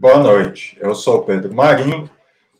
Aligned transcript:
Boa 0.00 0.18
noite. 0.18 0.78
Eu 0.80 0.94
sou 0.94 1.24
Pedro 1.24 1.52
Marim, 1.52 2.08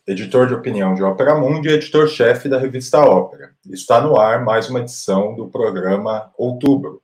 editor 0.05 0.45
de 0.45 0.53
opinião 0.53 0.93
de 0.93 1.01
Ópera 1.01 1.35
Mundi 1.35 1.69
e 1.69 1.71
editor-chefe 1.71 2.49
da 2.49 2.59
revista 2.59 2.99
Ópera. 2.99 3.51
Está 3.69 4.01
no 4.01 4.19
ar 4.19 4.43
mais 4.43 4.69
uma 4.69 4.81
edição 4.81 5.33
do 5.35 5.47
programa 5.47 6.33
Outubro. 6.37 7.01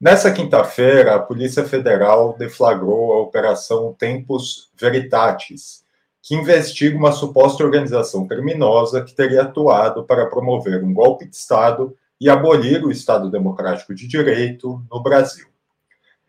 Nessa 0.00 0.32
quinta-feira, 0.32 1.14
a 1.16 1.18
Polícia 1.18 1.62
Federal 1.62 2.34
deflagrou 2.38 3.12
a 3.12 3.20
Operação 3.20 3.92
Tempus 3.92 4.70
Veritatis, 4.80 5.84
que 6.22 6.34
investiga 6.34 6.96
uma 6.96 7.12
suposta 7.12 7.62
organização 7.62 8.26
criminosa 8.26 9.02
que 9.02 9.14
teria 9.14 9.42
atuado 9.42 10.04
para 10.04 10.24
promover 10.24 10.82
um 10.82 10.94
golpe 10.94 11.28
de 11.28 11.36
Estado 11.36 11.94
e 12.18 12.30
abolir 12.30 12.82
o 12.82 12.90
Estado 12.90 13.30
Democrático 13.30 13.94
de 13.94 14.08
Direito 14.08 14.82
no 14.90 15.02
Brasil. 15.02 15.53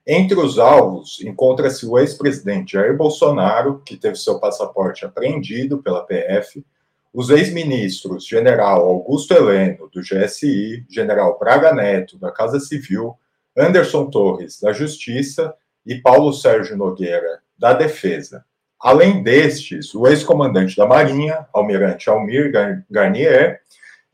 Entre 0.07 0.39
os 0.39 0.59
alvos, 0.59 1.19
encontra-se 1.21 1.85
o 1.85 1.97
ex-presidente 1.97 2.73
Jair 2.73 2.95
Bolsonaro, 2.95 3.81
que 3.83 3.97
teve 3.97 4.15
seu 4.17 4.39
passaporte 4.39 5.03
apreendido 5.03 5.81
pela 5.81 6.05
PF, 6.05 6.63
os 7.11 7.31
ex-ministros 7.31 8.27
General 8.27 8.87
Augusto 8.87 9.33
Heleno, 9.33 9.89
do 9.91 10.01
GSI, 10.01 10.85
General 10.89 11.39
Braga 11.39 11.73
Neto, 11.73 12.19
da 12.19 12.31
Casa 12.31 12.59
Civil, 12.59 13.15
Anderson 13.57 14.09
Torres, 14.09 14.59
da 14.61 14.71
Justiça, 14.71 15.55
e 15.85 15.95
Paulo 15.95 16.33
Sérgio 16.33 16.77
Nogueira, 16.77 17.39
da 17.57 17.73
Defesa. 17.73 18.45
Além 18.79 19.23
destes, 19.23 19.95
o 19.95 20.05
ex-comandante 20.05 20.75
da 20.75 20.85
Marinha, 20.85 21.47
Almirante 21.53 22.09
Almir 22.09 22.51
Garnier, 22.89 23.61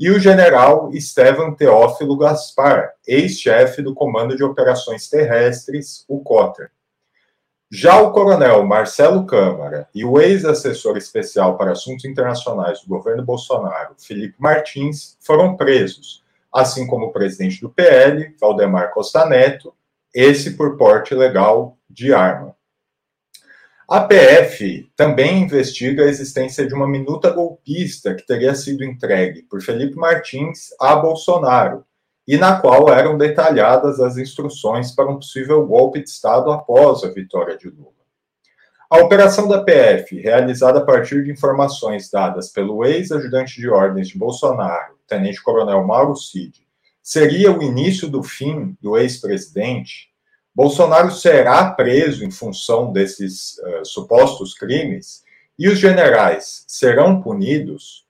e 0.02 0.10
o 0.10 0.20
general 0.20 0.90
Estevam 0.92 1.54
Teófilo 1.54 2.18
Gaspar, 2.18 2.94
ex-chefe 3.08 3.84
do 3.84 3.94
Comando 3.94 4.36
de 4.36 4.44
Operações 4.44 5.08
Terrestres, 5.08 6.04
o 6.08 6.22
COTER. 6.22 6.72
Já 7.70 8.02
o 8.02 8.12
coronel 8.12 8.66
Marcelo 8.66 9.28
Câmara 9.28 9.88
e 9.94 10.04
o 10.04 10.20
ex-assessor 10.20 10.98
especial 10.98 11.56
para 11.56 11.74
assuntos 11.74 12.04
internacionais 12.04 12.82
do 12.82 12.88
governo 12.88 13.24
Bolsonaro, 13.24 13.94
Felipe 13.96 14.34
Martins, 14.40 15.20
foram 15.22 15.56
presos, 15.56 16.24
assim 16.52 16.88
como 16.88 17.06
o 17.06 17.12
presidente 17.12 17.62
do 17.62 17.70
PL, 17.70 18.36
Valdemar 18.42 18.92
Costa 18.96 19.24
Neto, 19.28 19.72
esse 20.12 20.58
por 20.58 20.78
porte 20.78 21.14
ilegal 21.14 21.78
de 21.88 22.12
arma. 22.12 22.56
A 23.92 24.00
PF 24.00 24.90
também 24.96 25.42
investiga 25.42 26.06
a 26.06 26.08
existência 26.08 26.66
de 26.66 26.74
uma 26.74 26.88
minuta 26.88 27.30
golpista 27.30 28.16
que 28.16 28.26
teria 28.26 28.56
sido 28.56 28.86
entregue 28.86 29.42
por 29.42 29.62
Felipe 29.62 29.98
Martins 29.98 30.70
a 30.80 30.96
Bolsonaro 30.96 31.84
e 32.26 32.38
na 32.38 32.58
qual 32.62 32.88
eram 32.88 33.18
detalhadas 33.18 34.00
as 34.00 34.18
instruções 34.18 34.96
para 34.96 35.12
um 35.12 35.18
possível 35.18 35.68
golpe 35.68 36.02
de 36.02 36.10
Estado 36.10 36.54
após 36.54 37.04
a 37.04 37.10
vitória 37.10 37.58
de 37.58 37.68
Lula. 37.70 37.92
A 38.90 39.00
operação 39.00 39.46
da 39.46 39.62
PF, 39.62 40.22
realizada 40.22 40.80
a 40.80 40.86
partir 40.86 41.26
de 41.26 41.32
informações 41.34 42.10
dadas 42.10 42.48
pelo 42.48 42.86
ex-ajudante 42.86 43.60
de 43.60 43.68
ordens 43.68 44.08
de 44.08 44.18
Bolsonaro, 44.18 44.96
tenente-coronel 45.06 45.86
Mauro 45.86 46.16
Cid, 46.16 46.66
seria 47.04 47.52
o 47.52 47.62
início 47.62 48.08
do 48.08 48.24
fim 48.24 48.74
do 48.82 48.98
ex-presidente, 48.98 50.11
Bolsonaro 50.54 51.12
será 51.12 51.72
preso 51.72 52.26
em 52.26 52.32
função 52.32 52.92
desses 52.92 53.58
uh, 53.60 53.86
supostos 53.86 54.54
crimes 54.54 55.24
e 55.58 55.70
os 55.70 55.80
generais 55.80 56.66
serão 56.68 57.22
punidos? 57.22 58.06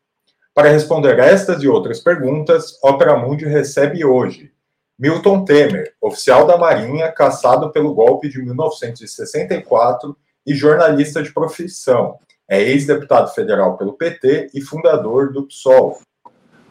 Para 0.53 0.69
responder 0.69 1.19
estas 1.19 1.63
e 1.63 1.67
outras 1.67 1.99
perguntas, 1.99 2.77
Opera 2.83 3.15
Mundi 3.15 3.45
recebe 3.45 4.03
hoje 4.03 4.51
Milton 4.97 5.45
Temer, 5.45 5.95
oficial 6.01 6.45
da 6.45 6.57
Marinha, 6.57 7.11
caçado 7.11 7.71
pelo 7.71 7.93
golpe 7.93 8.29
de 8.29 8.39
1964 8.39 10.15
e 10.45 10.53
jornalista 10.53 11.23
de 11.23 11.33
profissão. 11.33 12.19
É 12.47 12.61
ex-deputado 12.61 13.33
federal 13.33 13.77
pelo 13.77 13.93
PT 13.93 14.51
e 14.53 14.61
fundador 14.61 15.31
do 15.31 15.47
PSOL. 15.47 15.99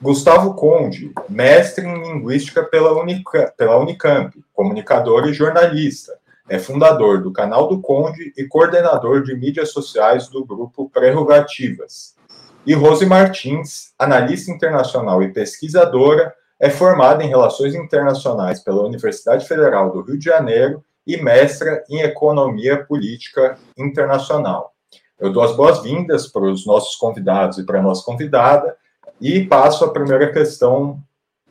Gustavo 0.02 0.54
Conde, 0.54 1.12
mestre 1.28 1.86
em 1.86 2.02
linguística 2.02 2.64
pela, 2.64 2.98
Unica, 2.98 3.52
pela 3.54 3.76
Unicamp, 3.76 4.32
comunicador 4.54 5.28
e 5.28 5.34
jornalista. 5.34 6.18
É 6.48 6.58
fundador 6.58 7.22
do 7.22 7.30
canal 7.30 7.68
do 7.68 7.82
Conde 7.82 8.32
e 8.34 8.46
coordenador 8.46 9.22
de 9.22 9.34
mídias 9.34 9.72
sociais 9.72 10.26
do 10.28 10.42
grupo 10.42 10.88
Prerrogativas. 10.88 12.14
E 12.66 12.72
Rose 12.72 13.04
Martins, 13.04 13.92
analista 13.98 14.50
internacional 14.50 15.22
e 15.22 15.32
pesquisadora, 15.34 16.34
é 16.58 16.70
formada 16.70 17.22
em 17.22 17.28
Relações 17.28 17.74
Internacionais 17.74 18.60
pela 18.60 18.82
Universidade 18.82 19.46
Federal 19.46 19.92
do 19.92 20.00
Rio 20.00 20.18
de 20.18 20.24
Janeiro 20.24 20.82
e 21.06 21.18
mestra 21.18 21.84
em 21.90 22.00
Economia 22.00 22.84
Política 22.86 23.58
Internacional. 23.76 24.72
Eu 25.18 25.30
dou 25.30 25.42
as 25.42 25.54
boas-vindas 25.54 26.26
para 26.26 26.44
os 26.44 26.66
nossos 26.66 26.96
convidados 26.96 27.58
e 27.58 27.64
para 27.64 27.80
a 27.80 27.82
nossa 27.82 28.02
convidada, 28.02 28.79
e 29.20 29.44
passo 29.44 29.84
a 29.84 29.92
primeira 29.92 30.32
questão 30.32 30.98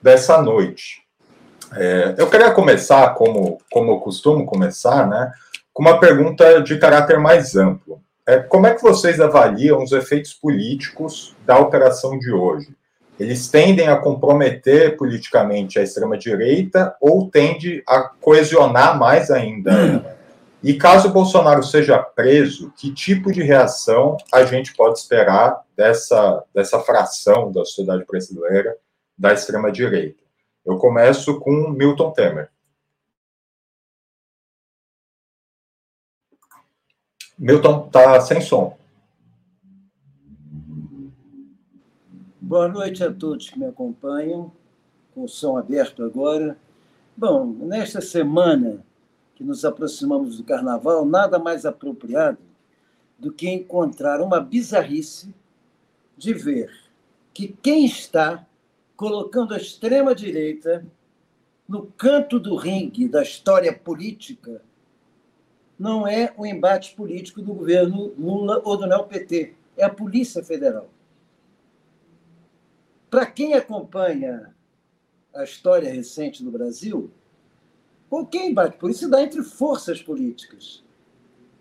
dessa 0.02 0.42
noite. 0.42 1.04
É, 1.76 2.16
eu 2.18 2.28
queria 2.28 2.52
começar, 2.52 3.14
como, 3.14 3.60
como 3.72 3.92
eu 3.92 3.98
costumo 4.00 4.46
começar, 4.46 5.08
né, 5.08 5.32
com 5.72 5.84
uma 5.84 6.00
pergunta 6.00 6.62
de 6.62 6.78
caráter 6.78 7.20
mais 7.20 7.56
amplo. 7.56 8.02
É, 8.26 8.40
como 8.40 8.68
é 8.68 8.74
que 8.74 8.82
vocês 8.82 9.20
avaliam 9.20 9.84
os 9.84 9.92
efeitos 9.92 10.34
políticos 10.34 11.36
da 11.46 11.58
operação 11.58 12.18
de 12.18 12.32
hoje? 12.32 12.68
Eles 13.20 13.50
tendem 13.50 13.88
a 13.88 13.98
comprometer 13.98 14.96
politicamente 14.96 15.78
a 15.78 15.84
extrema-direita 15.84 16.96
ou 17.02 17.30
tende 17.30 17.84
a 17.88 18.02
coesionar 18.02 18.98
mais 18.98 19.30
ainda? 19.30 20.18
E 20.62 20.74
caso 20.74 21.14
Bolsonaro 21.14 21.64
seja 21.64 21.98
preso, 21.98 22.72
que 22.76 22.94
tipo 22.94 23.32
de 23.32 23.42
reação 23.42 24.18
a 24.30 24.44
gente 24.44 24.76
pode 24.76 25.00
esperar 25.00 25.66
dessa, 25.76 26.44
dessa 26.54 26.82
fração 26.82 27.50
da 27.50 27.64
sociedade 27.64 28.04
brasileira 28.06 28.76
da 29.18 29.32
extrema-direita? 29.32 30.22
Eu 30.66 30.78
começo 30.78 31.40
com 31.40 31.70
Milton 31.70 32.12
Temer. 32.12 32.52
Milton 37.38 37.86
está 37.88 38.20
sem 38.20 38.42
som. 38.42 38.78
Boa 42.42 42.68
noite 42.68 43.02
a 43.02 43.14
todos 43.14 43.50
que 43.50 43.58
me 43.58 43.66
acompanham, 43.66 44.52
com 45.16 45.24
o 45.24 45.30
som 45.30 45.58
aberto 45.58 46.04
agora. 46.04 46.58
Bom, 47.16 47.46
nesta 47.46 48.02
semana 48.02 48.84
que 49.40 49.44
nos 49.46 49.64
aproximamos 49.64 50.36
do 50.36 50.44
carnaval, 50.44 51.06
nada 51.06 51.40
mais 51.40 51.66
apropriado 51.66 52.38
do 53.18 53.32
que 53.32 53.50
encontrar 53.50 54.20
uma 54.20 54.42
bizarrice 54.42 55.34
de 56.18 56.34
ver 56.34 56.70
que 57.34 57.48
quem 57.48 57.86
está 57.86 58.46
colocando 58.98 59.54
a 59.54 59.58
extrema-direita 59.58 60.86
no 61.66 61.86
canto 61.86 62.38
do 62.38 62.54
ringue 62.58 63.08
da 63.08 63.24
história 63.24 63.72
política 63.72 64.62
não 65.80 66.06
é 66.06 66.34
o 66.36 66.46
embate 66.46 66.94
político 66.94 67.42
do 67.42 67.54
governo 67.54 68.14
Lula 68.18 68.62
ou 68.66 68.76
do 68.76 68.86
NEO-PT, 68.86 69.54
é 69.78 69.86
a 69.86 69.90
Polícia 69.90 70.44
Federal. 70.44 70.90
Para 73.10 73.26
quem 73.26 73.54
acompanha 73.54 74.54
a 75.34 75.46
história 75.46 75.90
recente 75.90 76.44
do 76.44 76.52
Brasil, 76.52 77.10
Qualquer 78.10 78.50
embate 78.50 78.78
político 78.78 79.06
se 79.06 79.12
dá 79.12 79.22
entre 79.22 79.44
forças 79.44 80.02
políticas. 80.02 80.84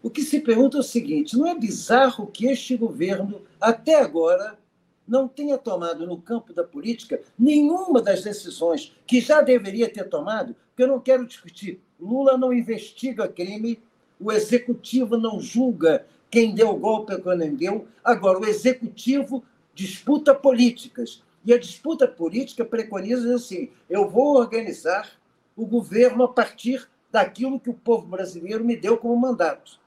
O 0.03 0.09
que 0.09 0.23
se 0.23 0.41
pergunta 0.41 0.79
é 0.79 0.81
o 0.81 0.85
seguinte: 0.85 1.37
não 1.37 1.47
é 1.47 1.55
bizarro 1.55 2.27
que 2.27 2.47
este 2.47 2.77
governo, 2.77 3.43
até 3.61 3.97
agora, 4.01 4.59
não 5.07 5.29
tenha 5.29 5.59
tomado 5.59 6.07
no 6.07 6.21
campo 6.21 6.53
da 6.53 6.65
política 6.65 7.21
nenhuma 7.39 8.01
das 8.01 8.23
decisões 8.23 8.97
que 9.07 9.21
já 9.21 9.43
deveria 9.43 9.89
ter 9.91 10.05
tomado? 10.05 10.55
Porque 10.69 10.83
eu 10.83 10.89
não 10.89 11.01
quero 11.01 11.27
discutir. 11.27 11.81
Lula 12.01 12.39
não 12.39 12.53
investiga 12.53 13.29
crime, 13.29 13.83
o 14.21 14.33
executivo 14.33 15.17
não 15.17 15.41
julga 15.41 16.07
quem 16.31 16.55
deu 16.55 16.71
o 16.71 16.77
golpe 16.77 17.13
ou 17.13 17.21
quem 17.21 17.37
não 17.37 17.55
deu. 17.55 17.89
Agora, 18.05 18.39
o 18.39 18.47
executivo 18.47 19.45
disputa 19.75 20.35
políticas. 20.35 21.23
E 21.45 21.53
a 21.53 21.59
disputa 21.59 22.07
política 22.07 22.65
preconiza 22.65 23.35
assim: 23.35 23.71
eu 23.91 24.09
vou 24.09 24.37
organizar 24.37 25.18
o 25.59 25.67
governo 25.67 26.23
a 26.23 26.29
partir 26.29 26.89
daquilo 27.11 27.59
que 27.59 27.69
o 27.69 27.75
povo 27.75 28.07
brasileiro 28.07 28.65
me 28.65 28.77
deu 28.77 28.97
como 28.97 29.17
mandato. 29.17 29.81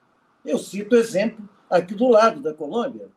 Eu 0.43 0.57
cito 0.57 0.97
exemplo 0.97 1.47
aqui 1.69 1.95
do 1.95 2.09
lado 2.09 2.41
da 2.41 2.53
Colômbia. 2.53 3.07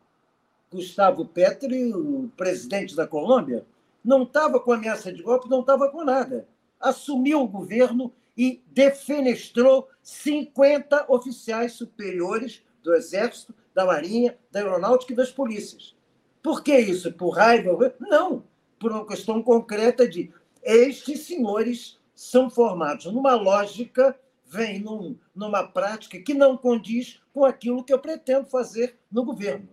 Gustavo 0.70 1.26
Petri, 1.26 1.92
o 1.92 2.30
presidente 2.36 2.94
da 2.94 3.08
Colômbia, 3.08 3.66
não 4.04 4.22
estava 4.22 4.60
com 4.60 4.72
ameaça 4.72 5.12
de 5.12 5.20
golpe, 5.20 5.50
não 5.50 5.60
estava 5.60 5.90
com 5.90 6.04
nada. 6.04 6.46
Assumiu 6.78 7.42
o 7.42 7.48
governo 7.48 8.12
e 8.36 8.62
defenestrou 8.68 9.88
50 10.00 11.06
oficiais 11.08 11.72
superiores 11.72 12.62
do 12.84 12.94
Exército, 12.94 13.52
da 13.74 13.84
Marinha, 13.84 14.38
da 14.52 14.60
Aeronáutica 14.60 15.12
e 15.12 15.16
das 15.16 15.32
polícias. 15.32 15.96
Por 16.40 16.62
que 16.62 16.78
isso? 16.78 17.12
Por 17.12 17.30
raiva? 17.30 17.96
Não, 17.98 18.44
por 18.78 18.92
uma 18.92 19.06
questão 19.06 19.42
concreta 19.42 20.06
de 20.06 20.30
estes 20.62 21.20
senhores 21.20 21.98
são 22.14 22.48
formados 22.48 23.06
numa 23.06 23.34
lógica 23.34 24.18
vem 24.46 24.78
num, 24.78 25.18
numa 25.34 25.66
prática 25.66 26.20
que 26.20 26.32
não 26.32 26.56
condiz 26.56 27.20
com 27.32 27.44
aquilo 27.44 27.82
que 27.82 27.92
eu 27.92 27.98
pretendo 27.98 28.46
fazer 28.46 28.98
no 29.10 29.24
governo. 29.24 29.68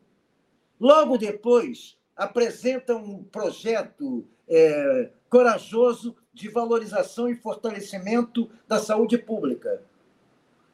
Logo 0.79 1.17
depois, 1.17 1.97
apresenta 2.15 2.95
um 2.95 3.23
projeto 3.23 4.27
é, 4.47 5.11
corajoso 5.29 6.15
de 6.33 6.49
valorização 6.49 7.29
e 7.29 7.35
fortalecimento 7.35 8.49
da 8.67 8.79
saúde 8.79 9.17
pública. 9.17 9.83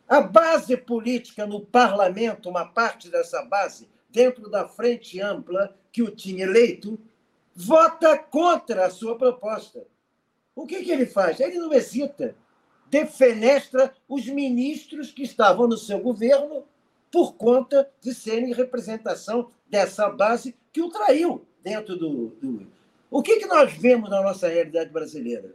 A 0.08 0.22
base 0.22 0.78
política 0.78 1.46
no 1.46 1.60
parlamento, 1.60 2.50
uma 2.50 2.66
parte 2.66 3.10
dessa 3.10 3.44
base, 3.44 3.90
dentro 4.10 4.50
da 4.50 4.66
frente 4.66 5.19
ampla 5.19 5.75
que 5.92 6.02
o 6.02 6.10
tinha 6.10 6.46
eleito, 6.46 6.98
vota 7.54 8.18
contra 8.18 8.86
a 8.86 8.90
sua 8.90 9.18
proposta. 9.18 9.86
O 10.57 10.65
que, 10.65 10.83
que 10.83 10.92
ele 10.92 11.06
faz? 11.06 11.39
Ele 11.39 11.59
não 11.59 11.71
hesita, 11.71 12.36
defenestra 12.89 13.94
os 14.09 14.25
ministros 14.25 15.12
que 15.12 15.21
estavam 15.21 15.68
no 15.68 15.77
seu 15.77 16.00
governo 16.00 16.63
por 17.12 17.36
conta 17.36 17.88
de 18.01 18.12
serem 18.12 18.56
representação 18.56 19.51
dessa 19.69 20.09
base 20.09 20.56
que 20.74 20.81
o 20.81 20.89
traiu 20.89 21.45
dentro 21.63 21.95
do. 21.95 22.30
do... 22.42 22.68
O 23.12 23.21
que, 23.21 23.38
que 23.38 23.45
nós 23.45 23.71
vemos 23.71 24.09
na 24.09 24.19
nossa 24.24 24.48
realidade 24.48 24.89
brasileira? 24.89 25.54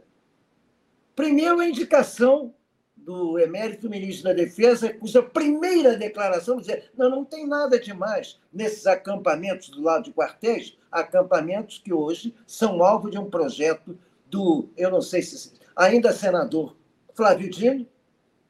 Primeiro, 1.13 1.59
a 1.59 1.67
indicação 1.67 2.53
do 2.95 3.37
emérito 3.37 3.89
ministro 3.89 4.29
da 4.29 4.33
Defesa, 4.33 4.93
cuja 4.93 5.21
primeira 5.21 5.97
declaração 5.97 6.59
dizia: 6.59 6.81
não, 6.97 7.09
não 7.09 7.25
tem 7.25 7.45
nada 7.45 7.77
demais 7.77 8.39
nesses 8.53 8.87
acampamentos 8.87 9.67
do 9.67 9.81
lado 9.81 10.05
de 10.05 10.13
quartéis, 10.13 10.77
acampamentos 10.89 11.77
que 11.77 11.91
hoje 11.91 12.33
são 12.47 12.81
alvo 12.81 13.11
de 13.11 13.19
um 13.19 13.29
projeto 13.29 13.99
do, 14.33 14.67
eu 14.75 14.89
não 14.89 15.01
sei 15.01 15.21
se 15.21 15.53
ainda 15.75 16.11
senador 16.11 16.75
Flávio 17.13 17.49
Dino, 17.49 17.87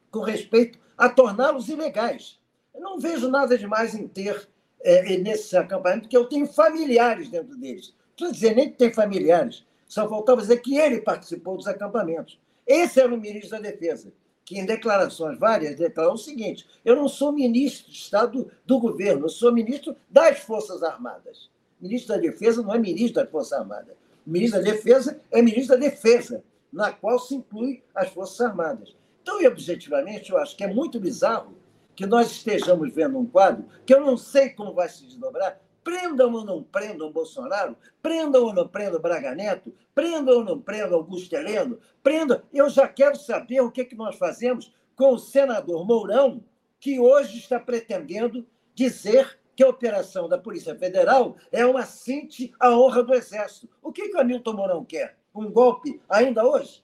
com 0.09 0.21
respeito 0.21 0.79
a 0.97 1.09
torná-los 1.09 1.67
ilegais. 1.67 2.39
Eu 2.73 2.79
não 2.79 2.97
vejo 2.97 3.27
nada 3.27 3.57
demais 3.57 3.93
em 3.93 4.07
ter 4.07 4.47
é, 4.79 5.17
nesse 5.17 5.55
acampamento, 5.57 6.03
porque 6.03 6.15
eu 6.15 6.25
tenho 6.25 6.47
familiares 6.47 7.27
dentro 7.27 7.57
deles. 7.57 7.93
Não 8.07 8.15
precisa 8.15 8.33
dizer 8.33 8.55
nem 8.55 8.71
que 8.71 8.77
tem 8.77 8.93
familiares, 8.93 9.65
só 9.85 10.07
faltava 10.07 10.39
dizer 10.39 10.61
que 10.61 10.77
ele 10.77 11.01
participou 11.01 11.57
dos 11.57 11.67
acampamentos. 11.67 12.39
Esse 12.65 13.01
era 13.01 13.13
o 13.13 13.17
ministro 13.17 13.51
da 13.51 13.59
Defesa, 13.59 14.13
que 14.45 14.57
em 14.57 14.65
declarações 14.65 15.37
várias 15.37 15.75
declarou 15.75 16.13
o 16.13 16.17
seguinte: 16.17 16.65
eu 16.85 16.95
não 16.95 17.09
sou 17.09 17.33
ministro 17.33 17.91
de 17.91 17.97
Estado 17.97 18.49
do 18.65 18.79
governo, 18.79 19.25
eu 19.25 19.29
sou 19.29 19.51
ministro 19.51 19.95
das 20.09 20.39
Forças 20.39 20.81
Armadas. 20.81 21.51
Ministro 21.81 22.15
da 22.15 22.21
Defesa 22.21 22.61
não 22.61 22.73
é 22.73 22.79
ministro 22.79 23.21
das 23.21 23.29
Forças 23.29 23.59
Armadas. 23.59 23.97
Ministro 24.25 24.63
da 24.63 24.71
Defesa 24.71 25.21
é 25.31 25.41
ministro 25.41 25.77
da 25.77 25.87
Defesa, 25.87 26.43
na 26.71 26.91
qual 26.91 27.19
se 27.19 27.35
inclui 27.35 27.83
as 27.93 28.09
Forças 28.09 28.39
Armadas. 28.41 28.95
Então, 29.21 29.41
e 29.41 29.47
objetivamente, 29.47 30.31
eu 30.31 30.37
acho 30.37 30.55
que 30.55 30.63
é 30.63 30.73
muito 30.73 30.99
bizarro 30.99 31.55
que 31.95 32.05
nós 32.05 32.31
estejamos 32.31 32.93
vendo 32.93 33.17
um 33.17 33.25
quadro 33.25 33.65
que 33.85 33.93
eu 33.93 34.01
não 34.01 34.17
sei 34.17 34.49
como 34.49 34.73
vai 34.73 34.89
se 34.89 35.05
desdobrar. 35.05 35.59
Prendam 35.83 36.33
ou 36.33 36.45
não 36.45 36.63
prendam 36.63 37.11
Bolsonaro, 37.11 37.75
prendam 38.01 38.45
ou 38.45 38.53
não 38.53 38.67
prendam 38.67 39.01
Braga 39.01 39.35
Neto, 39.35 39.73
prendam 39.93 40.37
ou 40.37 40.43
não 40.43 40.59
prendam 40.59 40.97
Augusto 40.97 41.33
Heleno, 41.33 41.77
prendam. 42.01 42.41
Eu 42.53 42.69
já 42.69 42.87
quero 42.87 43.17
saber 43.17 43.61
o 43.61 43.71
que, 43.71 43.83
que 43.83 43.95
nós 43.95 44.15
fazemos 44.15 44.73
com 44.95 45.13
o 45.13 45.19
senador 45.19 45.85
Mourão, 45.85 46.43
que 46.79 46.99
hoje 46.99 47.37
está 47.37 47.59
pretendendo 47.59 48.45
dizer 48.73 49.39
que 49.55 49.63
a 49.63 49.69
operação 49.69 50.27
da 50.27 50.37
Polícia 50.37 50.75
Federal 50.75 51.35
é 51.51 51.65
uma 51.65 51.85
cinte 51.85 52.53
à 52.59 52.71
honra 52.71 53.03
do 53.03 53.13
Exército. 53.13 53.69
O 53.81 53.91
que, 53.91 54.09
que 54.09 54.17
o 54.17 54.19
Hamilton 54.19 54.53
Mourão 54.53 54.85
quer? 54.85 55.17
Um 55.33 55.51
golpe 55.51 56.01
ainda 56.09 56.45
hoje? 56.45 56.83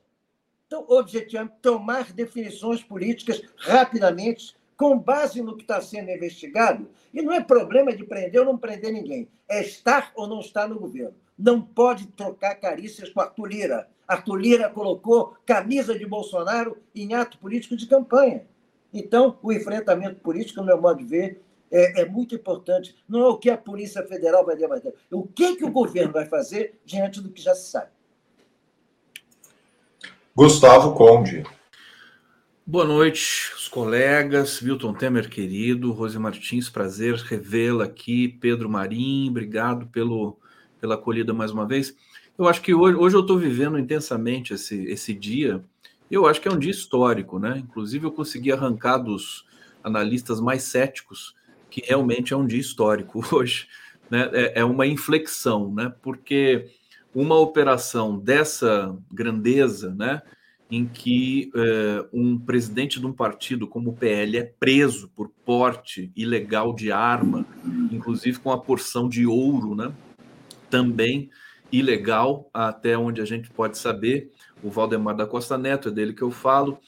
Então, 0.68 0.86
o 0.88 1.00
objetivo 1.00 1.44
é 1.44 1.50
tomar 1.62 2.13
definições 2.13 2.83
políticas 2.83 3.42
rapidamente, 3.57 4.56
com 4.77 4.98
base 4.98 5.42
no 5.42 5.56
que 5.56 5.63
está 5.63 5.81
sendo 5.81 6.12
investigado. 6.12 6.88
E 7.12 7.21
não 7.21 7.33
é 7.33 7.42
problema 7.42 7.92
de 7.92 8.06
prender 8.06 8.39
ou 8.39 8.45
não 8.45 8.57
prender 8.57 8.94
ninguém. 8.94 9.27
É 9.48 9.62
estar 9.62 10.12
ou 10.16 10.27
não 10.27 10.39
estar 10.39 10.68
no 10.68 10.80
governo. 10.80 11.16
Não 11.38 11.60
pode 11.60 12.06
trocar 12.07 12.54
carícias 12.56 13.10
com 13.10 13.19
Arthur 13.19 13.48
Lira. 13.48 13.89
Arthur 14.07 14.36
Lira 14.36 14.69
colocou 14.69 15.36
camisa 15.45 15.98
de 15.98 16.06
Bolsonaro 16.06 16.77
em 16.94 17.13
ato 17.16 17.39
político 17.39 17.75
de 17.75 17.88
campanha. 17.88 18.45
Então, 18.94 19.38
o 19.42 19.51
enfrentamento 19.51 20.21
político, 20.21 20.60
no 20.60 20.66
meu 20.66 20.80
modo 20.80 21.00
de 21.00 21.06
ver, 21.06 21.42
é, 21.71 22.01
é, 22.01 22.06
muito 22.06 22.36
importante. 22.36 22.95
Não 23.07 23.21
é 23.21 23.27
o 23.27 23.38
que 23.38 23.50
a 23.50 23.57
Polícia 23.57 24.04
Federal 24.06 24.45
vai 24.45 24.56
debater, 24.56 24.94
é 25.12 25.16
o 25.16 25.24
que, 25.24 25.56
que 25.56 25.66
o 25.66 25.71
governo 25.71 26.13
vai 26.13 26.25
fazer 26.25 26.80
diante 26.86 27.21
do 27.21 27.30
que 27.30 27.42
já 27.42 27.56
se 27.56 27.69
sabe. 27.69 27.92
Gustavo 30.36 30.94
Conde. 30.94 31.44
Boa 32.66 32.86
noite, 32.86 33.51
os 33.56 33.68
colegas, 33.68 34.62
Milton 34.62 34.94
Temer 34.94 35.27
querido, 35.27 35.92
Rose 35.92 36.19
Martins, 36.19 36.69
prazer 36.69 37.16
revê-la 37.16 37.86
aqui, 37.86 38.27
Pedro 38.27 38.69
Marim, 38.69 39.27
obrigado 39.30 39.88
pelo, 39.88 40.38
pela 40.80 40.94
acolhida 40.94 41.33
mais 41.33 41.51
uma 41.51 41.66
vez. 41.66 41.95
Eu 42.38 42.48
acho 42.48 42.62
que 42.62 42.74
hoje, 42.74 42.95
hoje 42.95 43.16
eu 43.16 43.21
estou 43.21 43.39
vivendo 43.39 43.80
intensamente 43.80 44.54
esse, 44.54 44.83
esse 44.86 45.16
dia, 45.16 45.63
eu 46.12 46.27
acho 46.27 46.39
que 46.39 46.48
é 46.48 46.51
um 46.51 46.60
dia 46.60 46.71
histórico, 46.71 47.39
né? 47.39 47.57
Inclusive 47.57 48.06
eu 48.06 48.12
consegui 48.12 48.51
arrancar 48.51 49.00
dos 49.00 49.45
analistas 49.83 50.39
mais 50.39 50.63
céticos 50.63 51.36
que 51.69 51.83
realmente 51.86 52.33
é 52.33 52.38
um 52.38 52.45
dia 52.45 52.60
histórico 52.60 53.24
hoje, 53.36 53.68
né? 54.10 54.30
É, 54.33 54.60
é 54.62 54.66
uma 54.66 54.88
inflexão, 54.88 55.74
né? 55.74 55.94
Porque 56.01 56.68
uma 57.13 57.38
operação 57.38 58.18
dessa 58.18 58.95
grandeza, 59.12 59.94
né? 59.94 60.21
Em 60.71 60.86
que 60.86 61.51
é, 61.56 62.06
um 62.13 62.38
presidente 62.38 63.00
de 63.00 63.06
um 63.06 63.13
partido 63.13 63.68
como 63.68 63.89
o 63.89 63.95
PL 63.95 64.38
é 64.38 64.44
preso 64.44 65.10
por 65.16 65.30
porte 65.44 66.12
ilegal 66.16 66.74
de 66.74 66.92
arma, 66.92 67.45
inclusive 67.92 68.39
com 68.39 68.51
a 68.51 68.57
porção 68.57 69.10
de 69.10 69.25
ouro, 69.25 69.75
né? 69.75 69.92
Também 70.69 71.30
ilegal, 71.71 72.50
até 72.54 72.98
onde 72.98 73.21
a 73.21 73.25
gente 73.25 73.50
pode 73.50 73.77
saber. 73.77 74.31
O 74.62 74.69
Valdemar 74.69 75.16
da 75.16 75.25
Costa 75.25 75.57
Neto, 75.57 75.89
é 75.89 75.92
dele 75.92 76.13
que 76.13 76.21
eu 76.21 76.31
falo. 76.31 76.80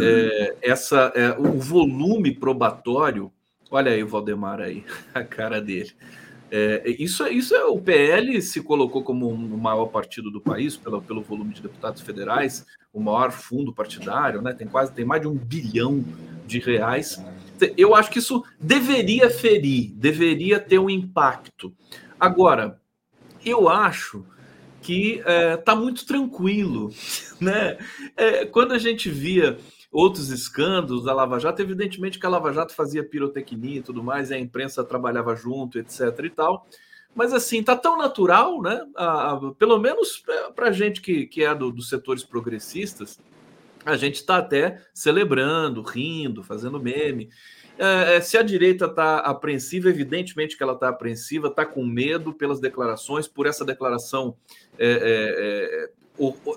É, 0.00 0.56
essa, 0.62 1.12
é, 1.14 1.30
o 1.38 1.58
volume 1.58 2.34
probatório 2.34 3.32
Olha 3.70 3.92
aí 3.92 4.02
o 4.02 4.08
Valdemar 4.08 4.60
aí, 4.60 4.84
a 5.14 5.22
cara 5.22 5.60
dele. 5.60 5.92
É, 6.50 6.82
isso, 6.98 7.26
isso 7.26 7.54
é 7.54 7.64
o 7.64 7.78
PL 7.78 8.40
se 8.40 8.62
colocou 8.62 9.02
como 9.02 9.28
o 9.28 9.58
maior 9.58 9.86
partido 9.86 10.30
do 10.30 10.40
país 10.40 10.76
pelo, 10.76 11.02
pelo 11.02 11.20
volume 11.20 11.52
de 11.52 11.60
deputados 11.60 12.00
federais, 12.00 12.64
o 12.92 13.00
maior 13.00 13.30
fundo 13.30 13.72
partidário, 13.72 14.40
né? 14.40 14.54
Tem 14.54 14.66
quase 14.66 14.92
tem 14.92 15.04
mais 15.04 15.20
de 15.20 15.28
um 15.28 15.34
bilhão 15.34 16.02
de 16.46 16.58
reais. 16.58 17.22
Eu 17.76 17.94
acho 17.94 18.10
que 18.10 18.18
isso 18.18 18.42
deveria 18.58 19.28
ferir, 19.28 19.92
deveria 19.94 20.58
ter 20.58 20.78
um 20.78 20.88
impacto. 20.88 21.72
Agora, 22.18 22.80
eu 23.44 23.68
acho 23.68 24.24
que 24.80 25.18
está 25.18 25.30
é, 25.30 25.56
tá 25.56 25.76
muito 25.76 26.06
tranquilo, 26.06 26.90
né? 27.38 27.76
É, 28.16 28.46
quando 28.46 28.72
a 28.72 28.78
gente 28.78 29.10
via 29.10 29.58
outros 29.90 30.30
escândalos 30.30 31.04
da 31.04 31.14
Lava 31.14 31.38
Jato, 31.38 31.62
evidentemente 31.62 32.18
que 32.18 32.26
a 32.26 32.28
Lava 32.28 32.52
Jato 32.52 32.74
fazia 32.74 33.02
pirotecnia 33.02 33.78
e 33.78 33.82
tudo 33.82 34.02
mais, 34.02 34.30
e 34.30 34.34
a 34.34 34.38
imprensa 34.38 34.84
trabalhava 34.84 35.34
junto, 35.34 35.78
etc 35.78 36.02
e 36.24 36.30
tal. 36.30 36.66
Mas 37.14 37.32
assim, 37.32 37.62
tá 37.62 37.74
tão 37.74 37.96
natural, 37.96 38.60
né? 38.60 38.80
Pelo 39.58 39.78
menos 39.78 40.22
para 40.54 40.68
a 40.68 40.72
gente 40.72 41.00
que, 41.00 41.26
que 41.26 41.42
é 41.42 41.54
do, 41.54 41.72
dos 41.72 41.88
setores 41.88 42.22
progressistas, 42.22 43.18
a 43.84 43.96
gente 43.96 44.16
está 44.16 44.36
até 44.36 44.82
celebrando, 44.92 45.82
rindo, 45.82 46.44
fazendo 46.44 46.78
meme. 46.78 47.30
É, 47.78 48.16
é 48.16 48.20
se 48.20 48.36
a 48.36 48.42
direita 48.42 48.84
está 48.84 49.18
apreensiva, 49.18 49.88
evidentemente 49.88 50.56
que 50.56 50.62
ela 50.62 50.74
está 50.74 50.90
apreensiva, 50.90 51.48
está 51.48 51.64
com 51.64 51.84
medo 51.84 52.34
pelas 52.34 52.60
declarações, 52.60 53.26
por 53.26 53.46
essa 53.46 53.64
declaração 53.64 54.36
é, 54.78 54.86
é, 54.86 55.84
é 55.84 55.97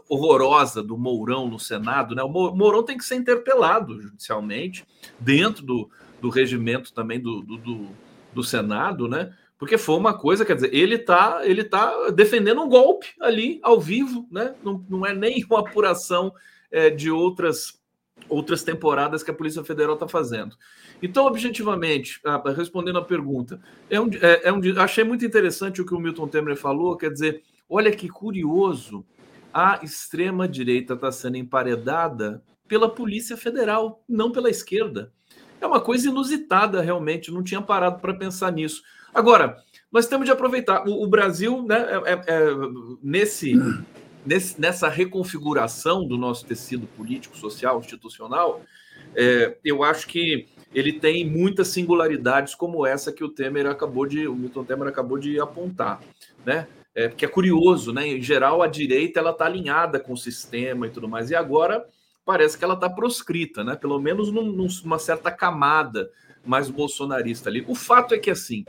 horrorosa 0.10 0.82
do 0.82 0.98
Mourão 0.98 1.48
no 1.48 1.60
Senado, 1.60 2.16
né? 2.16 2.24
O 2.24 2.30
Mourão 2.30 2.84
tem 2.84 2.98
que 2.98 3.06
ser 3.06 3.16
interpelado 3.16 4.02
judicialmente, 4.02 4.86
dentro 5.20 5.64
do, 5.64 5.90
do 6.20 6.30
regimento 6.30 6.94
também 6.94 7.20
do, 7.20 7.42
do, 7.42 7.88
do, 8.34 8.44
Senado, 8.44 9.08
né? 9.08 9.34
Porque 9.58 9.78
foi 9.78 9.96
uma 9.96 10.18
coisa, 10.18 10.44
quer 10.44 10.56
dizer, 10.56 10.74
ele 10.74 10.96
está 10.96 11.42
ele 11.44 11.64
tá 11.64 12.10
defendendo 12.10 12.62
um 12.62 12.70
golpe 12.70 13.08
ali, 13.22 13.60
ao 13.62 13.80
vivo, 13.80 14.28
né? 14.32 14.56
Não, 14.64 14.84
não 14.90 15.06
é 15.06 15.14
nem 15.14 15.46
uma 15.50 15.60
apuração 15.60 16.34
é, 16.72 16.90
de 16.90 17.12
outras 17.12 17.80
outras 18.30 18.64
temporadas 18.64 19.24
que 19.24 19.32
a 19.32 19.34
Polícia 19.34 19.64
Federal 19.64 19.96
está 19.96 20.08
fazendo. 20.08 20.56
Então, 21.02 21.26
objetivamente, 21.26 22.20
ah, 22.24 22.42
respondendo 22.56 23.00
a 23.00 23.04
pergunta, 23.04 23.60
é 23.90 24.00
um, 24.00 24.10
é, 24.22 24.48
é 24.48 24.54
um, 24.54 24.62
achei 24.80 25.04
muito 25.04 25.26
interessante 25.26 25.82
o 25.82 25.86
que 25.86 25.94
o 25.94 26.00
Milton 26.00 26.28
Temer 26.28 26.56
falou, 26.56 26.96
quer 26.96 27.12
dizer, 27.12 27.42
olha 27.68 27.92
que 27.92 28.08
curioso 28.08 29.04
a 29.54 29.80
extrema-direita 29.84 30.94
está 30.94 31.12
sendo 31.12 31.38
emparedada 31.38 32.44
pela 32.68 32.90
Polícia 32.90 33.36
Federal, 33.36 34.04
não 34.08 34.32
pela 34.32 34.50
esquerda. 34.50 35.12
É 35.60 35.68
uma 35.68 35.82
coisa 35.82 36.10
inusitada, 36.10 36.82
realmente, 36.82 37.32
não 37.32 37.44
tinha 37.44 37.62
parado 37.62 38.00
para 38.00 38.14
pensar 38.14 38.52
nisso. 38.52 38.82
Agora, 39.14 39.58
nós 39.92 40.08
temos 40.08 40.26
de 40.26 40.32
aproveitar. 40.32 40.88
O, 40.88 41.04
o 41.04 41.08
Brasil, 41.08 41.64
né, 41.64 41.76
é, 41.78 42.14
é, 42.14 42.24
é, 42.28 42.46
nesse, 43.04 43.54
nesse, 44.26 44.60
nessa 44.60 44.88
reconfiguração 44.88 46.08
do 46.08 46.18
nosso 46.18 46.46
tecido 46.46 46.88
político, 46.88 47.38
social, 47.38 47.80
institucional, 47.80 48.62
é, 49.16 49.58
eu 49.64 49.84
acho 49.84 50.08
que 50.08 50.48
ele 50.74 50.94
tem 50.94 51.30
muitas 51.30 51.68
singularidades 51.68 52.56
como 52.56 52.86
essa 52.86 53.12
que 53.12 53.24
o 53.24 53.30
Temer 53.30 53.68
acabou 53.68 54.06
de, 54.06 54.28
o 54.28 54.36
Milton 54.36 54.64
Temer 54.64 54.88
acabou 54.88 55.18
de 55.18 55.40
apontar, 55.40 56.02
né? 56.46 56.68
É, 56.94 57.08
porque 57.08 57.26
é 57.26 57.28
curioso, 57.28 57.94
né? 57.94 58.08
Em 58.08 58.22
geral, 58.22 58.62
a 58.62 58.68
direita 58.68 59.20
ela 59.20 59.32
está 59.32 59.46
alinhada 59.46 60.00
com 60.00 60.14
o 60.14 60.18
sistema 60.18 60.88
e 60.88 60.90
tudo 60.90 61.08
mais, 61.08 61.32
e 61.32 61.36
agora 61.36 61.86
parece 62.26 62.58
que 62.58 62.64
ela 62.64 62.74
está 62.74 62.90
proscrita, 62.90 63.64
né? 63.64 63.76
Pelo 63.76 64.00
menos 64.00 64.32
num, 64.32 64.52
numa 64.52 65.00
certa 65.00 65.32
camada 65.32 66.10
mais 66.46 66.70
bolsonarista 66.70 67.50
ali. 67.50 67.64
O 67.68 67.76
fato 67.76 68.14
é 68.14 68.18
que 68.18 68.30
assim, 68.30 68.66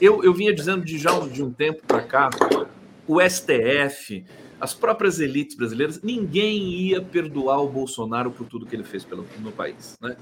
eu, 0.00 0.22
eu 0.22 0.34
vinha 0.34 0.54
dizendo 0.54 0.84
de 0.84 0.98
já 0.98 1.18
de 1.20 1.42
um 1.42 1.52
tempo 1.52 1.82
para 1.86 2.02
cá, 2.02 2.30
o 3.06 3.20
STF, 3.20 4.24
as 4.60 4.74
próprias 4.74 5.18
elites 5.18 5.56
brasileiras, 5.56 6.00
ninguém 6.02 6.72
ia 6.74 7.00
perdoar 7.00 7.62
o 7.62 7.68
Bolsonaro 7.68 8.30
por 8.30 8.46
tudo 8.46 8.66
que 8.66 8.76
ele 8.76 8.84
fez 8.84 9.04
pelo, 9.04 9.26
no 9.40 9.50
país, 9.50 9.96
né? 10.00 10.16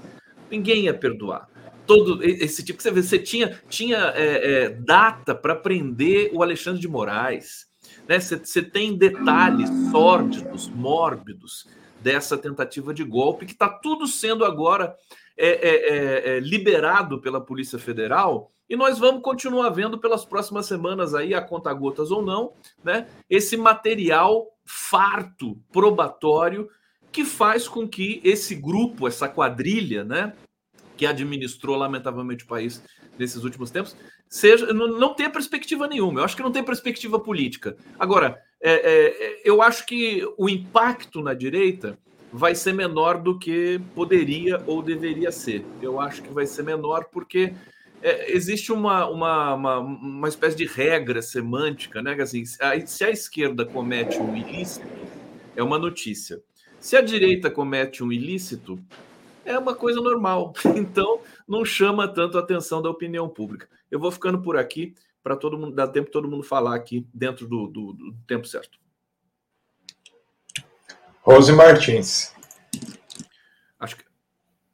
Ninguém 0.49 0.85
ia 0.85 0.93
perdoar. 0.93 1.47
Todo 1.91 2.23
esse 2.23 2.63
tipo 2.63 2.77
que 2.77 2.83
você 2.83 2.91
vê, 2.91 3.03
você 3.03 3.19
tinha, 3.19 3.59
tinha 3.67 4.13
é, 4.15 4.63
é, 4.63 4.69
data 4.69 5.35
para 5.35 5.55
prender 5.55 6.31
o 6.33 6.41
Alexandre 6.41 6.79
de 6.79 6.87
Moraes, 6.87 7.67
né? 8.07 8.19
Você, 8.19 8.61
tem 8.61 8.97
detalhes 8.97 9.69
sórdidos, 9.91 10.69
mórbidos 10.69 11.67
dessa 11.99 12.37
tentativa 12.37 12.93
de 12.93 13.03
golpe 13.03 13.45
que 13.45 13.53
está 13.53 13.69
tudo 13.69 14.07
sendo 14.07 14.43
agora 14.43 14.95
é, 15.37 15.47
é, 15.47 15.69
é, 15.69 16.37
é, 16.37 16.39
liberado 16.39 17.19
pela 17.19 17.41
Polícia 17.41 17.77
Federal 17.77 18.51
e 18.69 18.75
nós 18.75 18.97
vamos 18.97 19.21
continuar 19.21 19.69
vendo 19.69 19.97
pelas 19.97 20.23
próximas 20.23 20.65
semanas 20.65 21.13
aí, 21.13 21.33
a 21.33 21.41
conta 21.41 21.73
gotas 21.73 22.09
ou 22.09 22.21
não, 22.21 22.53
né? 22.81 23.07
Esse 23.29 23.57
material 23.57 24.47
farto, 24.63 25.57
probatório, 25.73 26.69
que 27.11 27.25
faz 27.25 27.67
com 27.67 27.85
que 27.85 28.21
esse 28.23 28.55
grupo, 28.55 29.07
essa 29.07 29.27
quadrilha, 29.27 30.05
né? 30.05 30.33
Que 31.01 31.07
administrou 31.07 31.75
lamentavelmente 31.75 32.43
o 32.43 32.47
país 32.47 32.83
nesses 33.17 33.43
últimos 33.43 33.71
tempos, 33.71 33.97
seja 34.29 34.71
não, 34.71 34.99
não 34.99 35.15
tenha 35.15 35.31
perspectiva 35.31 35.87
nenhuma. 35.87 36.19
Eu 36.19 36.25
acho 36.25 36.35
que 36.35 36.43
não 36.43 36.51
tem 36.51 36.61
perspectiva 36.61 37.19
política. 37.19 37.75
Agora, 37.97 38.39
é, 38.61 38.73
é, 38.73 39.41
eu 39.43 39.63
acho 39.63 39.83
que 39.87 40.23
o 40.37 40.47
impacto 40.47 41.19
na 41.19 41.33
direita 41.33 41.97
vai 42.31 42.53
ser 42.53 42.73
menor 42.73 43.19
do 43.19 43.39
que 43.39 43.81
poderia 43.95 44.61
ou 44.67 44.83
deveria 44.83 45.31
ser. 45.31 45.65
Eu 45.81 45.99
acho 45.99 46.21
que 46.21 46.31
vai 46.31 46.45
ser 46.45 46.61
menor 46.61 47.05
porque 47.11 47.51
é, 48.03 48.31
existe 48.31 48.71
uma, 48.71 49.09
uma, 49.09 49.55
uma, 49.55 49.79
uma, 49.79 50.27
espécie 50.29 50.55
de 50.55 50.67
regra 50.67 51.19
semântica, 51.23 51.99
né? 51.99 52.13
Assim, 52.21 52.45
se 52.45 53.03
a 53.03 53.09
esquerda 53.09 53.65
comete 53.65 54.19
um 54.19 54.37
ilícito, 54.37 54.85
é 55.55 55.63
uma 55.63 55.79
notícia. 55.79 56.39
Se 56.79 56.95
a 56.95 57.01
direita 57.01 57.49
comete 57.49 58.03
um 58.03 58.11
ilícito, 58.11 58.79
é 59.51 59.59
uma 59.59 59.75
coisa 59.75 60.01
normal. 60.01 60.53
Então, 60.75 61.21
não 61.47 61.63
chama 61.63 62.07
tanto 62.07 62.37
a 62.37 62.41
atenção 62.41 62.81
da 62.81 62.89
opinião 62.89 63.29
pública. 63.29 63.67
Eu 63.89 63.99
vou 63.99 64.11
ficando 64.11 64.41
por 64.41 64.57
aqui 64.57 64.95
para 65.23 65.35
todo 65.35 65.57
mundo 65.57 65.75
dar 65.75 65.87
tempo 65.87 66.09
todo 66.09 66.27
mundo 66.27 66.43
falar 66.43 66.75
aqui 66.75 67.07
dentro 67.13 67.47
do, 67.47 67.67
do, 67.67 67.93
do 67.93 68.13
tempo 68.25 68.47
certo. 68.47 68.79
Rose 71.21 71.51
Martins. 71.51 72.33
Acho 73.79 73.97
que 73.97 74.03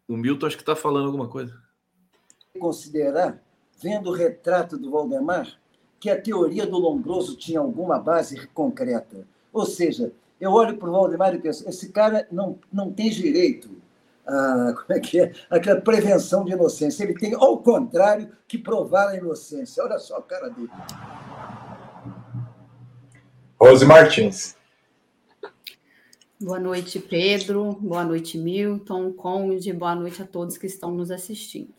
o 0.08 0.16
Milton 0.16 0.48
acho 0.48 0.56
que 0.56 0.62
está 0.62 0.76
falando 0.76 1.08
alguma 1.08 1.28
coisa 1.28 1.68
considerar, 2.58 3.42
vendo 3.82 4.10
o 4.10 4.14
retrato 4.14 4.78
do 4.78 4.92
Valdemar, 4.92 5.48
que 6.00 6.10
a 6.10 6.20
teoria 6.20 6.66
do 6.66 6.78
Lombroso 6.78 7.36
tinha 7.38 7.60
alguma 7.60 8.00
base 8.00 8.48
concreta. 8.48 9.26
Ou 9.54 9.66
seja, 9.66 10.12
eu 10.40 10.52
olho 10.52 10.78
para 10.78 10.90
o 10.90 10.92
Valdemar 10.92 11.34
e 11.34 11.40
penso, 11.40 11.68
esse 11.68 11.92
cara 11.92 12.28
não, 12.32 12.60
não 12.72 12.92
tem 12.92 13.10
direito 13.10 13.70
a, 14.28 14.74
como 14.74 14.98
é 14.98 15.00
que 15.00 15.20
é, 15.20 15.32
aquela 15.50 15.80
prevenção 15.80 16.44
de 16.44 16.52
inocência. 16.52 17.04
Ele 17.04 17.14
tem, 17.14 17.34
ao 17.34 17.58
contrário, 17.60 18.32
que 18.48 18.58
provar 18.58 19.10
a 19.10 19.16
inocência. 19.16 19.84
Olha 19.84 19.98
só 19.98 20.18
a 20.18 20.24
cara 20.24 20.50
dele. 20.50 20.70
Rose 23.60 23.86
Martins. 23.86 24.56
Boa 26.40 26.60
noite, 26.60 27.00
Pedro. 27.00 27.74
Boa 27.82 28.04
noite, 28.04 28.38
Milton, 28.38 29.12
Conde. 29.14 29.74
Boa 29.74 29.96
noite 29.96 30.22
a 30.22 30.26
todos 30.26 30.58
que 30.58 30.68
estão 30.68 30.92
nos 30.92 31.10
assistindo. 31.10 31.74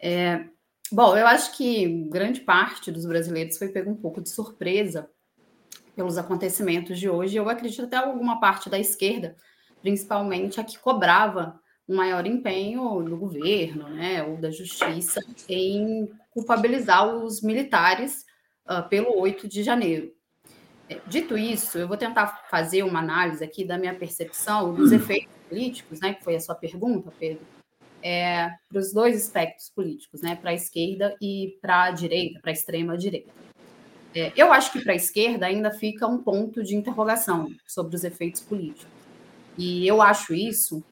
É, 0.00 0.46
bom, 0.90 1.16
eu 1.16 1.26
acho 1.26 1.54
que 1.56 1.86
grande 2.08 2.40
parte 2.40 2.90
dos 2.90 3.04
brasileiros 3.04 3.58
foi 3.58 3.68
pego 3.68 3.90
um 3.90 3.96
pouco 3.96 4.22
de 4.22 4.30
surpresa 4.30 5.10
pelos 5.94 6.16
acontecimentos 6.16 6.98
de 6.98 7.10
hoje. 7.10 7.36
Eu 7.36 7.48
acredito 7.48 7.84
até 7.84 7.96
alguma 7.96 8.40
parte 8.40 8.70
da 8.70 8.78
esquerda, 8.78 9.36
principalmente 9.82 10.58
a 10.58 10.64
que 10.64 10.78
cobrava 10.78 11.60
um 11.88 11.96
maior 11.96 12.26
empenho 12.26 13.02
do 13.02 13.16
governo, 13.16 13.88
né, 13.90 14.22
ou 14.22 14.36
da 14.36 14.50
justiça 14.50 15.20
em 15.48 16.10
culpabilizar 16.30 17.14
os 17.14 17.42
militares 17.42 18.24
uh, 18.68 18.88
pelo 18.88 19.18
8 19.18 19.46
de 19.46 19.62
janeiro. 19.62 20.12
É, 20.88 20.98
dito 21.06 21.36
isso, 21.36 21.78
eu 21.78 21.88
vou 21.88 21.96
tentar 21.96 22.46
fazer 22.50 22.82
uma 22.82 22.98
análise 23.00 23.42
aqui 23.42 23.64
da 23.64 23.78
minha 23.78 23.94
percepção 23.94 24.74
dos 24.74 24.92
efeitos 24.92 25.34
políticos, 25.48 26.00
né, 26.00 26.14
que 26.14 26.24
foi 26.24 26.36
a 26.36 26.40
sua 26.40 26.54
pergunta, 26.54 27.12
Pedro, 27.18 27.42
é, 28.02 28.50
para 28.68 28.78
os 28.78 28.92
dois 28.92 29.16
espectros 29.16 29.70
políticos, 29.70 30.20
né, 30.20 30.36
para 30.36 30.50
a 30.50 30.54
esquerda 30.54 31.16
e 31.20 31.58
para 31.60 31.84
a 31.84 31.90
direita, 31.90 32.40
para 32.40 32.50
a 32.50 32.52
extrema 32.52 32.98
direita. 32.98 33.30
É, 34.14 34.32
eu 34.36 34.52
acho 34.52 34.72
que 34.72 34.80
para 34.80 34.92
a 34.92 34.96
esquerda 34.96 35.46
ainda 35.46 35.72
fica 35.72 36.06
um 36.06 36.22
ponto 36.22 36.62
de 36.62 36.76
interrogação 36.76 37.50
sobre 37.66 37.96
os 37.96 38.04
efeitos 38.04 38.40
políticos. 38.40 38.86
E 39.58 39.86
eu 39.86 40.00
acho 40.00 40.34
isso. 40.34 40.84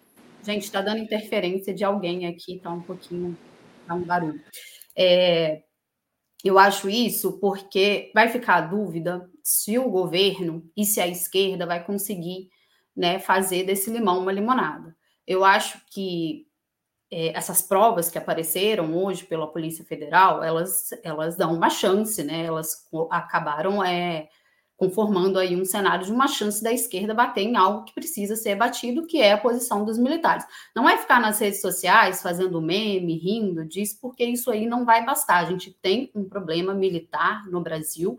Gente, 0.43 0.65
está 0.65 0.81
dando 0.81 0.99
interferência 0.99 1.73
de 1.73 1.85
alguém 1.85 2.27
aqui, 2.27 2.57
está 2.57 2.71
um 2.71 2.83
pouquinho, 2.83 3.37
está 3.81 3.95
um 3.95 4.03
barulho. 4.03 4.41
É, 4.97 5.63
eu 6.45 6.59
acho 6.59 6.89
isso 6.89 7.39
porque 7.39 8.11
vai 8.15 8.29
ficar 8.29 8.57
a 8.57 8.61
dúvida 8.61 9.31
se 9.43 9.79
o 9.79 9.89
governo 9.89 10.69
e 10.77 10.85
se 10.85 11.01
a 11.01 11.07
esquerda 11.07 11.67
vai 11.67 11.85
conseguir 11.85 12.49
né, 12.95 13.19
fazer 13.19 13.65
desse 13.65 13.91
limão 13.91 14.21
uma 14.21 14.33
limonada. 14.33 14.97
Eu 15.27 15.45
acho 15.45 15.81
que 15.87 16.47
é, 17.11 17.29
essas 17.37 17.63
provas 17.63 18.11
que 18.11 18.19
apareceram 18.19 18.97
hoje 18.97 19.25
pela 19.25 19.47
Polícia 19.47 19.85
Federal, 19.85 20.43
elas, 20.43 20.91
elas 21.05 21.37
dão 21.37 21.55
uma 21.55 21.71
chance, 21.71 22.23
né? 22.25 22.47
Elas 22.47 22.89
acabaram 23.11 23.85
é, 23.85 24.29
conformando 24.83 25.39
aí 25.39 25.55
um 25.55 25.65
cenário 25.65 26.05
de 26.05 26.11
uma 26.11 26.27
chance 26.27 26.61
da 26.61 26.73
esquerda 26.73 27.15
bater 27.15 27.43
em 27.43 27.55
algo 27.55 27.85
que 27.85 27.95
precisa 27.95 28.35
ser 28.35 28.57
batido, 28.57 29.07
que 29.07 29.23
é 29.23 29.31
a 29.31 29.39
posição 29.39 29.85
dos 29.85 29.97
militares. 29.97 30.45
Não 30.75 30.89
é 30.89 30.99
ficar 30.99 31.21
nas 31.21 31.39
redes 31.39 31.61
sociais 31.61 32.21
fazendo 32.21 32.61
meme, 32.61 33.17
rindo 33.17 33.65
disso, 33.65 33.97
porque 34.03 34.25
isso 34.25 34.51
aí 34.51 34.67
não 34.67 34.85
vai 34.85 35.07
bastar. 35.07 35.37
A 35.37 35.45
gente 35.49 35.71
tem 35.81 36.11
um 36.13 36.25
problema 36.25 36.75
militar 36.75 37.47
no 37.49 37.61
Brasil 37.61 38.19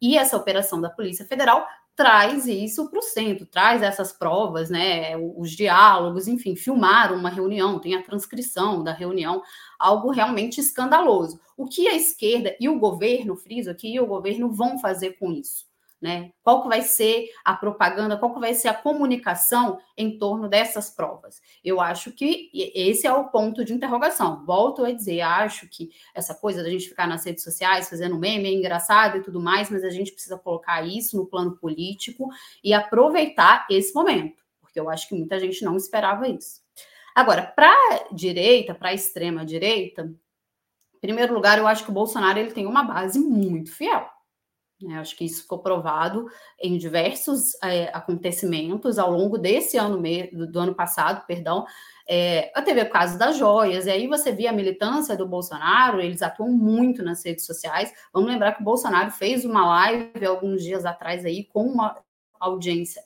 e 0.00 0.18
essa 0.18 0.36
operação 0.36 0.80
da 0.80 0.90
Polícia 0.90 1.24
Federal 1.24 1.64
traz 1.94 2.48
isso 2.48 2.90
para 2.90 2.98
o 2.98 3.02
centro, 3.02 3.46
traz 3.46 3.80
essas 3.80 4.12
provas, 4.12 4.70
né, 4.70 5.16
os 5.16 5.52
diálogos, 5.52 6.26
enfim, 6.26 6.56
filmaram 6.56 7.14
uma 7.14 7.30
reunião, 7.30 7.78
tem 7.78 7.94
a 7.94 8.02
transcrição 8.02 8.82
da 8.82 8.92
reunião, 8.92 9.40
algo 9.78 10.10
realmente 10.10 10.60
escandaloso. 10.60 11.38
O 11.56 11.64
que 11.64 11.86
a 11.86 11.94
esquerda 11.94 12.56
e 12.58 12.68
o 12.68 12.80
governo, 12.80 13.36
friso 13.36 13.70
aqui, 13.70 13.94
e 13.94 14.00
o 14.00 14.06
governo 14.06 14.50
vão 14.50 14.80
fazer 14.80 15.12
com 15.12 15.30
isso? 15.30 15.70
Né? 16.02 16.32
Qual 16.42 16.62
que 16.62 16.68
vai 16.68 16.82
ser 16.82 17.28
a 17.44 17.54
propaganda, 17.54 18.16
qual 18.16 18.34
que 18.34 18.40
vai 18.40 18.54
ser 18.54 18.66
a 18.66 18.74
comunicação 18.74 19.78
em 19.96 20.18
torno 20.18 20.48
dessas 20.48 20.90
provas? 20.90 21.40
Eu 21.64 21.80
acho 21.80 22.10
que 22.10 22.50
esse 22.52 23.06
é 23.06 23.12
o 23.12 23.28
ponto 23.28 23.64
de 23.64 23.72
interrogação. 23.72 24.44
Volto 24.44 24.84
a 24.84 24.90
dizer, 24.90 25.20
acho 25.20 25.68
que 25.68 25.90
essa 26.12 26.34
coisa 26.34 26.60
da 26.60 26.68
gente 26.68 26.88
ficar 26.88 27.06
nas 27.06 27.24
redes 27.24 27.44
sociais 27.44 27.88
fazendo 27.88 28.18
meme 28.18 28.48
é 28.48 28.52
engraçado 28.52 29.18
e 29.18 29.22
tudo 29.22 29.40
mais, 29.40 29.70
mas 29.70 29.84
a 29.84 29.90
gente 29.90 30.10
precisa 30.10 30.36
colocar 30.36 30.82
isso 30.82 31.16
no 31.16 31.24
plano 31.24 31.56
político 31.56 32.28
e 32.64 32.74
aproveitar 32.74 33.64
esse 33.70 33.94
momento, 33.94 34.42
porque 34.60 34.80
eu 34.80 34.90
acho 34.90 35.08
que 35.08 35.14
muita 35.14 35.38
gente 35.38 35.64
não 35.64 35.76
esperava 35.76 36.26
isso. 36.26 36.62
Agora, 37.14 37.42
para 37.42 38.08
direita, 38.10 38.74
para 38.74 38.92
extrema 38.92 39.44
direita, 39.44 40.12
em 40.94 40.98
primeiro 41.00 41.32
lugar, 41.32 41.58
eu 41.58 41.68
acho 41.68 41.84
que 41.84 41.90
o 41.90 41.94
Bolsonaro 41.94 42.40
ele 42.40 42.50
tem 42.50 42.66
uma 42.66 42.82
base 42.82 43.20
muito 43.20 43.70
fiel. 43.72 44.10
Né? 44.82 44.98
Acho 44.98 45.16
que 45.16 45.24
isso 45.24 45.42
ficou 45.42 45.58
provado 45.58 46.26
em 46.60 46.76
diversos 46.76 47.54
é, 47.62 47.90
acontecimentos 47.92 48.98
ao 48.98 49.10
longo 49.10 49.38
desse 49.38 49.76
ano, 49.76 50.02
do 50.50 50.58
ano 50.58 50.74
passado, 50.74 51.24
perdão. 51.26 51.64
É, 52.08 52.52
teve 52.62 52.82
o 52.82 52.90
caso 52.90 53.18
das 53.18 53.36
joias, 53.36 53.86
e 53.86 53.90
aí 53.90 54.06
você 54.06 54.32
via 54.32 54.50
a 54.50 54.52
militância 54.52 55.16
do 55.16 55.26
Bolsonaro, 55.26 56.00
eles 56.00 56.22
atuam 56.22 56.50
muito 56.50 57.02
nas 57.02 57.24
redes 57.24 57.46
sociais. 57.46 57.92
Vamos 58.12 58.30
lembrar 58.30 58.52
que 58.52 58.62
o 58.62 58.64
Bolsonaro 58.64 59.10
fez 59.10 59.44
uma 59.44 59.66
live 59.66 60.26
alguns 60.26 60.62
dias 60.62 60.84
atrás 60.84 61.24
aí 61.24 61.44
com 61.44 61.64
uma 61.64 61.96
audiência 62.40 63.02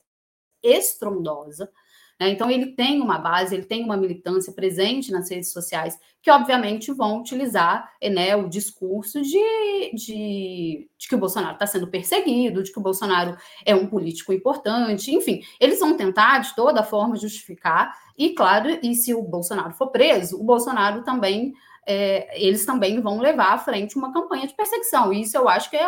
estrondosa. 0.62 1.70
Né? 2.18 2.30
Então, 2.30 2.50
ele 2.50 2.66
tem 2.74 3.00
uma 3.00 3.18
base, 3.18 3.54
ele 3.54 3.64
tem 3.64 3.84
uma 3.84 3.96
militância 3.96 4.52
presente 4.52 5.12
nas 5.12 5.30
redes 5.30 5.52
sociais, 5.52 5.98
que 6.22 6.30
obviamente 6.30 6.92
vão 6.92 7.20
utilizar 7.20 7.90
né, 8.02 8.34
o 8.34 8.48
discurso 8.48 9.22
de, 9.22 9.92
de, 9.94 10.88
de 10.98 11.08
que 11.08 11.14
o 11.14 11.18
Bolsonaro 11.18 11.54
está 11.54 11.66
sendo 11.66 11.86
perseguido, 11.86 12.62
de 12.62 12.72
que 12.72 12.78
o 12.78 12.82
Bolsonaro 12.82 13.36
é 13.64 13.74
um 13.74 13.86
político 13.86 14.32
importante, 14.32 15.14
enfim, 15.14 15.40
eles 15.60 15.78
vão 15.78 15.96
tentar 15.96 16.38
de 16.40 16.54
toda 16.56 16.82
forma 16.82 17.16
justificar, 17.16 17.94
e 18.18 18.30
claro, 18.30 18.78
e 18.82 18.94
se 18.94 19.14
o 19.14 19.22
Bolsonaro 19.22 19.74
for 19.74 19.88
preso, 19.88 20.40
o 20.40 20.44
Bolsonaro 20.44 21.04
também. 21.04 21.52
É, 21.88 22.44
eles 22.44 22.66
também 22.66 23.00
vão 23.00 23.20
levar 23.20 23.52
à 23.52 23.58
frente 23.58 23.96
uma 23.96 24.12
campanha 24.12 24.44
de 24.44 24.54
perseguição. 24.54 25.12
Isso 25.12 25.36
eu 25.36 25.48
acho 25.48 25.70
que 25.70 25.76
é, 25.76 25.86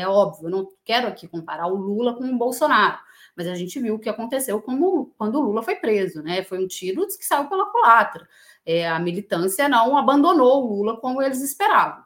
é 0.00 0.08
óbvio. 0.08 0.46
Eu 0.46 0.50
não 0.50 0.68
quero 0.84 1.06
aqui 1.06 1.28
comparar 1.28 1.68
o 1.68 1.76
Lula 1.76 2.14
com 2.14 2.24
o 2.24 2.36
Bolsonaro, 2.36 2.98
mas 3.36 3.46
a 3.46 3.54
gente 3.54 3.78
viu 3.78 3.96
o 3.96 3.98
que 3.98 4.08
aconteceu 4.08 4.60
quando, 4.62 5.12
quando 5.18 5.38
o 5.38 5.42
Lula 5.42 5.62
foi 5.62 5.76
preso, 5.76 6.22
né? 6.22 6.42
Foi 6.42 6.58
um 6.58 6.66
tiro 6.66 7.06
que 7.06 7.24
saiu 7.24 7.48
pela 7.48 7.70
culatra. 7.70 8.26
É, 8.64 8.88
a 8.88 8.98
militância 8.98 9.68
não 9.68 9.96
abandonou 9.96 10.64
o 10.64 10.76
Lula 10.76 10.96
como 10.96 11.20
eles 11.20 11.42
esperavam. 11.42 12.04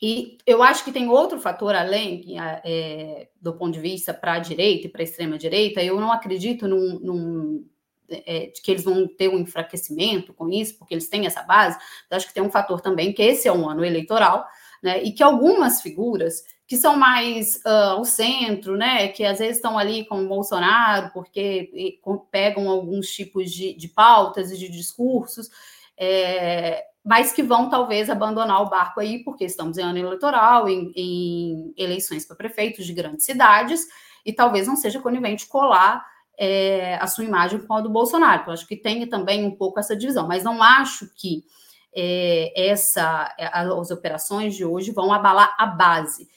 E 0.00 0.38
eu 0.46 0.62
acho 0.62 0.84
que 0.84 0.92
tem 0.92 1.08
outro 1.08 1.40
fator 1.40 1.74
além 1.74 2.36
é, 2.38 3.28
do 3.40 3.52
ponto 3.54 3.72
de 3.72 3.80
vista 3.80 4.14
para 4.14 4.34
a 4.34 4.38
direita 4.38 4.86
e 4.86 4.90
para 4.90 5.02
a 5.02 5.04
extrema 5.04 5.38
direita. 5.38 5.82
Eu 5.82 6.00
não 6.00 6.12
acredito 6.12 6.68
num, 6.68 6.98
num 7.00 7.68
é, 8.08 8.46
de 8.46 8.60
que 8.62 8.70
eles 8.70 8.84
vão 8.84 9.06
ter 9.06 9.28
um 9.28 9.38
enfraquecimento 9.38 10.32
com 10.32 10.48
isso, 10.48 10.78
porque 10.78 10.94
eles 10.94 11.08
têm 11.08 11.26
essa 11.26 11.42
base. 11.42 11.78
Eu 12.10 12.16
acho 12.16 12.28
que 12.28 12.34
tem 12.34 12.42
um 12.42 12.50
fator 12.50 12.80
também 12.80 13.12
que 13.12 13.22
esse 13.22 13.48
é 13.48 13.52
um 13.52 13.68
ano 13.68 13.84
eleitoral, 13.84 14.46
né? 14.82 15.02
E 15.02 15.12
que 15.12 15.22
algumas 15.22 15.82
figuras 15.82 16.44
que 16.68 16.76
são 16.76 16.98
mais 16.98 17.56
uh, 17.64 17.96
ao 17.96 18.04
centro, 18.04 18.76
né, 18.76 19.08
que 19.08 19.24
às 19.24 19.38
vezes 19.38 19.56
estão 19.56 19.78
ali 19.78 20.04
com 20.04 20.22
o 20.22 20.28
Bolsonaro, 20.28 21.10
porque 21.14 21.98
pegam 22.30 22.68
alguns 22.68 23.08
tipos 23.08 23.50
de, 23.50 23.72
de, 23.72 23.88
pautas 23.88 24.52
e 24.52 24.58
de 24.58 24.68
discursos, 24.68 25.48
é, 25.96 26.84
mas 27.02 27.32
que 27.32 27.42
vão 27.42 27.70
talvez 27.70 28.10
abandonar 28.10 28.60
o 28.60 28.68
barco 28.68 29.00
aí, 29.00 29.24
porque 29.24 29.46
estamos 29.46 29.78
em 29.78 29.82
ano 29.82 29.98
eleitoral, 29.98 30.68
em, 30.68 30.92
em 30.94 31.74
eleições 31.74 32.26
para 32.26 32.36
prefeitos 32.36 32.84
de 32.84 32.92
grandes 32.92 33.24
cidades, 33.24 33.86
e 34.22 34.30
talvez 34.30 34.66
não 34.66 34.76
seja 34.76 35.00
conivente 35.00 35.48
colar 35.48 36.04
é, 36.38 36.96
a 36.96 37.06
sua 37.06 37.24
imagem 37.24 37.60
com 37.60 37.72
a 37.72 37.80
do 37.80 37.88
Bolsonaro. 37.88 38.44
Eu 38.46 38.52
acho 38.52 38.68
que 38.68 38.76
tem 38.76 39.08
também 39.08 39.42
um 39.42 39.56
pouco 39.56 39.80
essa 39.80 39.96
divisão, 39.96 40.28
mas 40.28 40.44
não 40.44 40.62
acho 40.62 41.08
que 41.16 41.44
é, 41.96 42.52
essa, 42.68 43.34
as 43.54 43.90
operações 43.90 44.54
de 44.54 44.66
hoje 44.66 44.92
vão 44.92 45.10
abalar 45.10 45.56
a 45.58 45.64
base 45.64 46.28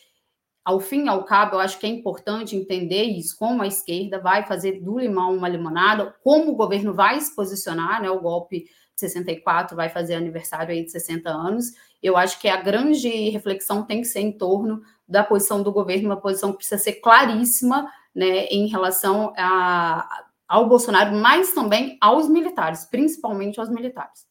ao 0.63 0.79
fim 0.79 1.05
e 1.05 1.09
ao 1.09 1.23
cabo, 1.23 1.55
eu 1.55 1.59
acho 1.59 1.79
que 1.79 1.85
é 1.87 1.89
importante 1.89 2.55
entender 2.55 3.03
isso, 3.03 3.37
como 3.37 3.63
a 3.63 3.67
esquerda 3.67 4.19
vai 4.19 4.45
fazer 4.45 4.79
do 4.79 4.99
limão 4.99 5.35
uma 5.35 5.49
limonada, 5.49 6.15
como 6.23 6.51
o 6.51 6.55
governo 6.55 6.93
vai 6.93 7.19
se 7.19 7.35
posicionar, 7.35 8.01
né? 8.01 8.09
O 8.11 8.21
golpe 8.21 8.65
de 8.95 8.99
64 8.99 9.75
vai 9.75 9.89
fazer 9.89 10.13
aniversário 10.13 10.71
aí 10.71 10.85
de 10.85 10.91
60 10.91 11.29
anos. 11.29 11.65
Eu 12.01 12.15
acho 12.15 12.39
que 12.39 12.47
a 12.47 12.61
grande 12.61 13.09
reflexão 13.29 13.83
tem 13.83 14.01
que 14.01 14.07
ser 14.07 14.19
em 14.19 14.31
torno 14.31 14.81
da 15.07 15.23
posição 15.23 15.63
do 15.63 15.71
governo, 15.71 16.09
uma 16.09 16.21
posição 16.21 16.51
que 16.51 16.57
precisa 16.57 16.81
ser 16.81 16.93
claríssima, 16.93 17.91
né, 18.13 18.45
em 18.45 18.67
relação 18.67 19.33
a, 19.37 20.25
ao 20.47 20.67
Bolsonaro, 20.67 21.15
mas 21.15 21.53
também 21.53 21.97
aos 21.99 22.29
militares, 22.29 22.85
principalmente 22.85 23.59
aos 23.59 23.69
militares. 23.69 24.27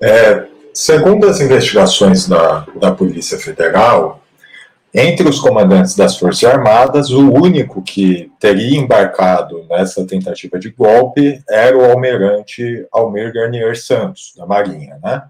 É, 0.00 0.50
Segundo 0.74 1.28
as 1.28 1.38
investigações 1.40 2.26
da, 2.26 2.66
da 2.76 2.90
Polícia 2.92 3.38
Federal, 3.38 4.22
entre 4.94 5.28
os 5.28 5.38
comandantes 5.38 5.94
das 5.94 6.18
Forças 6.18 6.44
Armadas, 6.44 7.10
o 7.10 7.30
único 7.30 7.82
que 7.82 8.32
teria 8.40 8.78
embarcado 8.78 9.66
nessa 9.68 10.06
tentativa 10.06 10.58
de 10.58 10.70
golpe 10.70 11.42
era 11.48 11.76
o 11.76 11.84
almirante 11.84 12.86
Almir 12.90 13.32
Garnier 13.34 13.76
Santos, 13.78 14.32
da 14.36 14.46
Marinha. 14.46 14.98
Né? 15.02 15.22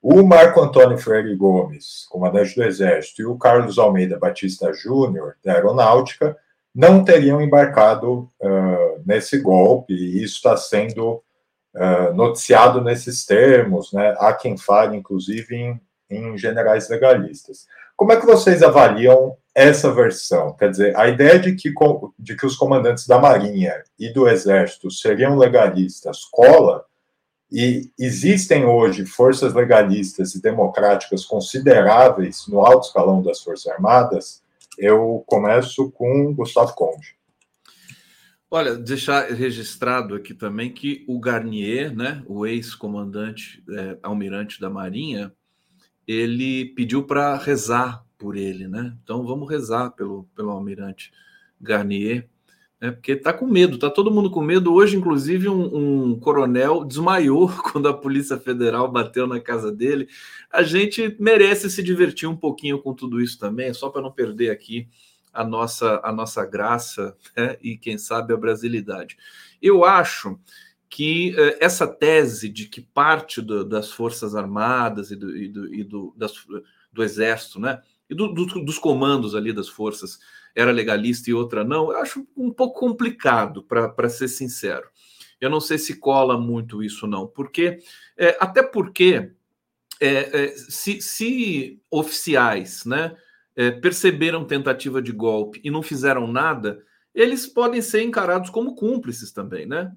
O 0.00 0.22
Marco 0.22 0.60
Antônio 0.60 0.98
Freire 0.98 1.34
Gomes, 1.34 2.06
comandante 2.08 2.54
do 2.54 2.62
Exército, 2.62 3.22
e 3.22 3.26
o 3.26 3.36
Carlos 3.36 3.78
Almeida 3.78 4.18
Batista 4.18 4.72
Júnior, 4.72 5.34
da 5.44 5.54
Aeronáutica, 5.54 6.36
não 6.72 7.02
teriam 7.02 7.40
embarcado 7.40 8.30
uh, 8.40 9.02
nesse 9.04 9.38
golpe, 9.38 9.94
e 9.94 10.22
isso 10.22 10.36
está 10.36 10.56
sendo 10.56 11.22
uh, 11.76 12.12
noticiado 12.14 12.80
nesses 12.80 13.24
termos, 13.24 13.92
né? 13.92 14.16
Há 14.18 14.32
quem 14.32 14.56
fale, 14.56 14.96
inclusive, 14.96 15.54
em, 15.54 15.80
em 16.10 16.36
generais 16.36 16.88
legalistas. 16.88 17.66
Como 17.96 18.12
é 18.12 18.20
que 18.20 18.26
vocês 18.26 18.62
avaliam 18.62 19.36
essa 19.54 19.92
versão? 19.92 20.52
Quer 20.54 20.70
dizer, 20.70 20.96
a 20.96 21.08
ideia 21.08 21.38
de 21.38 21.54
que, 21.54 21.72
de 22.18 22.36
que 22.36 22.46
os 22.46 22.56
comandantes 22.56 23.06
da 23.06 23.18
Marinha 23.18 23.82
e 23.98 24.12
do 24.12 24.28
Exército 24.28 24.90
seriam 24.90 25.36
legalistas 25.36 26.24
cola, 26.24 26.84
e 27.50 27.90
existem 27.98 28.64
hoje 28.64 29.06
forças 29.06 29.54
legalistas 29.54 30.34
e 30.34 30.42
democráticas 30.42 31.24
consideráveis 31.24 32.46
no 32.48 32.60
alto 32.60 32.88
escalão 32.88 33.22
das 33.22 33.40
Forças 33.40 33.72
Armadas, 33.72 34.42
eu 34.76 35.22
começo 35.26 35.90
com 35.92 36.34
Gustavo 36.34 36.74
Conde. 36.74 37.16
Olha, 38.56 38.74
deixar 38.74 39.32
registrado 39.32 40.14
aqui 40.14 40.32
também 40.32 40.72
que 40.72 41.04
o 41.06 41.20
Garnier, 41.20 41.94
né, 41.94 42.22
o 42.24 42.46
ex-comandante, 42.46 43.62
é, 43.68 43.98
almirante 44.02 44.58
da 44.58 44.70
Marinha, 44.70 45.30
ele 46.08 46.64
pediu 46.74 47.02
para 47.02 47.36
rezar 47.36 48.02
por 48.16 48.34
ele, 48.34 48.66
né? 48.66 48.96
Então 49.02 49.26
vamos 49.26 49.46
rezar 49.46 49.90
pelo, 49.90 50.26
pelo 50.34 50.48
almirante 50.48 51.12
Garnier, 51.60 52.30
né? 52.80 52.92
Porque 52.92 53.12
está 53.12 53.30
com 53.30 53.46
medo, 53.46 53.74
está 53.74 53.90
todo 53.90 54.10
mundo 54.10 54.30
com 54.30 54.40
medo. 54.40 54.72
Hoje, 54.72 54.96
inclusive, 54.96 55.50
um, 55.50 56.12
um 56.12 56.18
coronel 56.18 56.82
desmaiou 56.82 57.50
quando 57.70 57.88
a 57.88 57.92
Polícia 57.92 58.38
Federal 58.38 58.90
bateu 58.90 59.26
na 59.26 59.38
casa 59.38 59.70
dele. 59.70 60.08
A 60.50 60.62
gente 60.62 61.14
merece 61.20 61.70
se 61.70 61.82
divertir 61.82 62.26
um 62.26 62.34
pouquinho 62.34 62.78
com 62.78 62.94
tudo 62.94 63.20
isso 63.20 63.38
também, 63.38 63.74
só 63.74 63.90
para 63.90 64.00
não 64.00 64.10
perder 64.10 64.48
aqui 64.48 64.88
a 65.36 65.44
nossa, 65.44 66.00
a 66.02 66.12
nossa 66.12 66.44
graça 66.44 67.16
né? 67.36 67.56
e, 67.62 67.76
quem 67.76 67.98
sabe, 67.98 68.32
a 68.32 68.36
brasilidade. 68.36 69.16
Eu 69.60 69.84
acho 69.84 70.38
que 70.88 71.34
eh, 71.36 71.58
essa 71.60 71.86
tese 71.86 72.48
de 72.48 72.66
que 72.66 72.80
parte 72.80 73.42
do, 73.42 73.64
das 73.64 73.90
Forças 73.90 74.34
Armadas 74.34 75.10
e 75.10 75.16
do, 75.16 75.36
e 75.36 75.48
do, 75.48 75.74
e 75.74 75.84
do, 75.84 76.14
das, 76.16 76.32
do 76.92 77.02
Exército, 77.02 77.60
né? 77.60 77.82
E 78.08 78.14
do, 78.14 78.32
do, 78.32 78.46
dos 78.64 78.78
comandos 78.78 79.34
ali 79.34 79.52
das 79.52 79.68
forças 79.68 80.18
era 80.54 80.70
legalista 80.70 81.28
e 81.28 81.34
outra 81.34 81.64
não, 81.64 81.90
eu 81.92 81.98
acho 81.98 82.26
um 82.36 82.50
pouco 82.50 82.80
complicado, 82.80 83.62
para 83.62 84.08
ser 84.08 84.28
sincero. 84.28 84.88
Eu 85.40 85.50
não 85.50 85.60
sei 85.60 85.76
se 85.76 85.98
cola 85.98 86.38
muito 86.38 86.82
isso, 86.82 87.06
não, 87.06 87.26
porque 87.26 87.78
é, 88.16 88.36
até 88.40 88.62
porque 88.62 89.32
é, 90.00 90.44
é, 90.44 90.48
se, 90.56 91.00
se 91.00 91.80
oficiais, 91.90 92.84
né? 92.84 93.14
É, 93.56 93.70
perceberam 93.70 94.44
tentativa 94.44 95.00
de 95.00 95.10
golpe 95.10 95.60
e 95.64 95.70
não 95.70 95.82
fizeram 95.82 96.26
nada, 96.26 96.82
eles 97.14 97.46
podem 97.46 97.80
ser 97.80 98.02
encarados 98.02 98.50
como 98.50 98.74
cúmplices 98.74 99.32
também, 99.32 99.64
né? 99.64 99.90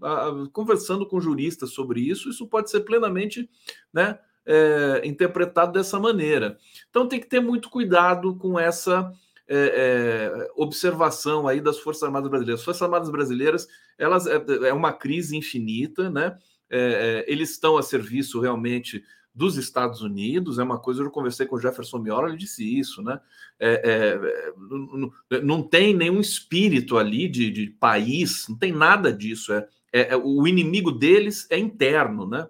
conversando 0.54 1.06
com 1.06 1.20
juristas 1.20 1.72
sobre 1.72 2.00
isso, 2.00 2.30
isso 2.30 2.48
pode 2.48 2.72
ser 2.72 2.80
plenamente 2.82 3.50
né, 3.94 4.18
é, 4.46 5.02
interpretado 5.04 5.74
dessa 5.74 6.00
maneira. 6.00 6.58
Então 6.90 7.08
tem 7.08 7.20
que 7.20 7.28
ter 7.28 7.42
muito 7.42 7.70
cuidado 7.70 8.38
com 8.38 8.58
essa 8.58 9.12
é, 9.50 9.58
é, 9.58 10.52
observação 10.56 11.46
aí 11.46 11.60
das 11.60 11.80
Forças 11.80 12.04
Armadas 12.04 12.30
Brasileiras. 12.30 12.62
As 12.62 12.66
Forças 12.66 12.82
Armadas 12.84 13.10
Brasileiras, 13.10 13.68
elas 13.98 14.26
é, 14.26 14.42
é 14.68 14.74
uma 14.74 14.94
crise 14.94 15.36
infinita, 15.36 16.10
né? 16.10 16.38
É, 16.70 17.26
é, 17.28 17.32
eles 17.32 17.50
estão 17.50 17.78
a 17.78 17.82
serviço 17.82 18.40
realmente 18.40 19.04
dos 19.40 19.56
Estados 19.56 20.02
Unidos, 20.02 20.60
é 20.60 20.64
uma 20.64 20.78
coisa, 20.78 21.02
eu 21.02 21.10
conversei 21.10 21.46
com 21.46 21.56
o 21.56 21.60
Jefferson 21.60 21.98
Miola, 22.00 22.28
ele 22.28 22.38
disse 22.38 22.78
isso, 22.78 23.02
né? 23.02 23.22
É, 23.58 23.82
é, 23.86 24.54
não, 24.58 25.12
não, 25.42 25.64
tem 25.64 25.96
nenhum 25.96 26.20
espírito 26.20 26.98
ali 26.98 27.30
de, 27.30 27.50
de, 27.50 27.68
país, 27.68 28.50
não 28.50 28.58
tem 28.58 28.74
nada 28.74 29.14
disso. 29.14 29.54
É, 29.54 29.66
é, 29.94 30.14
é, 30.14 30.18
o 30.18 30.46
inimigo 30.46 30.92
deles 30.92 31.48
é 31.50 31.58
interno, 31.58 32.28
né? 32.28 32.50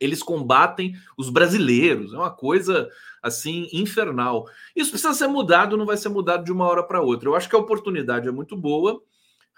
Eles 0.00 0.22
combatem 0.22 0.94
os 1.18 1.28
brasileiros, 1.28 2.14
é 2.14 2.16
uma 2.16 2.30
coisa 2.30 2.88
assim 3.20 3.68
infernal. 3.72 4.46
Isso 4.74 4.90
precisa 4.92 5.12
ser 5.12 5.26
mudado, 5.26 5.76
não 5.76 5.84
vai 5.84 5.96
ser 5.96 6.10
mudado 6.10 6.44
de 6.44 6.52
uma 6.52 6.64
hora 6.64 6.84
para 6.84 7.02
outra. 7.02 7.28
Eu 7.28 7.34
acho 7.34 7.48
que 7.48 7.56
a 7.56 7.58
oportunidade 7.58 8.28
é 8.28 8.30
muito 8.30 8.56
boa, 8.56 9.02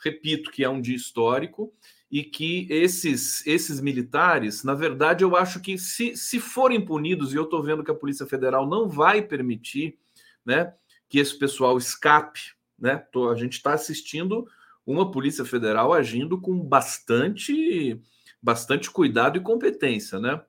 repito 0.03 0.51
que 0.51 0.65
é 0.65 0.71
um 0.71 0.81
dia 0.81 0.97
histórico 0.97 1.71
e 2.13 2.23
que 2.23 2.67
esses, 2.69 3.45
esses 3.47 3.81
militares, 3.81 4.63
na 4.63 4.75
verdade, 4.75 5.25
eu 5.25 5.35
acho 5.35 5.61
que 5.61 5.79
se, 5.79 6.15
se 6.15 6.39
forem 6.39 6.85
punidos, 6.85 7.33
e 7.33 7.37
eu 7.37 7.45
estou 7.45 7.63
vendo 7.63 7.83
que 7.83 7.91
a 7.91 7.95
Polícia 7.95 8.27
Federal 8.27 8.69
não 8.69 8.87
vai 8.87 9.23
permitir 9.23 9.99
né, 10.45 10.75
que 11.09 11.19
esse 11.19 11.39
pessoal 11.39 11.79
escape, 11.79 12.41
né? 12.79 12.99
Tô, 13.11 13.31
a 13.31 13.35
gente 13.35 13.55
está 13.55 13.73
assistindo 13.73 14.47
uma 14.85 15.11
Polícia 15.11 15.45
Federal 15.45 15.95
agindo 15.95 16.39
com 16.39 16.59
bastante, 16.59 17.99
bastante 18.43 18.91
cuidado 18.91 19.39
e 19.39 19.41
competência, 19.41 20.19
né? 20.19 20.43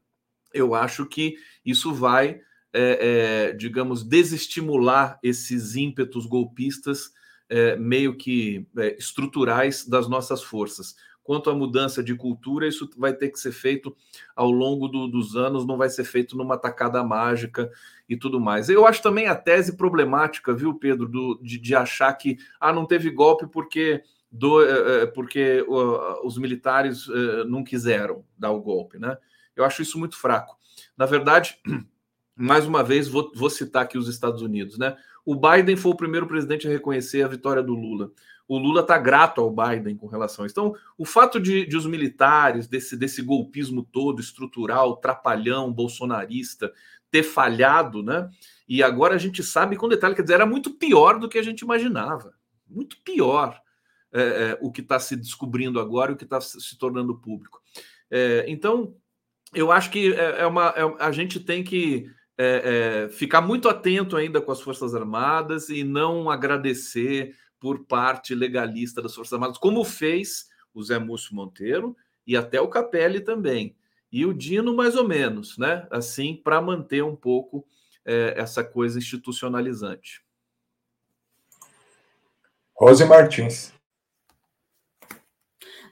Eu 0.53 0.75
acho 0.75 1.05
que 1.05 1.37
isso 1.65 1.93
vai, 1.93 2.41
é, 2.73 3.51
é, 3.51 3.53
digamos, 3.53 4.03
desestimular 4.03 5.17
esses 5.23 5.77
ímpetos 5.77 6.25
golpistas 6.25 7.13
é, 7.47 7.75
meio 7.77 8.17
que 8.17 8.67
é, 8.77 8.97
estruturais 8.97 9.87
das 9.87 10.09
nossas 10.09 10.43
forças. 10.43 10.95
Quanto 11.23 11.49
à 11.49 11.55
mudança 11.55 12.03
de 12.03 12.13
cultura, 12.15 12.67
isso 12.67 12.89
vai 12.97 13.13
ter 13.13 13.29
que 13.29 13.39
ser 13.39 13.53
feito 13.53 13.95
ao 14.35 14.51
longo 14.51 14.89
do, 14.89 15.07
dos 15.07 15.35
anos, 15.35 15.65
não 15.65 15.77
vai 15.77 15.89
ser 15.89 16.03
feito 16.03 16.37
numa 16.37 16.57
tacada 16.57 17.01
mágica 17.01 17.71
e 18.09 18.17
tudo 18.17 18.41
mais. 18.41 18.67
Eu 18.67 18.85
acho 18.85 19.01
também 19.01 19.27
a 19.27 19.35
tese 19.35 19.77
problemática, 19.77 20.53
viu, 20.53 20.73
Pedro, 20.75 21.07
do, 21.07 21.39
de, 21.41 21.57
de 21.57 21.75
achar 21.75 22.11
que 22.13 22.37
ah, 22.59 22.73
não 22.73 22.85
teve 22.85 23.09
golpe 23.09 23.47
porque, 23.47 24.03
do, 24.29 24.61
é, 24.63 25.03
é 25.03 25.05
porque 25.05 25.65
os 26.23 26.37
militares 26.37 27.07
uh, 27.07 27.45
não 27.47 27.63
quiseram 27.63 28.25
dar 28.37 28.51
o 28.51 28.61
golpe, 28.61 28.99
né? 28.99 29.17
Eu 29.55 29.63
acho 29.63 29.81
isso 29.81 29.97
muito 29.97 30.17
fraco. 30.17 30.57
Na 30.97 31.05
verdade, 31.05 31.57
mais 32.35 32.65
uma 32.65 32.83
vez, 32.83 33.07
vou, 33.07 33.31
vou 33.33 33.49
citar 33.49 33.83
aqui 33.83 33.97
os 33.97 34.09
Estados 34.09 34.41
Unidos, 34.41 34.77
né? 34.77 34.97
O 35.25 35.35
Biden 35.35 35.77
foi 35.77 35.91
o 35.91 35.97
primeiro 35.97 36.27
presidente 36.27 36.67
a 36.67 36.69
reconhecer 36.69 37.23
a 37.23 37.29
vitória 37.29 37.63
do 37.63 37.73
Lula 37.73 38.11
o 38.47 38.57
Lula 38.57 38.81
está 38.81 38.97
grato 38.97 39.41
ao 39.41 39.51
Biden 39.51 39.95
com 39.95 40.07
relação 40.07 40.43
a 40.43 40.45
isso. 40.45 40.53
Então, 40.53 40.75
o 40.97 41.05
fato 41.05 41.39
de, 41.39 41.65
de, 41.65 41.77
os 41.77 41.85
militares, 41.85 42.67
desse, 42.67 42.97
desse 42.97 43.21
golpismo 43.21 43.83
todo, 43.83 44.19
estrutural, 44.19 44.97
trapalhão, 44.97 45.71
bolsonarista, 45.71 46.71
ter 47.09 47.23
falhado, 47.23 48.03
né? 48.03 48.29
E 48.67 48.81
agora 48.81 49.15
a 49.15 49.17
gente 49.17 49.43
sabe 49.43 49.75
com 49.75 49.87
detalhe, 49.87 50.15
quer 50.15 50.23
dizer, 50.23 50.35
era 50.35 50.45
muito 50.45 50.71
pior 50.71 51.19
do 51.19 51.29
que 51.29 51.37
a 51.37 51.43
gente 51.43 51.61
imaginava. 51.61 52.33
Muito 52.67 52.97
pior 53.03 53.59
é, 54.11 54.21
é, 54.21 54.57
o 54.61 54.71
que 54.71 54.81
está 54.81 54.99
se 54.99 55.15
descobrindo 55.15 55.79
agora 55.79 56.11
e 56.11 56.15
o 56.15 56.17
que 56.17 56.23
está 56.23 56.39
se 56.41 56.77
tornando 56.77 57.19
público. 57.19 57.61
É, 58.09 58.45
então, 58.47 58.95
eu 59.53 59.71
acho 59.71 59.89
que 59.89 60.13
é, 60.13 60.41
é 60.41 60.45
uma, 60.45 60.69
é, 60.69 60.95
a 60.99 61.11
gente 61.11 61.39
tem 61.39 61.63
que 61.63 62.09
é, 62.37 63.09
ficar 63.11 63.41
muito 63.41 63.69
atento 63.69 64.17
ainda 64.17 64.41
com 64.41 64.51
as 64.51 64.61
Forças 64.61 64.95
Armadas 64.95 65.69
e 65.69 65.83
não 65.83 66.29
agradecer 66.29 67.35
por 67.63 67.85
parte 67.85 68.35
legalista 68.35 69.01
das 69.01 69.15
Forças 69.15 69.31
Armadas, 69.31 69.57
como 69.57 69.85
fez 69.85 70.49
o 70.73 70.83
Zé 70.83 70.99
Múcio 70.99 71.33
Monteiro 71.33 71.95
e 72.27 72.35
até 72.35 72.59
o 72.59 72.67
Capelli 72.67 73.21
também. 73.21 73.73
E 74.11 74.25
o 74.25 74.33
Dino, 74.33 74.75
mais 74.75 74.97
ou 74.97 75.07
menos, 75.07 75.57
né? 75.57 75.87
Assim, 75.89 76.35
para 76.35 76.61
manter 76.61 77.05
um 77.05 77.15
pouco 77.15 77.65
é, 78.03 78.33
essa 78.35 78.65
coisa 78.65 78.99
institucionalizante. 78.99 80.21
Rose 82.75 83.05
Martins. 83.05 83.73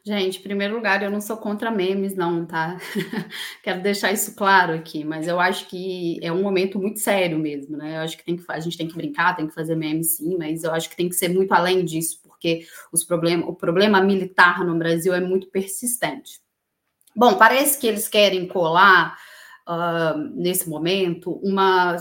Gente, 0.03 0.39
em 0.39 0.41
primeiro 0.41 0.73
lugar, 0.73 1.03
eu 1.03 1.11
não 1.11 1.21
sou 1.21 1.37
contra 1.37 1.69
memes, 1.69 2.15
não, 2.15 2.43
tá? 2.43 2.77
Quero 3.61 3.83
deixar 3.83 4.11
isso 4.11 4.35
claro 4.35 4.73
aqui, 4.73 5.03
mas 5.03 5.27
eu 5.27 5.39
acho 5.39 5.67
que 5.67 6.19
é 6.23 6.31
um 6.31 6.41
momento 6.41 6.79
muito 6.79 6.99
sério 6.99 7.37
mesmo, 7.37 7.77
né? 7.77 7.97
Eu 7.97 8.01
acho 8.01 8.17
que, 8.17 8.23
que 8.23 8.43
a 8.47 8.59
gente 8.59 8.77
tem 8.77 8.87
que 8.87 8.95
brincar, 8.95 9.35
tem 9.35 9.45
que 9.47 9.53
fazer 9.53 9.75
memes 9.75 10.17
sim, 10.17 10.35
mas 10.37 10.63
eu 10.63 10.71
acho 10.73 10.89
que 10.89 10.95
tem 10.95 11.07
que 11.07 11.15
ser 11.15 11.29
muito 11.29 11.51
além 11.51 11.85
disso, 11.85 12.19
porque 12.23 12.65
os 12.91 13.03
problem, 13.03 13.41
o 13.41 13.53
problema 13.53 14.01
militar 14.01 14.65
no 14.65 14.75
Brasil 14.75 15.13
é 15.13 15.21
muito 15.21 15.47
persistente. 15.51 16.41
Bom, 17.15 17.35
parece 17.35 17.79
que 17.79 17.85
eles 17.85 18.07
querem 18.07 18.47
colar 18.47 19.15
uh, 19.69 20.17
nesse 20.33 20.67
momento 20.67 21.33
uma 21.43 21.97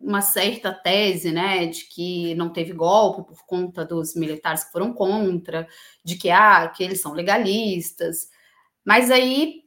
uma 0.00 0.20
certa 0.20 0.72
tese, 0.72 1.32
né, 1.32 1.66
de 1.66 1.84
que 1.86 2.34
não 2.34 2.50
teve 2.52 2.72
golpe 2.72 3.22
por 3.28 3.46
conta 3.46 3.84
dos 3.84 4.14
militares 4.14 4.64
que 4.64 4.72
foram 4.72 4.92
contra, 4.92 5.66
de 6.04 6.16
que 6.16 6.30
ah, 6.30 6.68
que 6.68 6.82
eles 6.84 7.00
são 7.00 7.12
legalistas. 7.12 8.28
Mas 8.84 9.10
aí 9.10 9.62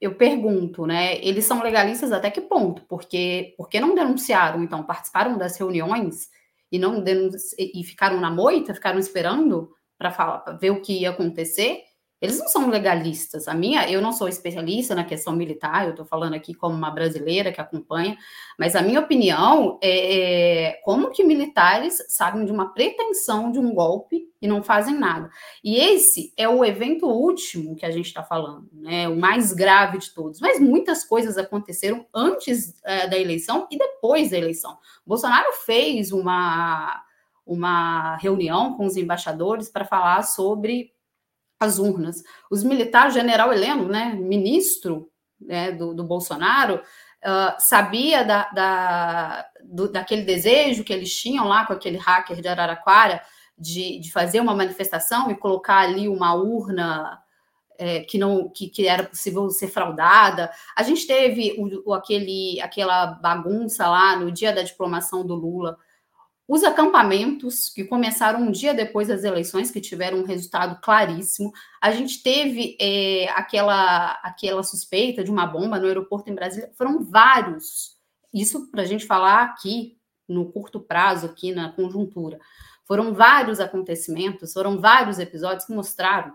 eu 0.00 0.14
pergunto, 0.16 0.86
né, 0.86 1.18
eles 1.24 1.44
são 1.44 1.62
legalistas 1.62 2.12
até 2.12 2.30
que 2.30 2.40
ponto? 2.40 2.82
Porque 2.88 3.54
porque 3.56 3.80
não 3.80 3.94
denunciaram, 3.94 4.62
então 4.62 4.84
participaram 4.84 5.38
das 5.38 5.56
reuniões 5.58 6.28
e 6.70 6.78
não 6.78 7.02
e 7.58 7.84
ficaram 7.84 8.20
na 8.20 8.30
moita, 8.30 8.74
ficaram 8.74 8.98
esperando 8.98 9.70
para 9.98 10.10
falar, 10.12 10.38
para 10.40 10.54
ver 10.54 10.70
o 10.70 10.82
que 10.82 11.00
ia 11.00 11.10
acontecer? 11.10 11.82
Eles 12.20 12.38
não 12.38 12.48
são 12.48 12.68
legalistas. 12.68 13.46
A 13.46 13.54
minha, 13.54 13.88
eu 13.88 14.02
não 14.02 14.12
sou 14.12 14.28
especialista 14.28 14.94
na 14.94 15.04
questão 15.04 15.34
militar, 15.34 15.84
eu 15.84 15.90
estou 15.90 16.04
falando 16.04 16.34
aqui 16.34 16.52
como 16.52 16.74
uma 16.74 16.90
brasileira 16.90 17.52
que 17.52 17.60
acompanha, 17.60 18.16
mas 18.58 18.74
a 18.74 18.82
minha 18.82 19.00
opinião 19.00 19.78
é, 19.80 20.70
é 20.70 20.72
como 20.84 21.10
que 21.10 21.22
militares 21.22 22.04
sabem 22.08 22.44
de 22.44 22.50
uma 22.50 22.72
pretensão 22.72 23.52
de 23.52 23.58
um 23.58 23.72
golpe 23.72 24.28
e 24.42 24.48
não 24.48 24.62
fazem 24.62 24.94
nada. 24.94 25.30
E 25.62 25.76
esse 25.76 26.32
é 26.36 26.48
o 26.48 26.64
evento 26.64 27.06
último 27.06 27.76
que 27.76 27.86
a 27.86 27.90
gente 27.90 28.06
está 28.06 28.22
falando, 28.22 28.68
né? 28.72 29.08
O 29.08 29.16
mais 29.16 29.52
grave 29.52 29.98
de 29.98 30.12
todos. 30.12 30.40
Mas 30.40 30.60
muitas 30.60 31.04
coisas 31.04 31.38
aconteceram 31.38 32.06
antes 32.14 32.74
é, 32.84 33.06
da 33.06 33.18
eleição 33.18 33.66
e 33.70 33.78
depois 33.78 34.30
da 34.30 34.38
eleição. 34.38 34.76
Bolsonaro 35.06 35.52
fez 35.64 36.12
uma 36.12 37.04
uma 37.48 38.16
reunião 38.16 38.74
com 38.74 38.84
os 38.84 38.94
embaixadores 38.94 39.70
para 39.70 39.82
falar 39.82 40.22
sobre 40.22 40.92
as 41.60 41.78
urnas. 41.78 42.22
Os 42.50 42.62
militares, 42.62 43.14
general 43.14 43.52
Heleno, 43.52 43.88
né, 43.88 44.14
ministro 44.14 45.10
né, 45.40 45.72
do, 45.72 45.94
do, 45.94 46.04
Bolsonaro, 46.04 46.76
uh, 46.76 47.56
sabia 47.58 48.24
da, 48.24 48.48
da, 48.50 49.46
do, 49.64 49.90
daquele 49.90 50.22
desejo 50.22 50.84
que 50.84 50.92
eles 50.92 51.14
tinham 51.14 51.46
lá 51.46 51.66
com 51.66 51.72
aquele 51.72 51.96
hacker 51.96 52.40
de 52.40 52.48
Araraquara 52.48 53.22
de, 53.56 53.98
de 53.98 54.12
fazer 54.12 54.40
uma 54.40 54.54
manifestação 54.54 55.30
e 55.30 55.36
colocar 55.36 55.78
ali 55.78 56.08
uma 56.08 56.34
urna 56.34 57.20
é, 57.76 58.00
que 58.00 58.18
não 58.18 58.48
que, 58.48 58.68
que, 58.68 58.86
era 58.86 59.04
possível 59.04 59.48
ser 59.50 59.68
fraudada. 59.68 60.50
A 60.76 60.82
gente 60.82 61.06
teve 61.06 61.54
o, 61.58 61.90
o, 61.90 61.94
aquele, 61.94 62.60
aquela 62.60 63.06
bagunça 63.06 63.88
lá 63.88 64.16
no 64.16 64.30
dia 64.30 64.52
da 64.52 64.62
diplomação 64.62 65.24
do 65.24 65.34
Lula 65.34 65.78
os 66.48 66.64
acampamentos, 66.64 67.68
que 67.68 67.84
começaram 67.84 68.40
um 68.40 68.50
dia 68.50 68.72
depois 68.72 69.08
das 69.08 69.22
eleições, 69.22 69.70
que 69.70 69.82
tiveram 69.82 70.20
um 70.20 70.24
resultado 70.24 70.80
claríssimo. 70.80 71.52
A 71.78 71.90
gente 71.90 72.22
teve 72.22 72.74
é, 72.80 73.28
aquela, 73.32 74.12
aquela 74.22 74.62
suspeita 74.62 75.22
de 75.22 75.30
uma 75.30 75.46
bomba 75.46 75.78
no 75.78 75.86
aeroporto 75.86 76.30
em 76.30 76.34
Brasília. 76.34 76.72
Foram 76.74 77.04
vários. 77.04 77.98
Isso 78.32 78.70
para 78.70 78.80
a 78.80 78.86
gente 78.86 79.04
falar 79.04 79.42
aqui, 79.42 79.98
no 80.26 80.50
curto 80.50 80.80
prazo, 80.80 81.26
aqui 81.26 81.52
na 81.52 81.70
conjuntura. 81.70 82.38
Foram 82.86 83.12
vários 83.12 83.60
acontecimentos, 83.60 84.54
foram 84.54 84.80
vários 84.80 85.18
episódios 85.18 85.66
que 85.66 85.74
mostraram 85.74 86.32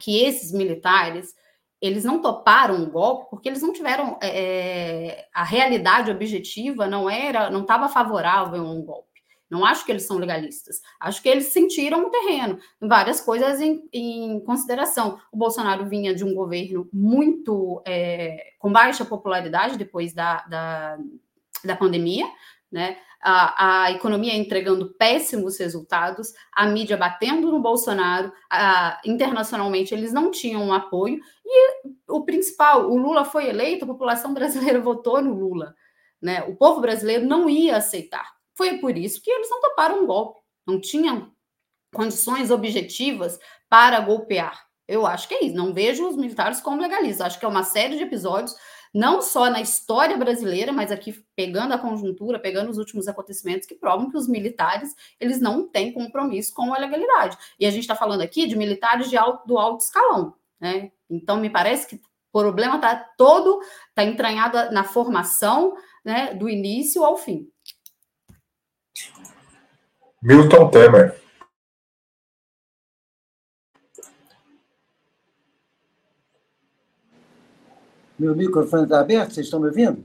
que 0.00 0.24
esses 0.24 0.52
militares 0.52 1.34
eles 1.80 2.02
não 2.02 2.22
toparam 2.22 2.82
o 2.82 2.90
golpe 2.90 3.28
porque 3.28 3.48
eles 3.48 3.60
não 3.60 3.72
tiveram 3.72 4.18
é, 4.22 5.28
a 5.34 5.44
realidade 5.44 6.10
objetiva 6.10 6.86
não 6.86 7.08
era 7.08 7.50
não 7.50 7.60
estava 7.62 7.88
favorável 7.88 8.66
a 8.66 8.70
um 8.70 8.82
golpe 8.82 9.13
não 9.50 9.64
acho 9.64 9.84
que 9.84 9.92
eles 9.92 10.06
são 10.06 10.16
legalistas. 10.16 10.80
Acho 10.98 11.22
que 11.22 11.28
eles 11.28 11.46
sentiram 11.46 12.06
o 12.06 12.10
terreno, 12.10 12.58
várias 12.80 13.20
coisas 13.20 13.60
em, 13.60 13.88
em 13.92 14.40
consideração. 14.40 15.20
O 15.30 15.36
Bolsonaro 15.36 15.86
vinha 15.86 16.14
de 16.14 16.24
um 16.24 16.34
governo 16.34 16.88
muito 16.92 17.82
é, 17.86 18.52
com 18.58 18.72
baixa 18.72 19.04
popularidade 19.04 19.78
depois 19.78 20.12
da, 20.12 20.44
da, 20.46 20.98
da 21.64 21.76
pandemia, 21.76 22.26
né? 22.70 22.98
A, 23.26 23.84
a, 23.84 23.92
economia 23.92 24.34
entregando 24.34 24.92
péssimos 24.98 25.58
resultados, 25.58 26.34
a 26.52 26.66
mídia 26.66 26.94
batendo 26.94 27.50
no 27.50 27.58
Bolsonaro, 27.58 28.30
a, 28.50 29.00
internacionalmente 29.02 29.94
eles 29.94 30.12
não 30.12 30.30
tinham 30.30 30.62
um 30.62 30.74
apoio, 30.74 31.20
e 31.42 31.88
o 32.06 32.22
principal, 32.26 32.90
o 32.90 32.98
Lula 32.98 33.24
foi 33.24 33.48
eleito, 33.48 33.84
a 33.84 33.88
população 33.88 34.34
brasileira 34.34 34.78
votou 34.82 35.22
no 35.22 35.32
Lula. 35.32 35.74
Né? 36.20 36.42
O 36.42 36.54
povo 36.54 36.82
brasileiro 36.82 37.24
não 37.24 37.48
ia 37.48 37.78
aceitar. 37.78 38.34
Foi 38.56 38.78
por 38.78 38.96
isso 38.96 39.20
que 39.22 39.30
eles 39.30 39.50
não 39.50 39.60
toparam 39.60 40.02
um 40.02 40.06
golpe, 40.06 40.40
não 40.66 40.80
tinham 40.80 41.32
condições 41.92 42.50
objetivas 42.50 43.38
para 43.68 44.00
golpear. 44.00 44.64
Eu 44.86 45.06
acho 45.06 45.28
que 45.28 45.34
é 45.34 45.44
isso. 45.44 45.56
Não 45.56 45.72
vejo 45.72 46.06
os 46.06 46.16
militares 46.16 46.60
como 46.60 46.80
legalistas. 46.80 47.26
Acho 47.26 47.38
que 47.38 47.44
é 47.44 47.48
uma 47.48 47.62
série 47.62 47.96
de 47.96 48.02
episódios, 48.02 48.54
não 48.92 49.22
só 49.22 49.50
na 49.50 49.60
história 49.60 50.16
brasileira, 50.16 50.72
mas 50.72 50.92
aqui 50.92 51.24
pegando 51.34 51.72
a 51.72 51.78
conjuntura, 51.78 52.38
pegando 52.38 52.70
os 52.70 52.78
últimos 52.78 53.08
acontecimentos 53.08 53.66
que 53.66 53.74
provam 53.74 54.10
que 54.10 54.16
os 54.16 54.28
militares 54.28 54.94
eles 55.18 55.40
não 55.40 55.66
têm 55.66 55.92
compromisso 55.92 56.52
com 56.54 56.72
a 56.72 56.78
legalidade. 56.78 57.36
E 57.58 57.66
a 57.66 57.70
gente 57.70 57.82
está 57.82 57.96
falando 57.96 58.20
aqui 58.20 58.46
de 58.46 58.56
militares 58.56 59.08
de 59.08 59.16
alto, 59.16 59.46
do 59.46 59.58
alto 59.58 59.84
escalão, 59.84 60.34
né? 60.60 60.92
Então 61.08 61.38
me 61.38 61.50
parece 61.50 61.86
que 61.86 61.96
o 62.32 62.40
problema 62.40 62.76
está 62.76 62.96
todo, 63.16 63.60
está 63.88 64.04
entranhado 64.04 64.72
na 64.72 64.84
formação, 64.84 65.74
né, 66.04 66.34
do 66.34 66.48
início 66.48 67.04
ao 67.04 67.16
fim. 67.16 67.48
Milton 70.22 70.70
Temer. 70.70 71.20
Meu 78.18 78.34
microfone 78.34 78.84
está 78.84 79.00
aberto? 79.00 79.34
Vocês 79.34 79.46
estão 79.46 79.60
me 79.60 79.66
ouvindo? 79.66 80.04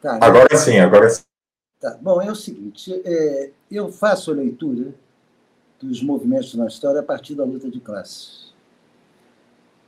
Tá, 0.00 0.18
agora 0.20 0.56
sim, 0.56 0.78
agora 0.78 1.08
sim. 1.08 1.22
Tá. 1.78 1.96
Bom, 2.00 2.20
é 2.20 2.30
o 2.30 2.34
seguinte: 2.34 3.00
é, 3.04 3.50
eu 3.70 3.90
faço 3.90 4.30
a 4.30 4.34
leitura 4.34 4.94
dos 5.80 6.02
movimentos 6.02 6.54
na 6.54 6.66
história 6.66 7.00
a 7.00 7.02
partir 7.02 7.34
da 7.34 7.44
luta 7.44 7.70
de 7.70 7.80
classes. 7.80 8.49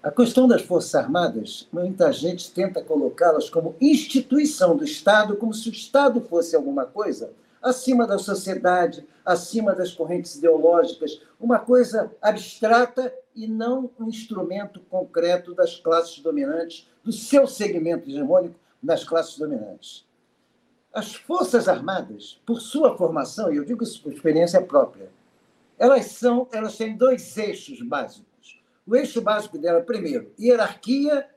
A 0.03 0.11
questão 0.11 0.49
das 0.49 0.62
Forças 0.62 0.97
Armadas, 0.97 1.69
muita 1.73 2.12
gente 2.12 2.51
tenta 2.51 2.83
colocá-las 2.83 3.49
como 3.49 3.77
instituição 3.81 4.77
do 4.77 4.83
Estado, 4.83 5.37
como 5.37 5.55
se 5.55 5.69
o 5.69 5.73
Estado 5.73 6.21
fosse 6.23 6.57
alguma 6.57 6.85
coisa 6.85 7.33
acima 7.62 8.05
da 8.05 8.19
sociedade, 8.19 9.07
acima 9.25 9.73
das 9.77 9.93
correntes 9.93 10.35
ideológicas, 10.35 11.23
uma 11.38 11.61
coisa 11.61 12.11
abstrata 12.21 13.15
e 13.33 13.47
não 13.47 13.88
um 13.97 14.09
instrumento 14.09 14.81
concreto 14.91 15.55
das 15.55 15.79
classes 15.79 16.19
dominantes, 16.19 16.91
do 17.05 17.12
seu 17.12 17.47
segmento 17.47 18.11
hegemônico 18.11 18.57
das 18.83 19.05
classes 19.05 19.38
dominantes. 19.38 20.05
As 20.93 21.15
Forças 21.15 21.69
Armadas, 21.69 22.41
por 22.45 22.61
sua 22.61 22.99
formação, 22.99 23.53
e 23.53 23.57
eu 23.57 23.65
digo 23.65 23.85
isso 23.85 24.03
por 24.03 24.12
experiência 24.12 24.61
própria, 24.61 25.12
elas 25.79 26.07
são, 26.07 26.49
elas 26.51 26.77
têm 26.77 26.97
dois 26.97 27.37
eixos 27.38 27.81
básicos. 27.83 28.32
O 28.87 28.97
eixo 28.97 29.21
básico 29.21 29.59
dela, 29.59 29.81
primeiro, 29.81 30.33
hierarquia 30.38 31.29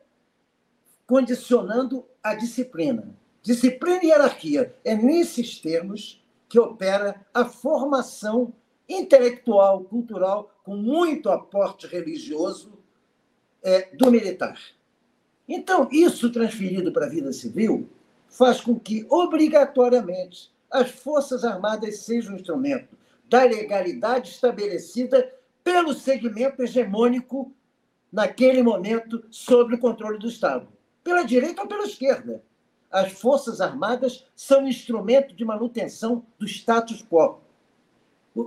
condicionando 1.06 2.06
a 2.24 2.34
disciplina. 2.34 3.16
Disciplina 3.42 4.04
e 4.04 4.08
hierarquia. 4.08 4.76
É 4.84 4.96
nesses 4.96 5.60
termos 5.60 6.24
que 6.50 6.60
opera 6.60 7.26
a 7.34 7.46
formação 7.46 8.54
intelectual, 8.90 9.84
cultural, 9.84 10.52
com 10.64 10.76
muito 10.76 11.30
aporte 11.30 11.86
religioso 11.88 12.74
é, 13.62 13.96
do 13.96 14.10
militar. 14.12 14.60
Então, 15.48 15.88
isso 15.92 16.32
transferido 16.32 16.92
para 16.92 17.06
a 17.06 17.10
vida 17.10 17.32
civil 17.32 17.90
faz 18.28 18.60
com 18.62 18.80
que, 18.80 19.06
obrigatoriamente, 19.10 20.52
as 20.72 20.90
Forças 20.90 21.44
Armadas 21.44 22.00
sejam 22.00 22.34
um 22.34 22.38
instrumento 22.38 22.98
da 23.30 23.44
legalidade 23.44 24.30
estabelecida 24.30 25.32
pelo 25.66 25.96
segmento 25.96 26.62
hegemônico 26.62 27.52
naquele 28.14 28.62
momento 28.62 29.26
sob 29.32 29.74
o 29.74 29.80
controle 29.80 30.20
do 30.20 30.28
Estado, 30.28 30.68
pela 31.04 31.24
direita 31.24 31.64
ou 31.64 31.68
pela 31.68 31.86
esquerda. 31.86 32.44
As 32.92 33.14
Forças 33.14 33.60
Armadas 33.60 34.26
são 34.36 34.68
instrumento 34.68 35.36
de 35.36 35.44
manutenção 35.44 36.24
do 36.38 36.46
status 36.46 37.04
quo. 37.04 37.42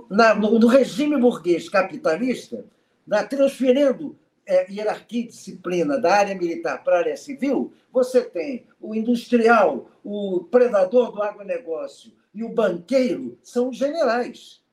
Na, 0.09 0.33
no, 0.33 0.57
no, 0.57 0.67
regime 0.67 1.17
burguês 1.17 1.67
capitalista, 1.67 2.65
na, 3.05 3.23
transferindo 3.23 4.17
é, 4.45 4.71
hierarquia 4.71 5.21
e 5.21 5.27
disciplina 5.27 5.99
da 5.99 6.13
área 6.13 6.35
militar 6.35 6.83
para 6.83 6.95
a 6.95 6.99
área 6.99 7.17
civil, 7.17 7.73
você 7.91 8.21
tem 8.21 8.65
o 8.79 8.95
industrial, 8.95 9.89
o 10.05 10.45
predador 10.49 11.11
do 11.11 11.21
agronegócio 11.21 12.13
e 12.33 12.43
o 12.43 12.49
banqueiro 12.49 13.37
são 13.43 13.69
os 13.69 13.77
generais. 13.77 14.63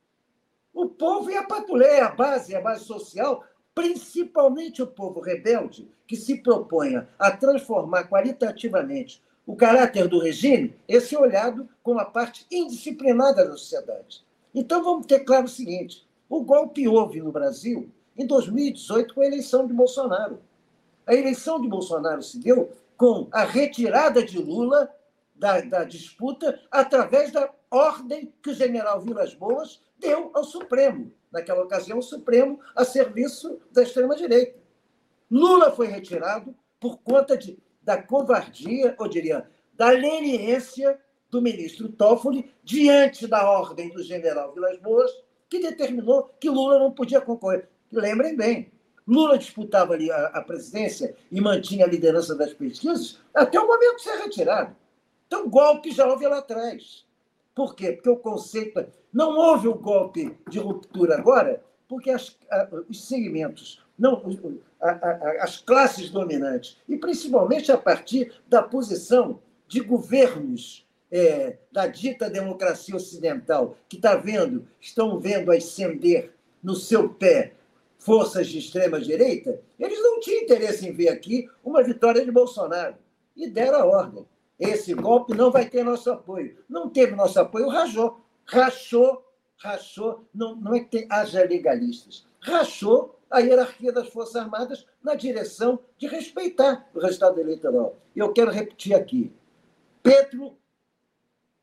O 0.76 0.90
povo 0.90 1.30
e 1.30 1.36
a 1.38 1.42
patrulha, 1.42 2.04
a 2.04 2.10
base, 2.10 2.54
a 2.54 2.60
base 2.60 2.84
social, 2.84 3.42
principalmente 3.74 4.82
o 4.82 4.86
povo 4.86 5.20
rebelde, 5.20 5.90
que 6.06 6.14
se 6.14 6.42
proponha 6.42 7.08
a 7.18 7.30
transformar 7.30 8.04
qualitativamente 8.04 9.22
o 9.46 9.56
caráter 9.56 10.06
do 10.06 10.18
regime, 10.18 10.76
esse 10.86 11.14
é 11.14 11.18
olhado 11.18 11.66
como 11.82 11.98
a 11.98 12.04
parte 12.04 12.44
indisciplinada 12.50 13.46
da 13.46 13.52
sociedade. 13.52 14.22
Então 14.54 14.84
vamos 14.84 15.06
ter 15.06 15.20
claro 15.20 15.46
o 15.46 15.48
seguinte: 15.48 16.06
o 16.28 16.42
golpe 16.42 16.86
houve 16.86 17.22
no 17.22 17.32
Brasil 17.32 17.88
em 18.14 18.26
2018 18.26 19.14
com 19.14 19.22
a 19.22 19.26
eleição 19.26 19.66
de 19.66 19.72
Bolsonaro. 19.72 20.40
A 21.06 21.14
eleição 21.14 21.58
de 21.58 21.68
Bolsonaro 21.68 22.22
se 22.22 22.38
deu 22.38 22.70
com 22.98 23.28
a 23.32 23.44
retirada 23.44 24.22
de 24.22 24.36
Lula 24.36 24.94
da, 25.34 25.62
da 25.62 25.84
disputa 25.84 26.60
através 26.70 27.32
da 27.32 27.50
ordem 27.76 28.32
que 28.42 28.50
o 28.50 28.54
general 28.54 29.00
Vilas 29.00 29.34
Boas 29.34 29.82
deu 29.98 30.30
ao 30.34 30.44
Supremo. 30.44 31.12
Naquela 31.30 31.62
ocasião, 31.62 31.98
o 31.98 32.02
Supremo 32.02 32.60
a 32.74 32.84
serviço 32.84 33.60
da 33.70 33.82
extrema-direita. 33.82 34.58
Lula 35.30 35.72
foi 35.72 35.88
retirado 35.88 36.54
por 36.80 36.98
conta 36.98 37.36
de, 37.36 37.58
da 37.82 38.00
covardia, 38.00 38.94
ou 38.98 39.08
diria, 39.08 39.48
da 39.74 39.90
leniência 39.90 40.98
do 41.30 41.42
ministro 41.42 41.88
Toffoli 41.88 42.50
diante 42.62 43.26
da 43.26 43.50
ordem 43.50 43.90
do 43.90 44.02
general 44.02 44.54
Vilas 44.54 44.78
Boas, 44.78 45.10
que 45.48 45.60
determinou 45.60 46.30
que 46.40 46.48
Lula 46.48 46.78
não 46.78 46.92
podia 46.92 47.20
concorrer. 47.20 47.68
Lembrem 47.92 48.36
bem, 48.36 48.72
Lula 49.06 49.38
disputava 49.38 49.94
ali 49.94 50.10
a, 50.10 50.26
a 50.26 50.42
presidência 50.42 51.16
e 51.30 51.40
mantinha 51.40 51.84
a 51.84 51.88
liderança 51.88 52.34
das 52.34 52.52
pesquisas 52.52 53.20
até 53.32 53.60
o 53.60 53.66
momento 53.66 53.96
de 53.96 54.02
ser 54.02 54.16
retirado. 54.16 54.76
Então, 55.26 55.48
golpe 55.48 55.92
já 55.92 56.06
houve 56.06 56.26
lá 56.26 56.38
atrás. 56.38 57.05
Por 57.56 57.74
quê? 57.74 57.92
Porque 57.92 58.10
o 58.10 58.18
conceito. 58.18 58.78
É, 58.78 58.86
não 59.10 59.34
houve 59.38 59.66
um 59.66 59.78
golpe 59.78 60.36
de 60.50 60.58
ruptura 60.58 61.16
agora, 61.16 61.64
porque 61.88 62.10
as, 62.10 62.36
os 62.86 63.08
segmentos, 63.08 63.82
não, 63.98 64.22
as 65.40 65.56
classes 65.56 66.10
dominantes, 66.10 66.76
e 66.86 66.98
principalmente 66.98 67.72
a 67.72 67.78
partir 67.78 68.30
da 68.46 68.62
posição 68.62 69.40
de 69.66 69.80
governos 69.80 70.86
é, 71.10 71.56
da 71.72 71.86
dita 71.86 72.28
democracia 72.28 72.94
ocidental, 72.94 73.78
que 73.88 73.96
está 73.96 74.16
vendo, 74.16 74.68
estão 74.78 75.18
vendo 75.18 75.50
ascender 75.50 76.34
no 76.62 76.74
seu 76.74 77.08
pé 77.08 77.54
forças 77.98 78.48
de 78.48 78.58
extrema 78.58 79.00
direita, 79.00 79.62
eles 79.78 79.98
não 80.02 80.20
tinham 80.20 80.42
interesse 80.42 80.86
em 80.86 80.92
ver 80.92 81.08
aqui 81.08 81.48
uma 81.64 81.82
vitória 81.82 82.22
de 82.22 82.30
Bolsonaro 82.30 82.96
e 83.34 83.48
deram 83.48 83.80
a 83.80 83.86
ordem. 83.86 84.26
Esse 84.58 84.94
golpe 84.94 85.34
não 85.34 85.50
vai 85.50 85.68
ter 85.68 85.84
nosso 85.84 86.10
apoio. 86.10 86.64
Não 86.68 86.88
teve 86.88 87.14
nosso 87.14 87.38
apoio, 87.38 87.68
rachou. 87.68 88.20
Rachou, 88.44 89.24
rachou. 89.58 90.24
Não, 90.34 90.56
não 90.56 90.74
é 90.74 90.80
que 90.80 90.90
tem, 90.90 91.06
haja 91.10 91.44
legalistas. 91.44 92.26
Rachou 92.40 93.18
a 93.30 93.40
hierarquia 93.40 93.92
das 93.92 94.08
Forças 94.08 94.36
Armadas 94.36 94.86
na 95.02 95.14
direção 95.14 95.78
de 95.98 96.06
respeitar 96.06 96.88
o 96.94 97.00
resultado 97.00 97.40
eleitoral. 97.40 97.96
Eu 98.14 98.32
quero 98.32 98.50
repetir 98.50 98.94
aqui. 98.94 99.32
Petro 100.02 100.56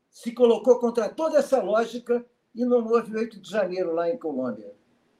se 0.09 0.31
colocou 0.31 0.77
contra 0.79 1.09
toda 1.09 1.39
essa 1.39 1.61
lógica 1.61 2.23
e 2.53 2.63
não 2.63 2.85
houve 2.85 3.15
8 3.15 3.39
de 3.39 3.49
janeiro 3.49 3.93
lá 3.93 4.09
em 4.09 4.17
Colômbia. 4.17 4.73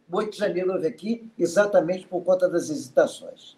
O 0.10 0.18
8 0.18 0.32
de 0.32 0.38
janeiro 0.38 0.74
houve 0.74 0.86
aqui 0.86 1.32
exatamente 1.40 2.06
por 2.06 2.24
conta 2.24 2.48
das 2.48 2.70
hesitações. 2.70 3.58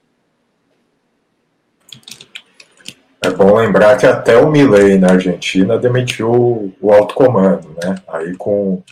É 3.25 3.29
bom 3.31 3.55
lembrar 3.55 3.97
que 3.97 4.05
até 4.05 4.37
o 4.37 4.51
Milley 4.51 4.99
na 4.99 5.13
Argentina 5.13 5.79
demitiu 5.79 6.71
o 6.79 6.93
alto 6.93 7.15
comando, 7.15 7.75
né? 7.83 7.95
Aí 8.07 8.35
com 8.35 8.83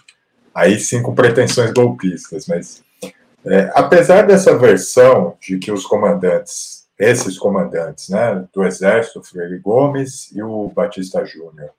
aí 0.55 0.79
sim 0.79 1.03
com 1.03 1.13
pretensões 1.13 1.71
golpistas, 1.71 2.47
mas 2.47 2.81
é, 3.45 3.71
apesar 3.75 4.25
dessa 4.25 4.57
versão 4.57 5.35
de 5.39 5.59
que 5.59 5.71
os 5.71 5.85
comandantes, 5.85 6.87
esses 6.97 7.37
comandantes, 7.37 8.09
né, 8.09 8.43
do 8.51 8.63
exército, 8.63 9.21
Freire 9.21 9.59
Gomes 9.59 10.31
e 10.33 10.41
o 10.41 10.67
Batista 10.69 11.23
Júnior, 11.23 11.69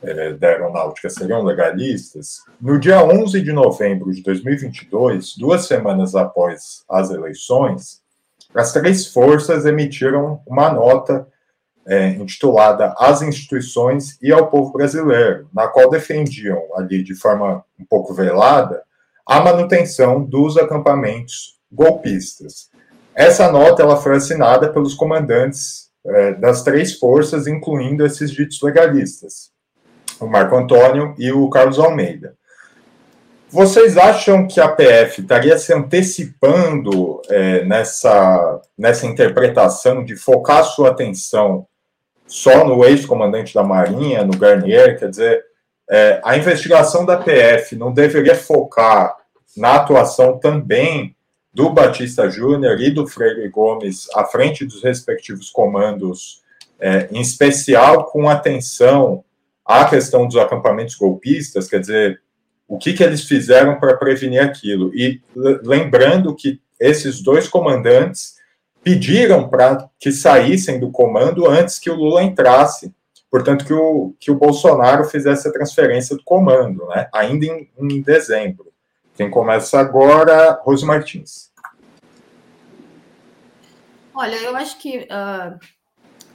é, 0.00 0.34
da 0.34 0.50
aeronáutica 0.50 1.10
seriam 1.10 1.42
legalistas, 1.42 2.42
no 2.60 2.78
dia 2.78 3.02
11 3.02 3.42
de 3.42 3.52
novembro 3.52 4.12
de 4.12 4.22
2022, 4.22 5.36
duas 5.36 5.66
semanas 5.66 6.14
após 6.14 6.84
as 6.88 7.10
eleições, 7.10 8.00
as 8.54 8.72
três 8.72 9.08
forças 9.08 9.66
emitiram 9.66 10.40
uma 10.46 10.72
nota 10.72 11.26
é, 11.88 12.10
intitulada 12.10 12.94
As 12.98 13.22
Instituições 13.22 14.18
e 14.20 14.30
ao 14.30 14.48
Povo 14.48 14.72
Brasileiro, 14.72 15.48
na 15.52 15.66
qual 15.66 15.88
defendiam 15.88 16.62
ali 16.76 17.02
de 17.02 17.14
forma 17.14 17.64
um 17.80 17.84
pouco 17.84 18.12
velada 18.12 18.82
a 19.26 19.40
manutenção 19.40 20.22
dos 20.22 20.56
acampamentos 20.56 21.58
golpistas. 21.72 22.68
Essa 23.14 23.50
nota 23.50 23.82
ela 23.82 23.96
foi 23.96 24.16
assinada 24.16 24.72
pelos 24.72 24.94
comandantes 24.94 25.88
é, 26.06 26.34
das 26.34 26.62
três 26.62 26.98
forças, 26.98 27.46
incluindo 27.46 28.04
esses 28.04 28.30
ditos 28.30 28.60
legalistas, 28.62 29.50
o 30.20 30.26
Marco 30.26 30.56
Antônio 30.56 31.14
e 31.18 31.32
o 31.32 31.48
Carlos 31.50 31.78
Almeida. 31.78 32.36
Vocês 33.50 33.96
acham 33.96 34.46
que 34.46 34.60
a 34.60 34.68
PF 34.68 35.22
estaria 35.22 35.58
se 35.58 35.72
antecipando 35.72 37.20
é, 37.30 37.64
nessa, 37.64 38.60
nessa 38.76 39.06
interpretação 39.06 40.04
de 40.04 40.16
focar 40.16 40.62
sua 40.64 40.90
atenção 40.90 41.66
só 42.28 42.64
no 42.64 42.84
ex-comandante 42.84 43.54
da 43.54 43.64
Marinha, 43.64 44.22
no 44.22 44.36
Garnier, 44.36 44.98
quer 44.98 45.08
dizer, 45.08 45.44
é, 45.90 46.20
a 46.22 46.36
investigação 46.36 47.04
da 47.04 47.16
PF 47.16 47.74
não 47.74 47.92
deveria 47.92 48.36
focar 48.36 49.16
na 49.56 49.76
atuação 49.76 50.38
também 50.38 51.16
do 51.52 51.70
Batista 51.70 52.30
Júnior 52.30 52.78
e 52.80 52.90
do 52.90 53.06
Freire 53.06 53.48
Gomes 53.48 54.06
à 54.14 54.24
frente 54.24 54.64
dos 54.64 54.82
respectivos 54.84 55.50
comandos, 55.50 56.42
é, 56.78 57.08
em 57.10 57.20
especial 57.20 58.04
com 58.04 58.28
atenção 58.28 59.24
à 59.64 59.86
questão 59.86 60.26
dos 60.26 60.36
acampamentos 60.36 60.94
golpistas, 60.94 61.66
quer 61.66 61.80
dizer, 61.80 62.20
o 62.68 62.76
que, 62.76 62.92
que 62.92 63.02
eles 63.02 63.24
fizeram 63.24 63.80
para 63.80 63.96
prevenir 63.96 64.42
aquilo. 64.42 64.94
E 64.94 65.22
lembrando 65.34 66.36
que 66.36 66.60
esses 66.78 67.22
dois 67.22 67.48
comandantes 67.48 68.37
pediram 68.88 69.50
para 69.50 69.90
que 70.00 70.10
saíssem 70.10 70.80
do 70.80 70.90
comando 70.90 71.46
antes 71.46 71.78
que 71.78 71.90
o 71.90 71.94
Lula 71.94 72.22
entrasse, 72.22 72.90
portanto, 73.30 73.66
que 73.66 73.74
o, 73.74 74.14
que 74.18 74.30
o 74.30 74.34
Bolsonaro 74.34 75.04
fizesse 75.04 75.46
a 75.46 75.52
transferência 75.52 76.16
do 76.16 76.24
comando, 76.24 76.86
né, 76.86 77.06
ainda 77.12 77.44
em, 77.44 77.70
em 77.78 78.00
dezembro. 78.00 78.72
Quem 79.14 79.30
começa 79.30 79.78
agora, 79.78 80.58
Rose 80.62 80.86
Martins. 80.86 81.52
Olha, 84.14 84.36
eu 84.36 84.56
acho 84.56 84.78
que 84.78 85.00
uh, 85.00 85.58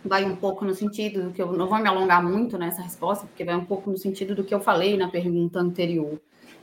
vai 0.06 0.24
um 0.24 0.36
pouco 0.36 0.64
no 0.64 0.76
sentido 0.76 1.24
do 1.24 1.32
que 1.32 1.42
eu 1.42 1.52
não 1.54 1.68
vou 1.68 1.80
me 1.80 1.90
alongar 1.90 2.24
muito 2.24 2.56
nessa 2.56 2.84
resposta, 2.84 3.26
porque 3.26 3.44
vai 3.44 3.56
um 3.56 3.66
pouco 3.66 3.90
no 3.90 3.98
sentido 3.98 4.36
do 4.36 4.44
que 4.44 4.54
eu 4.54 4.62
falei 4.62 4.96
na 4.96 5.10
pergunta 5.10 5.60
anterior. 5.60 6.22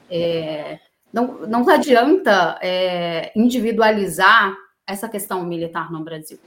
É, 0.09 0.79
não, 1.13 1.41
não 1.49 1.69
adianta 1.69 2.57
é, 2.63 3.33
individualizar 3.35 4.57
essa 4.91 5.09
questão 5.09 5.45
militar 5.45 5.91
no 5.91 6.03
Brasil. 6.03 6.39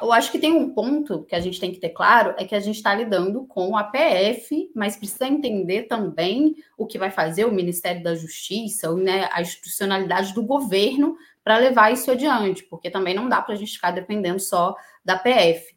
Eu 0.00 0.12
acho 0.12 0.30
que 0.30 0.38
tem 0.38 0.52
um 0.52 0.70
ponto 0.70 1.24
que 1.24 1.34
a 1.34 1.40
gente 1.40 1.58
tem 1.58 1.72
que 1.72 1.80
ter 1.80 1.88
claro, 1.88 2.32
é 2.38 2.44
que 2.44 2.54
a 2.54 2.60
gente 2.60 2.76
está 2.76 2.94
lidando 2.94 3.44
com 3.44 3.76
a 3.76 3.82
PF, 3.82 4.70
mas 4.74 4.96
precisa 4.96 5.26
entender 5.26 5.84
também 5.84 6.54
o 6.78 6.86
que 6.86 6.96
vai 6.96 7.10
fazer 7.10 7.44
o 7.44 7.52
Ministério 7.52 8.00
da 8.00 8.14
Justiça, 8.14 8.94
né, 8.94 9.28
a 9.32 9.42
institucionalidade 9.42 10.32
do 10.32 10.44
governo 10.44 11.16
para 11.42 11.58
levar 11.58 11.92
isso 11.92 12.08
adiante, 12.10 12.62
porque 12.62 12.88
também 12.88 13.14
não 13.14 13.28
dá 13.28 13.42
para 13.42 13.54
a 13.54 13.56
gente 13.56 13.72
ficar 13.72 13.90
dependendo 13.90 14.38
só 14.38 14.76
da 15.04 15.18
PF. 15.18 15.74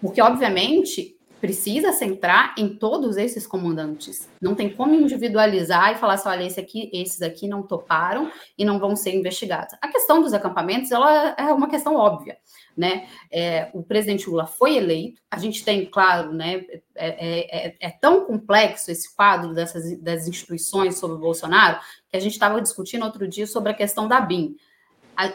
Porque, 0.00 0.20
obviamente, 0.22 1.15
precisa 1.46 1.92
centrar 1.92 2.54
em 2.58 2.68
todos 2.68 3.16
esses 3.16 3.46
comandantes. 3.46 4.28
Não 4.42 4.56
tem 4.56 4.68
como 4.68 4.96
individualizar 4.96 5.92
e 5.92 5.94
falar 5.94 6.14
assim, 6.14 6.28
olha, 6.28 6.44
esse 6.44 6.58
aqui, 6.58 6.90
esses 6.92 7.22
aqui 7.22 7.46
não 7.46 7.62
toparam 7.62 8.32
e 8.58 8.64
não 8.64 8.80
vão 8.80 8.96
ser 8.96 9.14
investigados. 9.14 9.76
A 9.80 9.86
questão 9.86 10.20
dos 10.20 10.34
acampamentos, 10.34 10.90
ela 10.90 11.36
é 11.38 11.52
uma 11.52 11.70
questão 11.70 11.94
óbvia, 11.94 12.36
né? 12.76 13.06
É, 13.30 13.70
o 13.72 13.80
presidente 13.80 14.28
Lula 14.28 14.44
foi 14.44 14.76
eleito, 14.76 15.22
a 15.30 15.38
gente 15.38 15.64
tem, 15.64 15.86
claro, 15.86 16.32
né, 16.32 16.64
é, 16.96 17.68
é, 17.68 17.76
é 17.78 17.90
tão 17.90 18.24
complexo 18.24 18.90
esse 18.90 19.14
quadro 19.14 19.54
dessas 19.54 19.96
das 20.00 20.26
instituições 20.26 20.98
sobre 20.98 21.16
o 21.16 21.20
Bolsonaro, 21.20 21.78
que 22.10 22.16
a 22.16 22.20
gente 22.20 22.32
estava 22.32 22.60
discutindo 22.60 23.04
outro 23.04 23.28
dia 23.28 23.46
sobre 23.46 23.70
a 23.70 23.74
questão 23.74 24.08
da 24.08 24.20
BIM. 24.20 24.56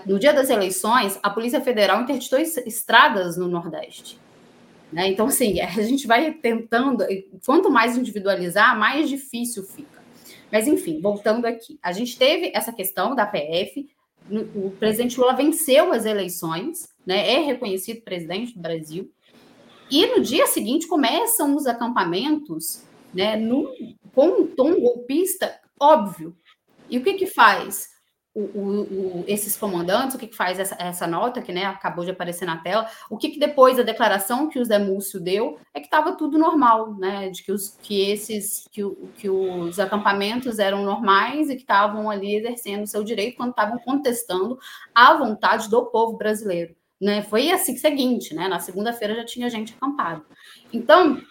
No 0.06 0.19
dia 0.19 0.34
das 0.34 0.50
eleições, 0.50 1.17
a 1.24 1.30
Polícia 1.30 1.62
Federal 1.62 2.02
interditou 2.02 2.38
estradas 2.38 3.38
no 3.38 3.47
Nordeste. 3.47 4.21
Né? 4.91 5.10
Então, 5.10 5.27
assim, 5.27 5.60
a 5.62 5.82
gente 5.82 6.08
vai 6.08 6.34
tentando, 6.34 7.06
quanto 7.45 7.69
mais 7.69 7.97
individualizar, 7.97 8.77
mais 8.77 9.10
difícil 9.10 9.63
fica. 9.63 10.01
Mas, 10.51 10.67
enfim, 10.67 10.99
voltando 10.99 11.45
aqui, 11.45 11.80
a 11.82 11.91
gente 11.91 12.17
teve 12.17 12.51
essa 12.54 12.73
questão 12.73 13.15
da 13.15 13.25
PF, 13.25 13.89
o 14.56 14.71
presidente 14.71 15.19
Lula 15.19 15.34
venceu 15.34 15.91
as 15.91 16.06
eleições, 16.06 16.89
né? 17.06 17.34
é 17.34 17.39
reconhecido 17.39 18.01
presidente 18.01 18.54
do 18.54 18.60
Brasil, 18.60 19.10
e 19.89 20.06
no 20.08 20.21
dia 20.21 20.47
seguinte 20.47 20.88
começam 20.88 21.56
os 21.56 21.65
acampamentos 21.67 22.84
né, 23.13 23.36
com 24.13 24.27
um 24.27 24.47
tom 24.47 24.80
golpista 24.80 25.60
óbvio. 25.80 26.36
E 26.89 26.97
o 26.97 27.04
que, 27.04 27.13
que 27.15 27.25
faz? 27.25 27.89
O, 28.34 28.41
o, 28.41 29.24
esses 29.28 29.58
comandantes, 29.58 30.15
o 30.15 30.20
que, 30.20 30.28
que 30.28 30.36
faz 30.36 30.58
essa, 30.58 30.76
essa, 30.80 31.06
nota 31.06 31.41
que 31.41 31.52
né, 31.52 31.65
acabou 31.65 32.06
de 32.06 32.12
aparecer 32.12 32.46
na 32.46 32.58
tela, 32.58 32.89
o 33.10 33.17
que, 33.17 33.30
que 33.30 33.39
depois 33.39 33.76
da 33.76 33.84
declaração 33.84 34.48
que 34.48 34.58
o 34.58 34.63
Zé 34.63 34.80
Múcio 34.80 35.20
deu 35.20 35.60
é 35.74 35.80
que 35.82 35.88
estava 35.88 36.15
tudo 36.15 36.38
normal, 36.38 36.96
né? 36.96 37.30
De 37.30 37.44
que, 37.44 37.52
os, 37.52 37.78
que 37.82 38.10
esses 38.10 38.67
que, 38.72 38.82
que 39.17 39.30
os 39.30 39.80
acampamentos 39.80 40.60
eram 40.60 40.84
normais 40.84 41.50
e 41.50 41.56
que 41.56 41.62
estavam 41.62 42.10
ali 42.10 42.38
exercendo 42.38 42.84
o 42.84 42.88
seu 42.88 43.04
direito 43.04 43.36
quando 43.36 43.50
estavam 43.50 43.78
contestando 43.80 44.58
a 44.96 45.13
vontade 45.13 45.70
do 45.70 45.86
povo 45.88 46.17
brasileiro. 46.17 46.74
Né? 47.02 47.24
Foi 47.24 47.52
assim 47.52 47.76
seguinte, 47.76 48.34
né? 48.34 48.48
Na 48.48 48.60
segunda-feira 48.60 49.15
já 49.15 49.26
tinha 49.26 49.50
gente 49.50 49.74
acampado. 49.74 50.26
Então, 50.72 51.22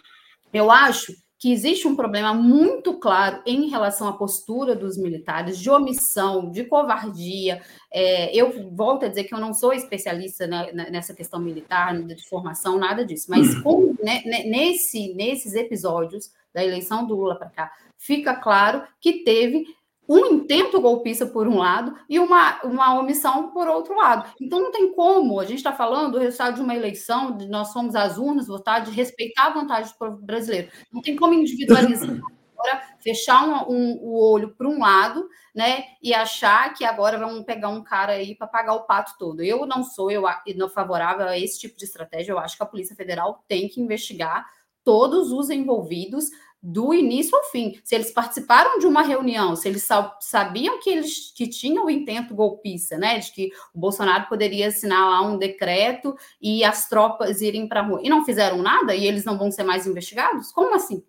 eu 0.53 0.69
acho 0.69 1.15
que 1.41 1.51
existe 1.51 1.87
um 1.87 1.95
problema 1.95 2.35
muito 2.35 2.93
claro 2.93 3.41
em 3.47 3.67
relação 3.67 4.07
à 4.07 4.13
postura 4.13 4.75
dos 4.75 4.95
militares, 4.95 5.57
de 5.57 5.71
omissão, 5.71 6.51
de 6.51 6.65
covardia. 6.65 7.63
É, 7.91 8.31
eu 8.31 8.69
volto 8.69 9.05
a 9.05 9.07
dizer 9.07 9.23
que 9.23 9.33
eu 9.33 9.39
não 9.39 9.51
sou 9.51 9.73
especialista 9.73 10.45
na, 10.45 10.71
nessa 10.71 11.15
questão 11.15 11.39
militar, 11.39 11.99
de 11.99 12.29
formação, 12.29 12.77
nada 12.77 13.03
disso, 13.03 13.25
mas 13.27 13.59
com, 13.63 13.95
né, 14.03 14.21
nesse, 14.23 15.15
nesses 15.15 15.55
episódios 15.55 16.31
da 16.53 16.63
eleição 16.63 17.07
do 17.07 17.15
Lula 17.15 17.35
para 17.35 17.49
cá, 17.49 17.71
fica 17.97 18.35
claro 18.35 18.83
que 18.99 19.23
teve 19.23 19.65
um 20.11 20.25
intento 20.25 20.81
golpista 20.81 21.25
por 21.25 21.47
um 21.47 21.57
lado 21.57 21.95
e 22.09 22.19
uma, 22.19 22.61
uma 22.63 22.99
omissão 22.99 23.49
por 23.51 23.67
outro 23.67 23.95
lado. 23.95 24.29
Então 24.41 24.59
não 24.59 24.71
tem 24.71 24.93
como, 24.93 25.39
a 25.39 25.45
gente 25.45 25.57
está 25.57 25.71
falando 25.71 26.13
do 26.13 26.19
resultado 26.19 26.55
de 26.55 26.61
uma 26.61 26.75
eleição, 26.75 27.37
de 27.37 27.47
nós 27.47 27.71
fomos 27.71 27.95
às 27.95 28.17
urnas 28.17 28.47
votar, 28.47 28.81
de 28.83 28.91
respeitar 28.91 29.47
a 29.47 29.53
vontade 29.53 29.89
do 29.89 29.97
povo 29.97 30.17
brasileiro. 30.17 30.69
Não 30.91 31.01
tem 31.01 31.15
como 31.15 31.33
individualizar 31.33 32.09
agora, 32.61 32.83
fechar 32.99 33.47
um, 33.47 33.73
um, 33.73 33.99
o 34.01 34.31
olho 34.31 34.49
para 34.49 34.67
um 34.67 34.79
lado, 34.79 35.27
né, 35.55 35.85
e 36.01 36.13
achar 36.13 36.73
que 36.73 36.83
agora 36.83 37.17
vamos 37.17 37.45
pegar 37.45 37.69
um 37.69 37.83
cara 37.83 38.13
aí 38.13 38.35
para 38.35 38.47
pagar 38.47 38.73
o 38.73 38.83
pato 38.83 39.13
todo. 39.17 39.41
Eu 39.41 39.65
não 39.65 39.81
sou 39.83 40.11
eu 40.11 40.23
não 40.57 40.69
favorável 40.69 41.25
a 41.25 41.37
esse 41.37 41.57
tipo 41.57 41.77
de 41.77 41.85
estratégia. 41.85 42.33
Eu 42.33 42.39
acho 42.39 42.57
que 42.57 42.63
a 42.63 42.65
Polícia 42.65 42.95
Federal 42.95 43.43
tem 43.47 43.69
que 43.69 43.79
investigar 43.79 44.45
todos 44.83 45.31
os 45.31 45.49
envolvidos 45.49 46.29
do 46.61 46.93
início 46.93 47.35
ao 47.35 47.43
fim. 47.45 47.79
Se 47.83 47.95
eles 47.95 48.11
participaram 48.11 48.77
de 48.77 48.85
uma 48.85 49.01
reunião, 49.01 49.55
se 49.55 49.67
eles 49.67 49.87
sabiam 50.19 50.79
que 50.79 50.89
eles 50.89 51.33
que 51.35 51.47
tinham 51.47 51.85
o 51.85 51.89
intento 51.89 52.35
golpista, 52.35 52.97
né, 52.97 53.17
de 53.19 53.31
que 53.31 53.49
o 53.73 53.79
Bolsonaro 53.79 54.27
poderia 54.27 54.67
assinar 54.67 55.09
lá 55.09 55.21
um 55.21 55.37
decreto 55.37 56.15
e 56.39 56.63
as 56.63 56.87
tropas 56.87 57.41
irem 57.41 57.67
para 57.67 57.79
a 57.79 57.83
rua, 57.83 58.01
e 58.03 58.09
não 58.09 58.23
fizeram 58.23 58.61
nada 58.61 58.93
e 58.95 59.07
eles 59.07 59.25
não 59.25 59.37
vão 59.37 59.51
ser 59.51 59.63
mais 59.63 59.87
investigados? 59.87 60.51
Como 60.51 60.75
assim? 60.75 61.03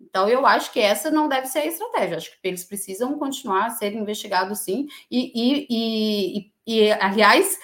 Então, 0.00 0.28
eu 0.28 0.44
acho 0.46 0.72
que 0.72 0.80
essa 0.80 1.10
não 1.10 1.28
deve 1.28 1.46
ser 1.46 1.60
a 1.60 1.66
estratégia. 1.66 2.16
Acho 2.16 2.30
que 2.30 2.38
eles 2.42 2.64
precisam 2.64 3.18
continuar 3.18 3.66
a 3.66 3.70
ser 3.70 3.94
investigados, 3.94 4.60
sim, 4.60 4.88
e, 5.10 5.30
e, 5.34 5.66
e, 5.70 6.52
e 6.66 6.92
aliás, 6.92 7.58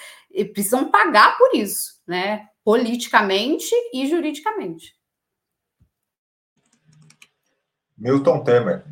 precisam 0.53 0.89
pagar 0.89 1.37
por 1.37 1.55
isso, 1.55 2.01
né? 2.07 2.47
Politicamente 2.63 3.73
e 3.93 4.07
juridicamente. 4.07 4.96
Milton 7.97 8.43
Temer. 8.43 8.83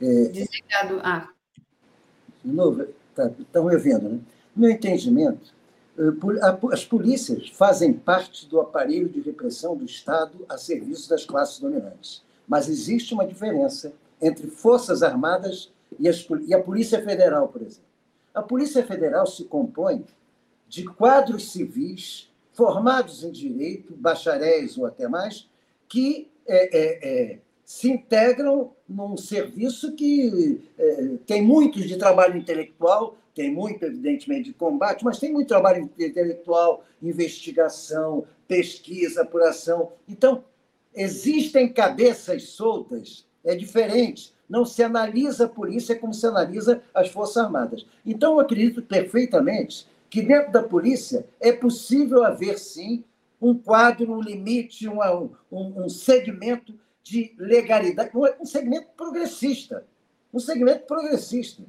É, 0.00 0.28
Desligado. 0.28 1.00
Ah. 1.02 1.28
De 2.44 2.52
novo, 2.52 2.86
tá, 3.14 3.30
estão 3.38 3.66
revendo, 3.66 4.08
né? 4.08 4.20
No 4.54 4.62
meu 4.62 4.70
entendimento, 4.70 5.52
eh, 5.98 6.72
as 6.72 6.84
polícias 6.84 7.48
fazem 7.50 7.92
parte 7.92 8.46
do 8.46 8.60
aparelho 8.60 9.08
de 9.08 9.20
repressão 9.20 9.76
do 9.76 9.84
Estado 9.84 10.46
a 10.48 10.56
serviço 10.56 11.10
das 11.10 11.24
classes 11.24 11.58
dominantes. 11.58 12.22
Mas 12.46 12.68
existe 12.68 13.12
uma 13.12 13.26
diferença 13.26 13.92
entre 14.20 14.46
Forças 14.48 15.02
Armadas 15.02 15.70
e, 15.98 16.08
as, 16.08 16.26
e 16.46 16.54
a 16.54 16.62
Polícia 16.62 17.02
Federal, 17.02 17.48
por 17.48 17.62
exemplo. 17.62 17.84
A 18.34 18.42
Polícia 18.42 18.86
Federal 18.86 19.26
se 19.26 19.44
compõe 19.44 20.04
de 20.68 20.84
quadros 20.84 21.50
civis 21.50 22.30
formados 22.56 23.22
em 23.22 23.30
direito, 23.30 23.94
bacharéis 23.94 24.78
ou 24.78 24.86
até 24.86 25.06
mais, 25.06 25.46
que 25.86 26.30
é, 26.48 26.78
é, 26.78 27.08
é, 27.08 27.38
se 27.64 27.90
integram 27.90 28.72
num 28.88 29.16
serviço 29.16 29.94
que 29.94 30.62
é, 30.78 31.08
tem 31.26 31.42
muito 31.42 31.80
de 31.80 31.96
trabalho 31.98 32.38
intelectual, 32.38 33.16
tem 33.34 33.52
muito, 33.52 33.84
evidentemente, 33.84 34.44
de 34.44 34.54
combate, 34.54 35.04
mas 35.04 35.18
tem 35.18 35.30
muito 35.30 35.48
trabalho 35.48 35.90
intelectual, 35.98 36.82
investigação, 37.02 38.24
pesquisa, 38.48 39.22
apuração. 39.22 39.92
Então, 40.08 40.42
existem 40.94 41.68
cabeças 41.68 42.44
soltas, 42.44 43.26
é 43.44 43.54
diferente. 43.54 44.34
Não 44.48 44.64
se 44.64 44.82
analisa 44.82 45.44
a 45.44 45.48
polícia 45.48 45.94
como 45.98 46.14
se 46.14 46.26
analisa 46.26 46.80
as 46.94 47.10
Forças 47.10 47.36
Armadas. 47.36 47.84
Então, 48.06 48.34
eu 48.34 48.40
acredito 48.40 48.80
perfeitamente 48.80 49.86
que 50.16 50.22
dentro 50.22 50.50
da 50.50 50.62
polícia 50.62 51.26
é 51.38 51.52
possível 51.52 52.24
haver, 52.24 52.58
sim, 52.58 53.04
um 53.38 53.54
quadro, 53.54 54.14
um 54.14 54.22
limite, 54.22 54.88
um, 54.88 54.98
um, 55.52 55.84
um 55.84 55.88
segmento 55.90 56.74
de 57.02 57.34
legalidade, 57.36 58.12
um 58.40 58.46
segmento 58.46 58.86
progressista. 58.96 59.84
Um 60.32 60.38
segmento 60.38 60.86
progressista. 60.86 61.62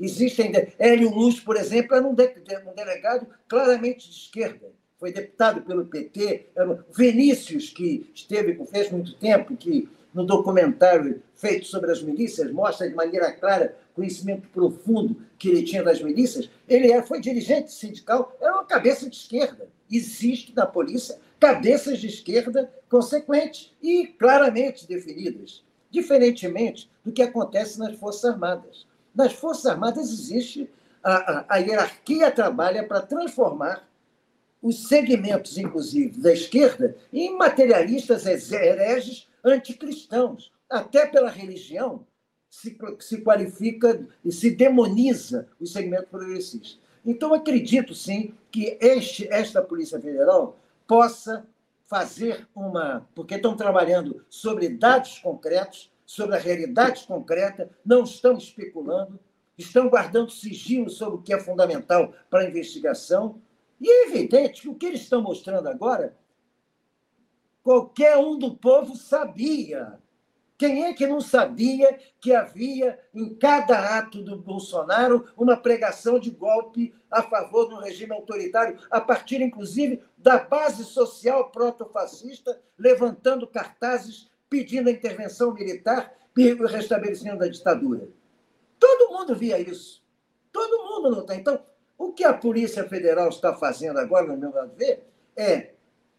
Existem. 0.00 0.50
Hélio 0.80 1.10
Luz, 1.14 1.38
por 1.38 1.56
exemplo, 1.56 1.94
era 1.94 2.04
um, 2.04 2.12
delegado 2.12 3.28
claramente 3.46 4.10
de 4.10 4.16
esquerda. 4.16 4.66
Foi 4.98 5.12
deputado 5.12 5.62
pelo 5.62 5.86
PT. 5.86 6.48
Era 6.56 6.84
Vinícius, 6.92 7.70
que 7.70 8.10
esteve, 8.12 8.58
fez 8.66 8.90
muito 8.90 9.14
tempo, 9.14 9.56
que 9.56 9.88
no 10.12 10.26
documentário 10.26 11.22
feito 11.36 11.66
sobre 11.68 11.92
as 11.92 12.02
milícias 12.02 12.50
mostra 12.50 12.88
de 12.88 12.96
maneira 12.96 13.30
clara 13.30 13.76
conhecimento 14.00 14.48
profundo 14.48 15.22
que 15.38 15.50
ele 15.50 15.62
tinha 15.62 15.82
das 15.82 16.00
milícias, 16.00 16.48
ele 16.66 16.90
é, 16.90 17.02
foi 17.02 17.20
dirigente 17.20 17.70
sindical, 17.70 18.34
era 18.40 18.54
uma 18.54 18.64
cabeça 18.64 19.08
de 19.08 19.14
esquerda. 19.14 19.68
Existe 19.90 20.54
na 20.56 20.64
polícia 20.64 21.18
cabeças 21.38 21.98
de 21.98 22.06
esquerda 22.06 22.72
consequentes 22.88 23.74
e 23.82 24.06
claramente 24.06 24.88
definidas, 24.88 25.62
diferentemente 25.90 26.90
do 27.04 27.12
que 27.12 27.22
acontece 27.22 27.78
nas 27.78 27.94
Forças 27.96 28.24
Armadas. 28.24 28.86
Nas 29.14 29.34
Forças 29.34 29.66
Armadas 29.66 30.10
existe 30.10 30.70
a, 31.02 31.14
a, 31.14 31.44
a 31.48 31.56
hierarquia 31.58 32.30
trabalha 32.30 32.86
para 32.86 33.02
transformar 33.02 33.86
os 34.62 34.88
segmentos, 34.88 35.58
inclusive, 35.58 36.20
da 36.20 36.32
esquerda 36.32 36.96
em 37.12 37.36
materialistas 37.36 38.26
hereges 38.26 39.28
anticristãos, 39.44 40.52
até 40.68 41.06
pela 41.06 41.30
religião, 41.30 42.06
se, 42.50 42.76
se 42.98 43.22
qualifica 43.22 44.06
e 44.24 44.32
se 44.32 44.50
demoniza 44.50 45.48
o 45.60 45.66
segmento 45.66 46.08
progressista. 46.08 46.80
Então, 47.06 47.32
acredito 47.32 47.94
sim 47.94 48.34
que 48.50 48.76
este, 48.80 49.26
esta 49.32 49.62
Polícia 49.62 50.00
Federal 50.00 50.58
possa 50.86 51.46
fazer 51.86 52.46
uma. 52.54 53.08
Porque 53.14 53.36
estão 53.36 53.56
trabalhando 53.56 54.24
sobre 54.28 54.68
dados 54.68 55.18
concretos, 55.20 55.90
sobre 56.04 56.36
a 56.36 56.38
realidade 56.38 57.06
concreta, 57.06 57.70
não 57.86 58.02
estão 58.02 58.36
especulando, 58.36 59.18
estão 59.56 59.88
guardando 59.88 60.30
sigilo 60.30 60.90
sobre 60.90 61.14
o 61.14 61.22
que 61.22 61.32
é 61.32 61.38
fundamental 61.38 62.12
para 62.28 62.40
a 62.40 62.48
investigação. 62.48 63.40
E 63.80 63.88
é 63.88 64.08
evidente 64.08 64.62
que 64.62 64.68
o 64.68 64.74
que 64.74 64.86
eles 64.86 65.02
estão 65.02 65.22
mostrando 65.22 65.68
agora, 65.68 66.14
qualquer 67.62 68.18
um 68.18 68.36
do 68.36 68.54
povo 68.54 68.94
sabia 68.94 69.98
quem 70.60 70.84
é 70.84 70.92
que 70.92 71.06
não 71.06 71.22
sabia 71.22 71.98
que 72.20 72.34
havia 72.34 72.98
em 73.14 73.34
cada 73.34 73.96
ato 73.96 74.22
do 74.22 74.36
Bolsonaro 74.36 75.26
uma 75.34 75.56
pregação 75.56 76.18
de 76.18 76.30
golpe 76.30 76.94
a 77.10 77.22
favor 77.22 77.64
do 77.64 77.80
regime 77.80 78.12
autoritário, 78.12 78.78
a 78.90 79.00
partir, 79.00 79.40
inclusive, 79.40 80.02
da 80.18 80.36
base 80.38 80.84
social 80.84 81.50
proto-fascista, 81.50 82.60
levantando 82.76 83.46
cartazes 83.46 84.30
pedindo 84.50 84.90
a 84.90 84.92
intervenção 84.92 85.54
militar 85.54 86.12
e 86.36 86.52
o 86.52 86.66
restabelecimento 86.66 87.38
da 87.38 87.48
ditadura? 87.48 88.06
Todo 88.78 89.14
mundo 89.14 89.34
via 89.34 89.58
isso. 89.58 90.04
Todo 90.52 90.84
mundo 90.84 91.16
não 91.16 91.24
tem. 91.24 91.38
Então, 91.38 91.64
o 91.96 92.12
que 92.12 92.22
a 92.22 92.34
Polícia 92.34 92.86
Federal 92.86 93.30
está 93.30 93.54
fazendo 93.54 93.98
agora, 93.98 94.26
no 94.26 94.36
meu 94.36 94.52
ver, 94.76 95.06
é 95.34 95.70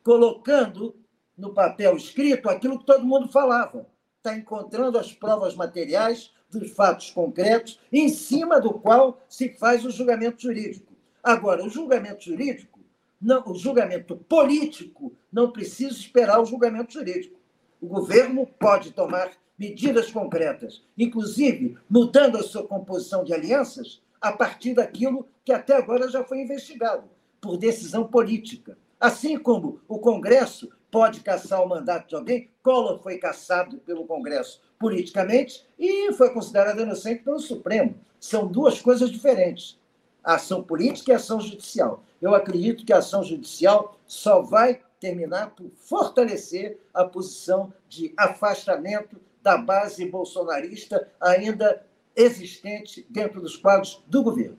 colocando 0.03 0.95
no 1.37 1.53
papel 1.53 1.95
escrito 1.95 2.49
aquilo 2.49 2.79
que 2.79 2.87
todo 2.87 3.05
mundo 3.05 3.31
falava 3.31 3.85
está 4.21 4.37
encontrando 4.37 4.99
as 4.99 5.11
provas 5.11 5.55
materiais 5.55 6.31
dos 6.49 6.71
fatos 6.71 7.09
concretos, 7.09 7.79
em 7.91 8.07
cima 8.07 8.61
do 8.61 8.71
qual 8.71 9.19
se 9.27 9.49
faz 9.49 9.83
o 9.83 9.89
julgamento 9.89 10.43
jurídico. 10.43 10.93
Agora, 11.23 11.65
o 11.65 11.69
julgamento 11.69 12.23
jurídico, 12.25 12.79
não, 13.19 13.43
o 13.47 13.55
julgamento 13.55 14.15
político, 14.15 15.13
não 15.31 15.51
precisa 15.51 15.93
esperar 15.93 16.39
o 16.39 16.45
julgamento 16.45 16.93
jurídico. 16.93 17.39
O 17.81 17.87
governo 17.87 18.45
pode 18.45 18.91
tomar 18.91 19.31
medidas 19.57 20.11
concretas, 20.11 20.83
inclusive 20.97 21.77
mudando 21.89 22.37
a 22.37 22.43
sua 22.43 22.67
composição 22.67 23.23
de 23.23 23.33
alianças, 23.33 24.01
a 24.19 24.31
partir 24.31 24.75
daquilo 24.75 25.27
que 25.43 25.51
até 25.51 25.75
agora 25.75 26.07
já 26.09 26.23
foi 26.23 26.41
investigado, 26.41 27.09
por 27.39 27.57
decisão 27.57 28.05
política. 28.05 28.77
Assim 28.99 29.37
como 29.37 29.81
o 29.87 29.97
Congresso 29.97 30.69
pode 30.91 31.21
caçar 31.21 31.63
o 31.63 31.69
mandato 31.69 32.09
de 32.09 32.15
alguém. 32.15 32.51
Collor 32.61 32.99
foi 33.01 33.17
caçado 33.17 33.77
pelo 33.77 34.05
Congresso 34.05 34.61
politicamente 34.77 35.65
e 35.79 36.11
foi 36.13 36.31
considerado 36.31 36.81
inocente 36.81 37.23
pelo 37.23 37.39
Supremo. 37.39 37.95
São 38.19 38.45
duas 38.45 38.81
coisas 38.81 39.09
diferentes. 39.09 39.79
A 40.23 40.35
ação 40.35 40.61
política 40.61 41.11
e 41.11 41.13
a 41.13 41.17
ação 41.17 41.39
judicial. 41.39 42.03
Eu 42.21 42.35
acredito 42.35 42.85
que 42.85 42.93
a 42.93 42.97
ação 42.97 43.23
judicial 43.23 43.97
só 44.05 44.41
vai 44.41 44.81
terminar 44.99 45.51
por 45.51 45.71
fortalecer 45.77 46.79
a 46.93 47.03
posição 47.03 47.73
de 47.89 48.13
afastamento 48.15 49.19
da 49.41 49.57
base 49.57 50.05
bolsonarista 50.05 51.09
ainda 51.19 51.83
existente 52.15 53.05
dentro 53.09 53.41
dos 53.41 53.55
quadros 53.55 54.03
do 54.05 54.21
governo. 54.21 54.57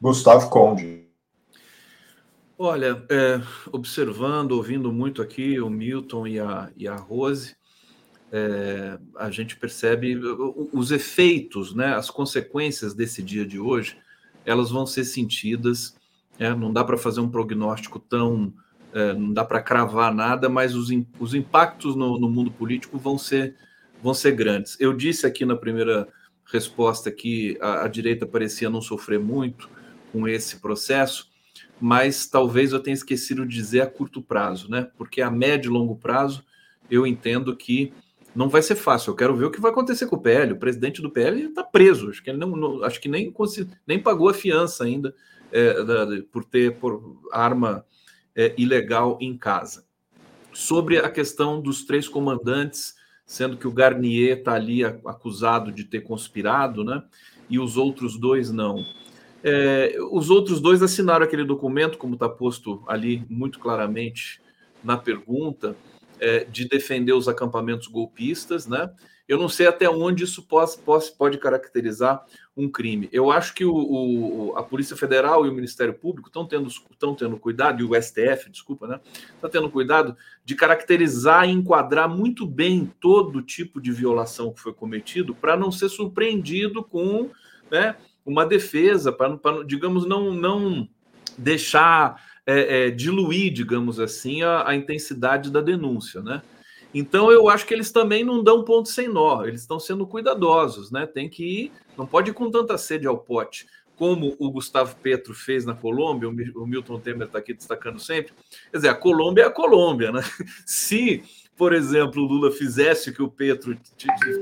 Gustavo 0.00 0.50
Conde. 0.50 1.09
Olha, 2.62 3.02
é, 3.08 3.40
observando, 3.72 4.52
ouvindo 4.52 4.92
muito 4.92 5.22
aqui 5.22 5.58
o 5.58 5.70
Milton 5.70 6.26
e 6.26 6.38
a, 6.38 6.70
e 6.76 6.86
a 6.86 6.94
Rose, 6.94 7.56
é, 8.30 8.98
a 9.16 9.30
gente 9.30 9.56
percebe 9.56 10.20
os 10.70 10.90
efeitos, 10.90 11.74
né, 11.74 11.94
as 11.94 12.10
consequências 12.10 12.92
desse 12.92 13.22
dia 13.22 13.46
de 13.46 13.58
hoje, 13.58 13.96
elas 14.44 14.70
vão 14.70 14.84
ser 14.84 15.04
sentidas. 15.04 15.96
É, 16.38 16.54
não 16.54 16.70
dá 16.70 16.84
para 16.84 16.98
fazer 16.98 17.20
um 17.20 17.30
prognóstico 17.30 17.98
tão. 17.98 18.52
É, 18.92 19.14
não 19.14 19.32
dá 19.32 19.42
para 19.42 19.62
cravar 19.62 20.14
nada, 20.14 20.50
mas 20.50 20.74
os, 20.74 20.90
os 21.18 21.32
impactos 21.32 21.96
no, 21.96 22.18
no, 22.18 22.28
mundo 22.28 22.50
político 22.50 22.98
vão 22.98 23.16
ser, 23.16 23.56
vão 24.02 24.12
ser 24.12 24.32
grandes. 24.32 24.76
Eu 24.78 24.92
disse 24.92 25.24
aqui 25.26 25.46
na 25.46 25.56
primeira 25.56 26.06
resposta 26.44 27.10
que 27.10 27.56
a, 27.58 27.86
a 27.86 27.88
direita 27.88 28.26
parecia 28.26 28.68
não 28.68 28.82
sofrer 28.82 29.18
muito 29.18 29.70
com 30.12 30.28
esse 30.28 30.60
processo 30.60 31.29
mas 31.80 32.26
talvez 32.26 32.72
eu 32.72 32.80
tenha 32.80 32.94
esquecido 32.94 33.46
de 33.46 33.54
dizer 33.54 33.80
a 33.80 33.86
curto 33.86 34.20
prazo, 34.20 34.70
né? 34.70 34.88
Porque 34.96 35.22
a 35.22 35.30
médio 35.30 35.70
e 35.70 35.72
longo 35.72 35.96
prazo 35.96 36.44
eu 36.90 37.06
entendo 37.06 37.56
que 37.56 37.92
não 38.34 38.48
vai 38.48 38.62
ser 38.62 38.76
fácil. 38.76 39.10
Eu 39.10 39.16
quero 39.16 39.36
ver 39.36 39.46
o 39.46 39.50
que 39.50 39.60
vai 39.60 39.70
acontecer 39.70 40.06
com 40.06 40.16
o 40.16 40.20
PL. 40.20 40.52
O 40.52 40.58
presidente 40.58 41.00
do 41.00 41.10
PL 41.10 41.46
está 41.46 41.64
preso. 41.64 42.10
Acho 42.10 42.22
que 42.22 42.30
ele 42.30 42.38
não, 42.38 42.50
não, 42.50 42.84
acho 42.84 43.00
que 43.00 43.08
nem, 43.08 43.34
nem 43.86 43.98
pagou 43.98 44.28
a 44.28 44.34
fiança 44.34 44.84
ainda 44.84 45.14
é, 45.50 45.82
da, 45.82 46.06
por 46.30 46.44
ter 46.44 46.76
por 46.76 47.18
arma 47.32 47.84
é, 48.34 48.54
ilegal 48.56 49.18
em 49.20 49.36
casa. 49.36 49.84
Sobre 50.52 50.98
a 50.98 51.08
questão 51.08 51.60
dos 51.60 51.84
três 51.84 52.08
comandantes, 52.08 52.94
sendo 53.24 53.56
que 53.56 53.66
o 53.66 53.72
Garnier 53.72 54.38
está 54.38 54.54
ali 54.54 54.84
acusado 54.84 55.72
de 55.72 55.84
ter 55.84 56.00
conspirado, 56.00 56.84
né? 56.84 57.02
E 57.48 57.58
os 57.58 57.76
outros 57.76 58.18
dois 58.18 58.50
não. 58.50 58.84
É, 59.42 59.96
os 60.10 60.30
outros 60.30 60.60
dois 60.60 60.82
assinaram 60.82 61.24
aquele 61.24 61.44
documento, 61.44 61.98
como 61.98 62.14
está 62.14 62.28
posto 62.28 62.82
ali 62.86 63.24
muito 63.28 63.58
claramente 63.58 64.40
na 64.84 64.96
pergunta, 64.96 65.76
é, 66.18 66.44
de 66.44 66.68
defender 66.68 67.12
os 67.12 67.28
acampamentos 67.28 67.86
golpistas, 67.86 68.66
né? 68.66 68.90
Eu 69.26 69.38
não 69.38 69.48
sei 69.48 69.68
até 69.68 69.88
onde 69.88 70.24
isso 70.24 70.42
pode, 70.42 70.76
pode, 70.78 71.12
pode 71.12 71.38
caracterizar 71.38 72.26
um 72.56 72.68
crime. 72.68 73.08
Eu 73.12 73.30
acho 73.30 73.54
que 73.54 73.64
o, 73.64 73.72
o, 73.72 74.56
a 74.56 74.62
Polícia 74.62 74.96
Federal 74.96 75.46
e 75.46 75.48
o 75.48 75.54
Ministério 75.54 75.94
Público 75.94 76.28
estão 76.28 76.44
tendo, 76.44 76.66
estão 76.66 77.14
tendo 77.14 77.38
cuidado, 77.38 77.80
e 77.80 77.84
o 77.84 77.94
STF, 77.94 78.50
desculpa, 78.50 78.88
né? 78.88 79.00
Está 79.36 79.48
tendo 79.48 79.70
cuidado 79.70 80.16
de 80.44 80.56
caracterizar 80.56 81.48
e 81.48 81.52
enquadrar 81.52 82.08
muito 82.08 82.44
bem 82.44 82.92
todo 83.00 83.40
tipo 83.40 83.80
de 83.80 83.92
violação 83.92 84.52
que 84.52 84.60
foi 84.60 84.74
cometido 84.74 85.32
para 85.32 85.56
não 85.56 85.70
ser 85.70 85.88
surpreendido 85.88 86.82
com 86.82 87.30
né, 87.70 87.94
uma 88.24 88.44
defesa 88.44 89.12
para, 89.12 89.38
digamos, 89.66 90.06
não, 90.06 90.32
não 90.32 90.88
deixar 91.36 92.22
é, 92.46 92.86
é, 92.86 92.90
diluir, 92.90 93.52
digamos 93.52 94.00
assim, 94.00 94.42
a, 94.42 94.68
a, 94.68 94.74
intensidade 94.74 95.50
da 95.50 95.60
denúncia, 95.60 96.20
né? 96.20 96.42
Então 96.92 97.30
eu 97.30 97.48
acho 97.48 97.66
que 97.66 97.72
eles 97.72 97.92
também 97.92 98.24
não 98.24 98.42
dão 98.42 98.64
ponto 98.64 98.88
sem 98.88 99.06
nó, 99.06 99.44
eles 99.44 99.60
estão 99.60 99.78
sendo 99.78 100.06
cuidadosos, 100.06 100.90
né? 100.90 101.06
Tem 101.06 101.28
que 101.28 101.44
ir, 101.44 101.72
não 101.96 102.06
pode 102.06 102.30
ir 102.30 102.34
com 102.34 102.50
tanta 102.50 102.76
sede 102.76 103.06
ao 103.06 103.18
pote, 103.18 103.66
como 103.94 104.34
o 104.38 104.50
Gustavo 104.50 104.96
Petro 104.96 105.34
fez 105.34 105.64
na 105.64 105.74
Colômbia, 105.74 106.28
o 106.28 106.66
Milton 106.66 106.98
Temer 106.98 107.26
está 107.26 107.38
aqui 107.38 107.54
destacando 107.54 108.00
sempre. 108.00 108.32
Quer 108.70 108.78
dizer, 108.78 108.88
a 108.88 108.94
Colômbia 108.94 109.42
é 109.42 109.46
a 109.46 109.50
Colômbia, 109.50 110.10
né? 110.10 110.22
Se 110.66 111.22
por 111.60 111.74
exemplo, 111.74 112.22
o 112.22 112.26
Lula 112.26 112.50
fizesse 112.50 113.10
o 113.10 113.12
que 113.12 113.20
o 113.20 113.28
Petro 113.28 113.76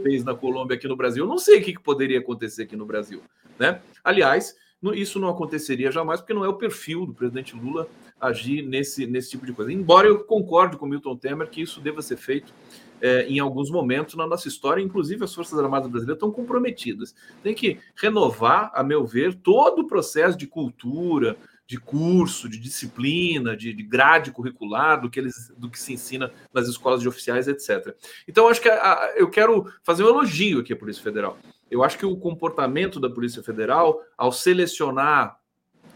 fez 0.05 0.23
na 0.23 0.37
Colômbia 0.37 0.77
aqui 0.77 0.87
no 0.87 0.95
Brasil, 0.95 1.25
eu 1.25 1.29
não 1.29 1.37
sei 1.37 1.59
o 1.59 1.65
que 1.65 1.77
poderia 1.77 2.21
acontecer 2.21 2.63
aqui 2.63 2.77
no 2.77 2.87
Brasil. 2.87 3.21
Né? 3.59 3.81
Aliás, 4.05 4.57
isso 4.95 5.19
não 5.19 5.29
aconteceria 5.29 5.91
jamais, 5.91 6.21
porque 6.21 6.35
não 6.35 6.45
é 6.45 6.49
o 6.49 6.55
perfil 6.55 7.05
do 7.05 7.13
presidente 7.13 7.57
Lula 7.57 7.89
agir 8.21 8.63
nesse, 8.63 9.07
nesse 9.07 9.31
tipo 9.31 9.45
de 9.45 9.53
coisa. 9.53 9.73
Embora 9.73 10.07
eu 10.07 10.25
concorde 10.25 10.77
com 10.77 10.87
Milton 10.87 11.17
Temer 11.17 11.49
que 11.49 11.63
isso 11.63 11.81
deva 11.81 12.03
ser 12.03 12.17
feito 12.17 12.53
é, 13.01 13.27
em 13.29 13.39
alguns 13.39 13.71
momentos 13.71 14.15
na 14.15 14.27
nossa 14.27 14.49
história, 14.49 14.83
inclusive 14.83 15.25
as 15.25 15.35
Forças 15.35 15.59
Armadas 15.59 15.91
Brasileiras 15.91 16.17
estão 16.17 16.33
comprometidas. 16.33 17.15
Tem 17.43 17.55
que 17.55 17.79
renovar, 17.97 18.71
a 18.75 18.83
meu 18.83 19.05
ver, 19.07 19.35
todo 19.35 19.83
o 19.83 19.87
processo 19.87 20.37
de 20.37 20.47
cultura, 20.47 21.37
de 21.67 21.79
curso, 21.79 22.49
de 22.49 22.59
disciplina, 22.59 23.57
de, 23.57 23.75
de, 23.75 23.83
grade 23.83 24.33
curricular, 24.33 25.01
do 25.01 25.11
que, 25.11 25.21
eles, 25.21 25.53
do 25.57 25.69
que 25.69 25.79
se 25.79 25.93
ensina 25.93 26.33
nas 26.53 26.67
escolas 26.67 27.03
de 27.03 27.09
oficiais, 27.09 27.47
etc. 27.47 27.95
Então, 28.27 28.49
acho 28.49 28.61
que 28.61 28.71
a, 28.71 28.95
a, 28.95 29.15
eu 29.17 29.29
quero 29.29 29.71
fazer 29.83 30.03
um 30.03 30.09
elogio 30.09 30.61
aqui 30.61 30.73
à 30.73 30.77
Polícia 30.77 31.03
Federal. 31.03 31.39
Eu 31.71 31.83
acho 31.83 31.99
que 31.99 32.07
o 32.07 32.17
comportamento 32.17 32.99
da 32.99 33.11
Polícia 33.11 33.43
Federal, 33.43 34.01
ao 34.17 34.33
selecionar 34.33 35.39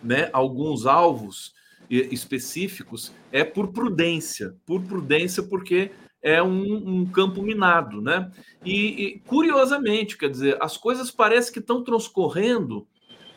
né, 0.03 0.29
alguns 0.33 0.87
alvos 0.87 1.55
específicos, 1.89 3.13
é 3.31 3.45
por 3.45 3.73
prudência. 3.73 4.55
Por 4.67 4.83
prudência, 4.83 5.43
porque 5.43 5.91
é 6.23 6.43
um, 6.43 7.01
um 7.01 7.07
campo 7.07 7.43
minado, 7.43 8.01
né? 8.01 8.31
E, 8.65 9.05
e, 9.05 9.19
curiosamente, 9.21 10.17
quer 10.17 10.31
dizer, 10.31 10.57
as 10.61 10.77
coisas 10.77 11.11
parecem 11.11 11.53
que 11.53 11.59
estão 11.59 11.83
transcorrendo 11.83 12.87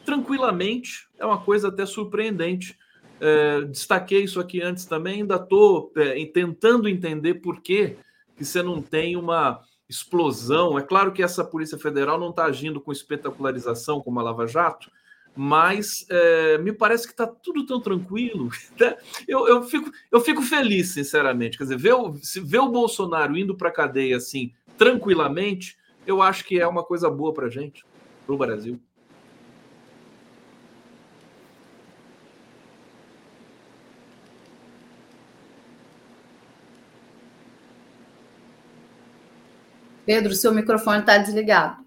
tranquilamente. 0.06 1.08
É 1.18 1.26
uma 1.26 1.42
coisa 1.42 1.70
até 1.70 1.86
surpreendente. 1.86 2.78
É, 3.20 3.62
destaquei 3.62 4.24
isso 4.24 4.40
aqui 4.40 4.62
antes 4.62 4.86
também, 4.86 5.22
ainda 5.22 5.36
estou 5.36 5.92
é, 5.96 6.24
tentando 6.26 6.88
entender 6.90 7.36
por 7.36 7.62
que, 7.62 7.96
que 8.38 8.44
você 8.44 8.62
não 8.62 8.82
tem 8.82 9.16
uma 9.16 9.62
explosão. 9.96 10.78
É 10.78 10.82
claro 10.82 11.12
que 11.12 11.24
essa 11.24 11.44
Polícia 11.44 11.78
Federal 11.78 12.20
não 12.20 12.30
está 12.30 12.46
agindo 12.46 12.80
com 12.80 12.92
espetacularização 12.92 14.02
como 14.02 14.20
a 14.20 14.24
Lava 14.24 14.48
Jato, 14.48 14.92
mas 15.36 16.06
é, 16.10 16.58
me 16.58 16.72
parece 16.72 17.06
que 17.06 17.14
está 17.14 17.28
tudo 17.28 17.66
tão 17.66 17.80
tranquilo. 17.80 18.50
Né? 18.80 18.96
Eu, 19.28 19.48
eu, 19.48 19.64
fico, 19.64 19.92
eu 20.12 20.22
fico 20.22 20.42
feliz, 20.42 20.90
sinceramente. 20.90 21.58
Quer 21.58 21.64
dizer, 21.64 21.78
ver 21.78 21.94
o, 21.94 22.12
ver 22.44 22.60
o 22.60 22.70
Bolsonaro 22.70 23.38
indo 23.38 23.56
para 23.56 23.70
a 23.70 23.74
cadeia 23.74 24.18
assim, 24.18 24.52
tranquilamente, 24.78 25.78
eu 26.06 26.22
acho 26.22 26.44
que 26.46 26.60
é 26.60 26.68
uma 26.68 26.84
coisa 26.84 27.10
boa 27.10 27.34
para 27.34 27.48
a 27.48 27.50
gente, 27.50 27.86
para 28.26 28.36
o 28.36 28.38
Brasil. 28.38 28.80
Pedro, 40.06 40.36
seu 40.36 40.54
microfone 40.54 41.00
está 41.00 41.18
desligado. 41.18 41.84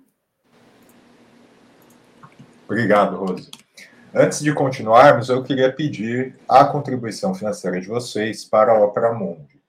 Obrigado, 2.66 3.16
Rose. 3.16 3.50
Antes 4.14 4.40
de 4.40 4.52
continuarmos, 4.52 5.28
eu 5.28 5.42
queria 5.42 5.72
pedir 5.72 6.36
a 6.48 6.64
contribuição 6.64 7.34
financeira 7.34 7.80
de 7.80 7.86
vocês 7.86 8.44
para 8.44 8.72
a 8.72 8.78
Opera 8.78 9.12
Mundi. 9.12 9.60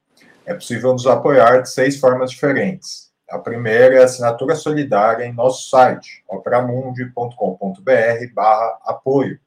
É 0.45 0.53
possível 0.53 0.93
nos 0.93 1.05
apoiar 1.05 1.61
de 1.61 1.69
seis 1.69 1.99
formas 1.99 2.31
diferentes. 2.31 3.09
A 3.29 3.37
primeira 3.37 3.95
é 3.95 4.01
a 4.01 4.05
assinatura 4.05 4.55
solidária 4.55 5.23
em 5.23 5.33
nosso 5.33 5.69
site, 5.69 6.23
operamundi.com.br 6.27 8.33
barra 8.33 8.79
apoio. 8.83 9.39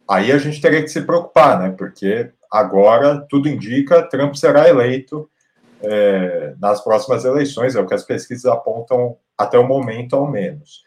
aí 0.07 0.31
a 0.31 0.37
gente 0.37 0.61
teria 0.61 0.83
que 0.83 0.89
se 0.89 1.01
preocupar, 1.01 1.59
né? 1.59 1.73
Porque 1.75 2.29
agora 2.51 3.25
tudo 3.27 3.49
indica 3.49 4.03
Trump 4.03 4.35
será 4.35 4.69
eleito 4.69 5.27
é, 5.81 6.53
nas 6.59 6.83
próximas 6.83 7.25
eleições, 7.25 7.75
é 7.75 7.81
o 7.81 7.87
que 7.87 7.95
as 7.95 8.03
pesquisas 8.03 8.45
apontam 8.45 9.17
até 9.35 9.57
o 9.57 9.67
momento, 9.67 10.15
ao 10.15 10.29
menos. 10.29 10.83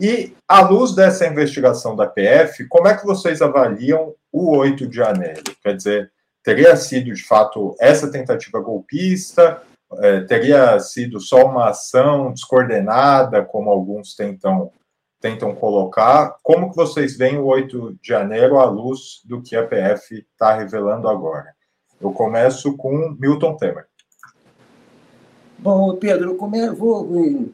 E, 0.00 0.36
à 0.46 0.60
luz 0.60 0.94
dessa 0.94 1.26
investigação 1.26 1.96
da 1.96 2.06
PF, 2.06 2.64
como 2.68 2.86
é 2.86 2.96
que 2.96 3.04
vocês 3.04 3.42
avaliam 3.42 4.14
o 4.30 4.56
8 4.56 4.86
de 4.86 4.94
janeiro? 4.94 5.42
Quer 5.64 5.74
dizer, 5.74 6.12
teria 6.48 6.74
sido 6.76 7.12
de 7.12 7.22
fato 7.22 7.76
essa 7.78 8.10
tentativa 8.10 8.58
golpista? 8.58 9.60
É, 9.98 10.20
teria 10.22 10.80
sido 10.80 11.20
só 11.20 11.44
uma 11.44 11.68
ação 11.68 12.32
descoordenada, 12.32 13.44
como 13.44 13.68
alguns 13.68 14.14
tentam, 14.14 14.72
tentam 15.20 15.54
colocar? 15.54 16.38
Como 16.42 16.70
que 16.70 16.76
vocês 16.76 17.18
veem 17.18 17.36
o 17.36 17.44
8 17.44 17.98
de 18.00 18.08
janeiro 18.08 18.58
à 18.58 18.64
luz 18.64 19.20
do 19.26 19.42
que 19.42 19.54
a 19.54 19.66
PF 19.66 20.24
está 20.32 20.54
revelando 20.54 21.06
agora? 21.06 21.54
Eu 22.00 22.12
começo 22.12 22.74
com 22.78 23.14
Milton 23.20 23.54
Temer. 23.56 23.86
Bom, 25.58 25.96
Pedro, 25.96 26.30
eu 26.30 26.74
vou, 26.74 27.06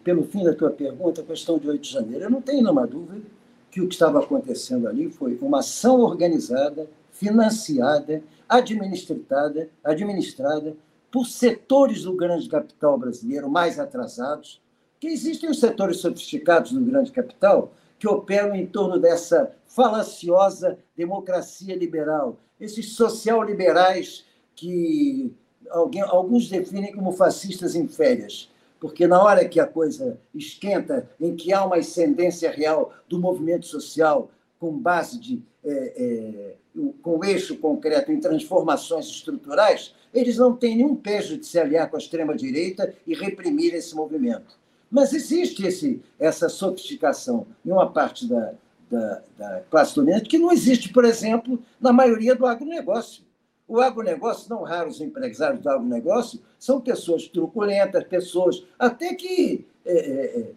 pelo 0.05 0.23
fim 0.23 0.45
da 0.45 0.55
tua 0.55 0.71
pergunta, 0.71 1.21
a 1.21 1.25
questão 1.25 1.59
de 1.59 1.69
8 1.69 1.83
de 1.83 1.91
janeiro. 1.91 2.25
Eu 2.27 2.31
não 2.31 2.41
tenho 2.41 2.63
nenhuma 2.63 2.87
dúvida 2.87 3.27
que 3.73 3.81
o 3.81 3.89
que 3.89 3.95
estava 3.95 4.21
acontecendo 4.21 4.87
ali 4.87 5.11
foi 5.11 5.37
uma 5.43 5.59
ação 5.59 6.01
organizada, 6.01 6.89
financiada 7.15 8.23
administrada, 8.49 9.71
administrada 9.83 10.77
por 11.11 11.27
setores 11.27 12.03
do 12.03 12.15
grande 12.15 12.49
capital 12.49 12.99
brasileiro 12.99 13.49
mais 13.49 13.79
atrasados, 13.79 14.61
que 15.01 15.07
existem 15.07 15.49
os 15.49 15.61
setores 15.61 15.99
sofisticados 15.99 16.73
do 16.73 16.81
grande 16.81 17.13
capital 17.13 17.73
que 17.99 18.09
operam 18.09 18.55
em 18.55 18.67
torno 18.67 18.99
dessa 18.99 19.53
falaciosa 19.67 20.79
democracia 20.97 21.77
liberal, 21.77 22.37
esses 22.61 22.93
social-liberais 22.93 24.25
que 24.55 25.33
alguém, 25.71 26.03
alguns 26.03 26.49
definem 26.49 26.93
como 26.93 27.13
fascistas 27.13 27.75
em 27.75 27.87
férias, 27.89 28.51
porque 28.81 29.07
na 29.07 29.23
hora 29.23 29.49
que 29.49 29.61
a 29.61 29.67
coisa 29.67 30.19
esquenta, 30.35 31.09
em 31.21 31.35
que 31.35 31.53
há 31.53 31.65
uma 31.65 31.77
ascendência 31.77 32.51
real 32.51 32.93
do 33.09 33.19
movimento 33.19 33.67
social 33.67 34.31
com 34.59 34.77
base 34.77 35.19
de 35.19 35.43
é, 35.65 35.93
é, 35.97 36.55
com 37.03 37.25
eixo 37.25 37.57
concreto 37.57 38.13
em 38.13 38.21
transformações 38.21 39.07
estruturais, 39.07 39.95
eles 40.13 40.37
não 40.37 40.55
têm 40.55 40.77
nenhum 40.77 40.95
peso 40.95 41.37
de 41.39 41.47
se 41.47 41.59
aliar 41.59 41.89
com 41.89 41.97
a 41.97 41.99
extrema-direita 41.99 42.95
e 43.07 43.15
reprimir 43.15 43.75
esse 43.75 43.95
movimento. 43.95 44.59
Mas 44.91 45.13
existe 45.13 45.67
esse, 45.67 46.03
essa 46.19 46.49
sofisticação 46.49 47.47
em 47.65 47.73
uma 47.73 47.91
parte 47.91 48.29
da, 48.29 48.55
da, 48.91 49.23
da 49.37 49.61
classe 49.71 49.95
dominante 49.95 50.29
que 50.29 50.39
não 50.39 50.53
existe, 50.53 50.93
por 50.93 51.05
exemplo, 51.05 51.61
na 51.81 51.93
maioria 51.93 52.35
do 52.35 52.47
agronegócio. 52.47 53.25
O 53.67 53.81
agronegócio, 53.81 54.49
não 54.51 54.63
raros 54.63 55.01
empresários 55.01 55.61
do 55.61 55.69
agronegócio, 55.71 56.41
são 56.59 56.81
pessoas 56.81 57.27
truculentas, 57.27 58.05
pessoas 58.05 58.65
até 58.79 59.15
que 59.15 59.67
é, 59.85 59.93
é, 59.93 60.41
é 60.41 60.51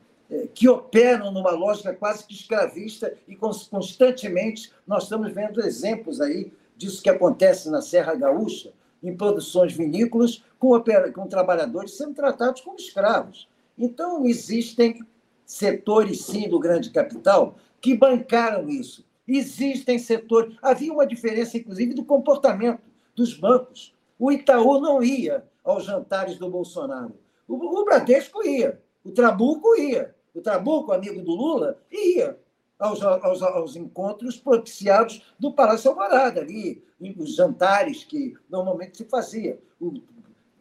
que 0.53 0.67
operam 0.67 1.32
numa 1.32 1.51
lógica 1.51 1.93
quase 1.93 2.25
que 2.25 2.34
escravista 2.34 3.13
e 3.28 3.36
constantemente 3.36 4.71
nós 4.86 5.03
estamos 5.03 5.32
vendo 5.32 5.61
exemplos 5.61 6.19
aí 6.19 6.51
disso 6.75 7.01
que 7.01 7.09
acontece 7.09 7.69
na 7.69 7.82
Serra 7.82 8.13
Gaúcha, 8.13 8.71
em 9.01 9.15
produções 9.15 9.73
vinícolas, 9.73 10.43
com, 10.59 10.71
com 11.13 11.28
trabalhadores 11.28 11.97
sendo 11.97 12.13
tratados 12.13 12.61
como 12.61 12.78
escravos. 12.78 13.47
Então, 13.78 14.25
existem 14.25 14.99
setores, 15.45 16.23
sim, 16.23 16.49
do 16.49 16.59
grande 16.59 16.89
capital 16.89 17.55
que 17.80 17.95
bancaram 17.95 18.69
isso. 18.69 19.05
Existem 19.28 19.99
setores. 19.99 20.55
Havia 20.61 20.91
uma 20.91 21.05
diferença, 21.05 21.57
inclusive, 21.57 21.93
do 21.93 22.03
comportamento 22.03 22.82
dos 23.15 23.34
bancos. 23.34 23.93
O 24.17 24.32
Itaú 24.32 24.80
não 24.80 25.03
ia 25.03 25.43
aos 25.63 25.86
jantares 25.86 26.38
do 26.38 26.49
Bolsonaro. 26.49 27.13
O, 27.47 27.55
o 27.55 27.86
Bradesco 27.86 28.45
ia, 28.45 28.82
o 29.03 29.11
Trabuco 29.11 29.75
ia, 29.75 30.15
o 30.38 30.42
Trabuco, 30.42 30.92
amigo 30.92 31.22
do 31.22 31.32
Lula, 31.32 31.80
ia 31.92 32.38
aos, 32.78 33.02
aos, 33.02 33.42
aos 33.42 33.76
encontros 33.76 34.38
propiciados 34.38 35.24
do 35.40 35.52
Palácio 35.52 35.90
Alvorada, 35.90 36.42
ali, 36.42 36.84
os 37.18 37.36
jantares 37.36 38.04
que 38.04 38.36
normalmente 38.50 38.98
se 38.98 39.06
fazia. 39.06 39.60
O, 39.80 39.94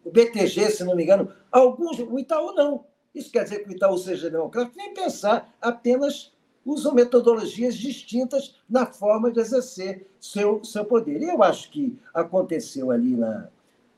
o 0.05 0.11
BTG, 0.11 0.71
se 0.71 0.85
não 0.85 0.97
me 0.97 1.03
engano, 1.03 1.33
alguns, 1.51 1.99
o 1.99 2.19
Itaú 2.19 2.53
não. 2.55 2.85
Isso 3.15 3.31
quer 3.31 3.45
dizer 3.45 3.61
que 3.61 3.71
o 3.71 3.73
Itaú 3.73 3.97
seja 3.99 4.31
democrático? 4.31 4.77
Nem 4.77 4.95
pensar, 4.95 5.55
apenas 5.61 6.33
usam 6.65 6.95
metodologias 6.95 7.77
distintas 7.77 8.57
na 8.69 8.87
forma 8.87 9.31
de 9.31 9.41
exercer 9.41 10.07
seu, 10.21 10.65
seu 10.65 10.85
poder. 10.85 11.23
E 11.23 11.29
eu 11.29 11.43
acho 11.43 11.71
que 11.71 11.99
aconteceu 12.13 12.91
ali 12.91 13.17
na. 13.17 13.49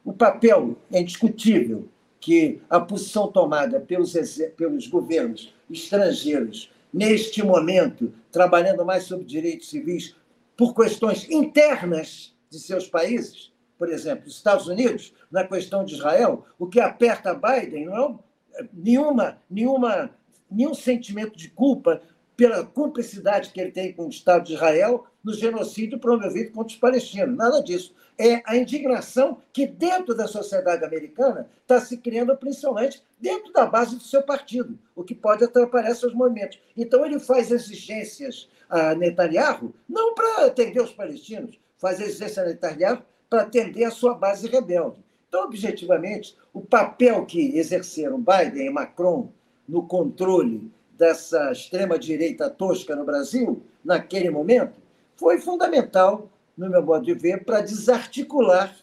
O 0.05 0.13
papel 0.13 0.77
é 0.93 1.01
indiscutível 1.01 1.89
que 2.21 2.61
a 2.69 2.81
posição 2.81 3.31
tomada 3.31 3.81
pelos, 3.81 4.15
pelos 4.57 4.87
governos 4.87 5.55
estrangeiros, 5.71 6.71
neste 6.93 7.43
momento, 7.43 8.13
trabalhando 8.33 8.85
mais 8.85 9.05
sobre 9.05 9.25
direitos 9.25 9.71
civis 9.71 10.17
por 10.57 10.75
questões 10.75 11.29
internas 11.31 12.35
de 12.51 12.59
seus 12.59 12.89
países, 12.89 13.53
por 13.79 13.89
exemplo, 13.89 14.27
os 14.27 14.35
Estados 14.35 14.67
Unidos, 14.67 15.15
na 15.31 15.47
questão 15.47 15.85
de 15.85 15.95
Israel, 15.95 16.45
o 16.59 16.67
que 16.67 16.81
aperta 16.81 17.33
Biden 17.33 17.87
não 17.87 18.19
é 18.55 18.65
nenhuma, 18.73 19.39
nenhuma, 19.49 20.11
nenhum 20.51 20.75
sentimento 20.75 21.39
de 21.39 21.49
culpa 21.49 22.03
pela 22.39 22.65
cumplicidade 22.65 23.51
que 23.51 23.61
ele 23.61 23.73
tem 23.73 23.93
com 23.93 24.07
o 24.07 24.11
Estado 24.11 24.45
de 24.45 24.55
Israel 24.55 25.05
no 25.25 25.35
genocídio 25.35 25.99
promovido 25.99 26.53
contra 26.53 26.73
os 26.73 26.79
palestinos. 26.79 27.37
Nada 27.37 27.61
disso 27.61 27.93
é 28.17 28.41
a 28.47 28.57
indignação 28.57 29.39
que, 29.53 29.67
dentro 29.67 30.15
da 30.15 30.29
sociedade 30.29 30.85
americana, 30.85 31.51
está 31.61 31.81
se 31.81 31.97
criando, 31.97 32.37
principalmente 32.37 33.03
dentro 33.21 33.53
da 33.53 33.67
base 33.67 33.97
do 33.97 34.05
seu 34.05 34.23
partido, 34.23 34.79
o 34.95 35.03
que 35.03 35.17
pode 35.17 35.43
atrapalhar 35.43 35.93
seus 35.97 36.15
movimentos. 36.15 36.61
Então, 36.77 37.05
ele 37.05 37.19
faz 37.19 37.51
exigências 37.51 38.49
a 38.71 38.95
Netanyahu, 38.95 39.75
não 39.89 40.15
para 40.15 40.47
atender 40.47 40.81
os 40.81 40.93
palestinos, 40.93 41.59
faz 41.77 42.01
exigências 42.01 42.39
a 42.39 42.45
Netanyahu 42.45 43.03
para 43.29 43.43
atender 43.43 43.83
a 43.83 43.91
sua 43.91 44.15
base 44.15 44.47
rebelde. 44.47 45.03
Então, 45.29 45.43
objetivamente, 45.43 46.37
o 46.53 46.61
papel 46.61 47.27
que 47.27 47.59
exerceram 47.59 48.23
Biden 48.23 48.69
e 48.69 48.71
Macron 48.71 49.33
no 49.69 49.83
controle 49.83 50.71
dessa 50.99 51.53
extrema-direita 51.53 52.51
tosca 52.51 52.97
no 52.97 53.05
Brasil, 53.05 53.63
naquele 53.85 54.29
momento, 54.29 54.83
foi 55.17 55.41
fundamental, 55.41 56.29
no 56.57 56.69
meu 56.69 56.83
modo 56.83 57.05
de 57.05 57.15
ver, 57.15 57.45
para 57.45 57.61
desarticular 57.61 58.77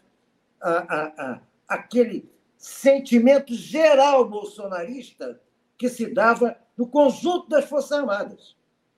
a, 0.62 0.72
a, 0.72 1.04
a, 1.18 1.42
aquele 1.68 2.28
sentimento 2.58 3.54
geral 3.54 4.28
bolsonarista 4.28 5.40
que 5.78 5.90
se 5.90 6.08
dava 6.08 6.58
no 6.78 6.88
conjunto 6.88 7.50
das 7.50 7.66
Forças 7.66 7.92
Armadas. 7.92 8.56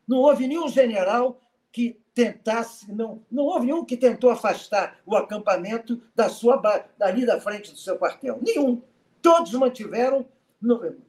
Não 0.07 0.19
houve 0.19 0.47
nenhum 0.47 0.69
general 0.69 1.41
que 1.71 1.99
tentasse, 2.13 2.91
não, 2.91 3.21
não 3.31 3.43
houve 3.43 3.65
nenhum 3.65 3.83
que 3.83 3.97
tentou 3.97 4.29
afastar 4.29 4.99
o 5.05 5.15
acampamento 5.15 6.01
da 6.15 6.29
sua 6.29 6.57
dali 6.97 7.25
da 7.25 7.41
frente 7.41 7.71
do 7.71 7.77
seu 7.77 7.97
quartel. 7.97 8.39
Nenhum. 8.41 8.81
Todos 9.21 9.51
mantiveram 9.53 10.25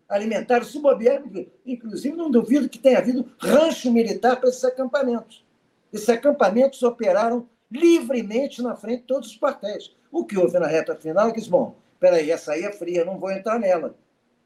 alimentaram 0.08 0.64
se 0.64 0.78
bobear, 0.78 1.22
inclusive 1.64 2.16
não 2.16 2.30
duvido 2.30 2.68
que 2.68 2.78
tenha 2.78 2.98
havido 2.98 3.30
rancho 3.38 3.90
militar 3.90 4.36
para 4.36 4.48
esses 4.48 4.64
acampamentos. 4.64 5.44
Esses 5.92 6.08
acampamentos 6.08 6.82
operaram 6.82 7.48
livremente 7.70 8.62
na 8.62 8.76
frente 8.76 9.00
de 9.00 9.06
todos 9.06 9.30
os 9.30 9.38
quartéis. 9.38 9.94
O 10.10 10.24
que 10.24 10.38
houve 10.38 10.58
na 10.58 10.66
reta 10.66 10.94
final 10.94 11.28
é 11.28 11.32
que, 11.32 11.48
bom, 11.48 11.76
peraí, 11.98 12.30
essa 12.30 12.52
aí 12.52 12.64
é 12.64 12.72
fria, 12.72 13.04
não 13.04 13.18
vou 13.18 13.30
entrar 13.30 13.58
nela. 13.58 13.94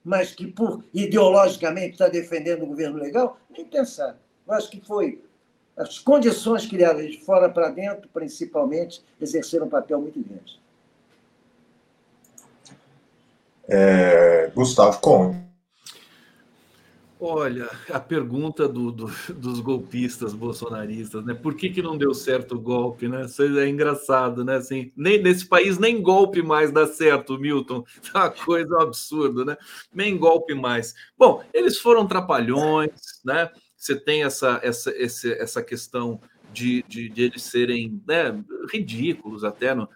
Mas 0.05 0.34
que, 0.34 0.46
por 0.46 0.84
ideologicamente, 0.92 1.92
está 1.92 2.09
defendendo 2.09 2.62
o 2.62 2.66
governo 2.66 2.98
legal, 2.98 3.38
nem 3.50 3.64
pensar. 3.64 4.18
Eu 4.46 4.55
acho 4.55 4.70
que 4.70 4.80
foi 4.80 5.22
as 5.76 5.98
condições 5.98 6.66
criadas 6.66 7.11
de 7.11 7.24
fora 7.24 7.48
para 7.48 7.70
dentro, 7.70 8.09
principalmente, 8.12 9.03
exerceram 9.20 9.66
um 9.66 9.70
papel 9.70 10.00
muito 10.00 10.20
grande. 10.20 10.61
É, 13.74 14.52
Gustavo 14.54 15.00
Conde. 15.00 15.42
Olha, 17.18 17.70
a 17.88 17.98
pergunta 17.98 18.68
do, 18.68 18.92
do, 18.92 19.10
dos 19.34 19.60
golpistas 19.60 20.34
bolsonaristas, 20.34 21.24
né? 21.24 21.32
Por 21.32 21.54
que, 21.54 21.70
que 21.70 21.80
não 21.80 21.96
deu 21.96 22.12
certo 22.12 22.56
o 22.56 22.60
golpe, 22.60 23.08
né? 23.08 23.24
Isso 23.24 23.42
é 23.42 23.66
engraçado, 23.66 24.44
né? 24.44 24.56
Assim, 24.56 24.92
nem, 24.94 25.22
nesse 25.22 25.46
país 25.46 25.78
nem 25.78 26.02
golpe 26.02 26.42
mais 26.42 26.70
dá 26.70 26.86
certo, 26.86 27.38
Milton. 27.38 27.82
Tá 28.12 28.24
uma 28.26 28.30
coisa 28.30 28.82
absurda, 28.82 29.44
né? 29.44 29.56
Nem 29.94 30.18
golpe 30.18 30.52
mais. 30.52 30.94
Bom, 31.16 31.42
eles 31.54 31.78
foram 31.78 32.06
trapalhões, 32.06 32.90
né? 33.24 33.48
Você 33.74 33.96
tem 33.96 34.24
essa, 34.24 34.60
essa, 34.62 34.92
essa 34.92 35.62
questão 35.62 36.20
de, 36.52 36.84
de, 36.86 37.08
de 37.08 37.22
eles 37.22 37.42
serem 37.44 38.02
né, 38.06 38.38
ridículos 38.70 39.44
até. 39.44 39.74
No, 39.74 39.88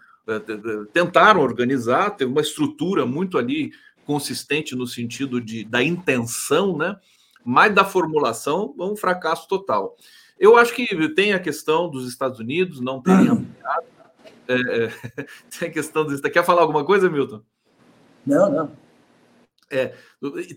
tentaram 0.93 1.41
organizar, 1.41 2.11
teve 2.11 2.31
uma 2.31 2.41
estrutura 2.41 3.05
muito 3.05 3.37
ali 3.37 3.71
consistente 4.05 4.75
no 4.75 4.87
sentido 4.87 5.41
de, 5.41 5.63
da 5.63 5.83
intenção, 5.83 6.77
né? 6.77 6.97
mas 7.43 7.73
da 7.73 7.85
formulação, 7.85 8.73
um 8.77 8.95
fracasso 8.95 9.47
total. 9.47 9.95
Eu 10.39 10.57
acho 10.57 10.73
que 10.73 10.85
tem 11.09 11.33
a 11.33 11.39
questão 11.39 11.89
dos 11.89 12.07
Estados 12.07 12.39
Unidos 12.39 12.79
não 12.79 13.01
terem 13.01 13.29
apoiado. 13.29 13.85
É, 14.47 14.53
é, 14.55 15.25
tem 15.57 15.69
a 15.69 15.71
questão 15.71 16.05
dos. 16.05 16.21
Quer 16.21 16.43
falar 16.43 16.61
alguma 16.61 16.85
coisa, 16.85 17.09
Milton? 17.09 17.41
Não, 18.25 18.49
não. 18.49 18.71
É, 19.69 19.93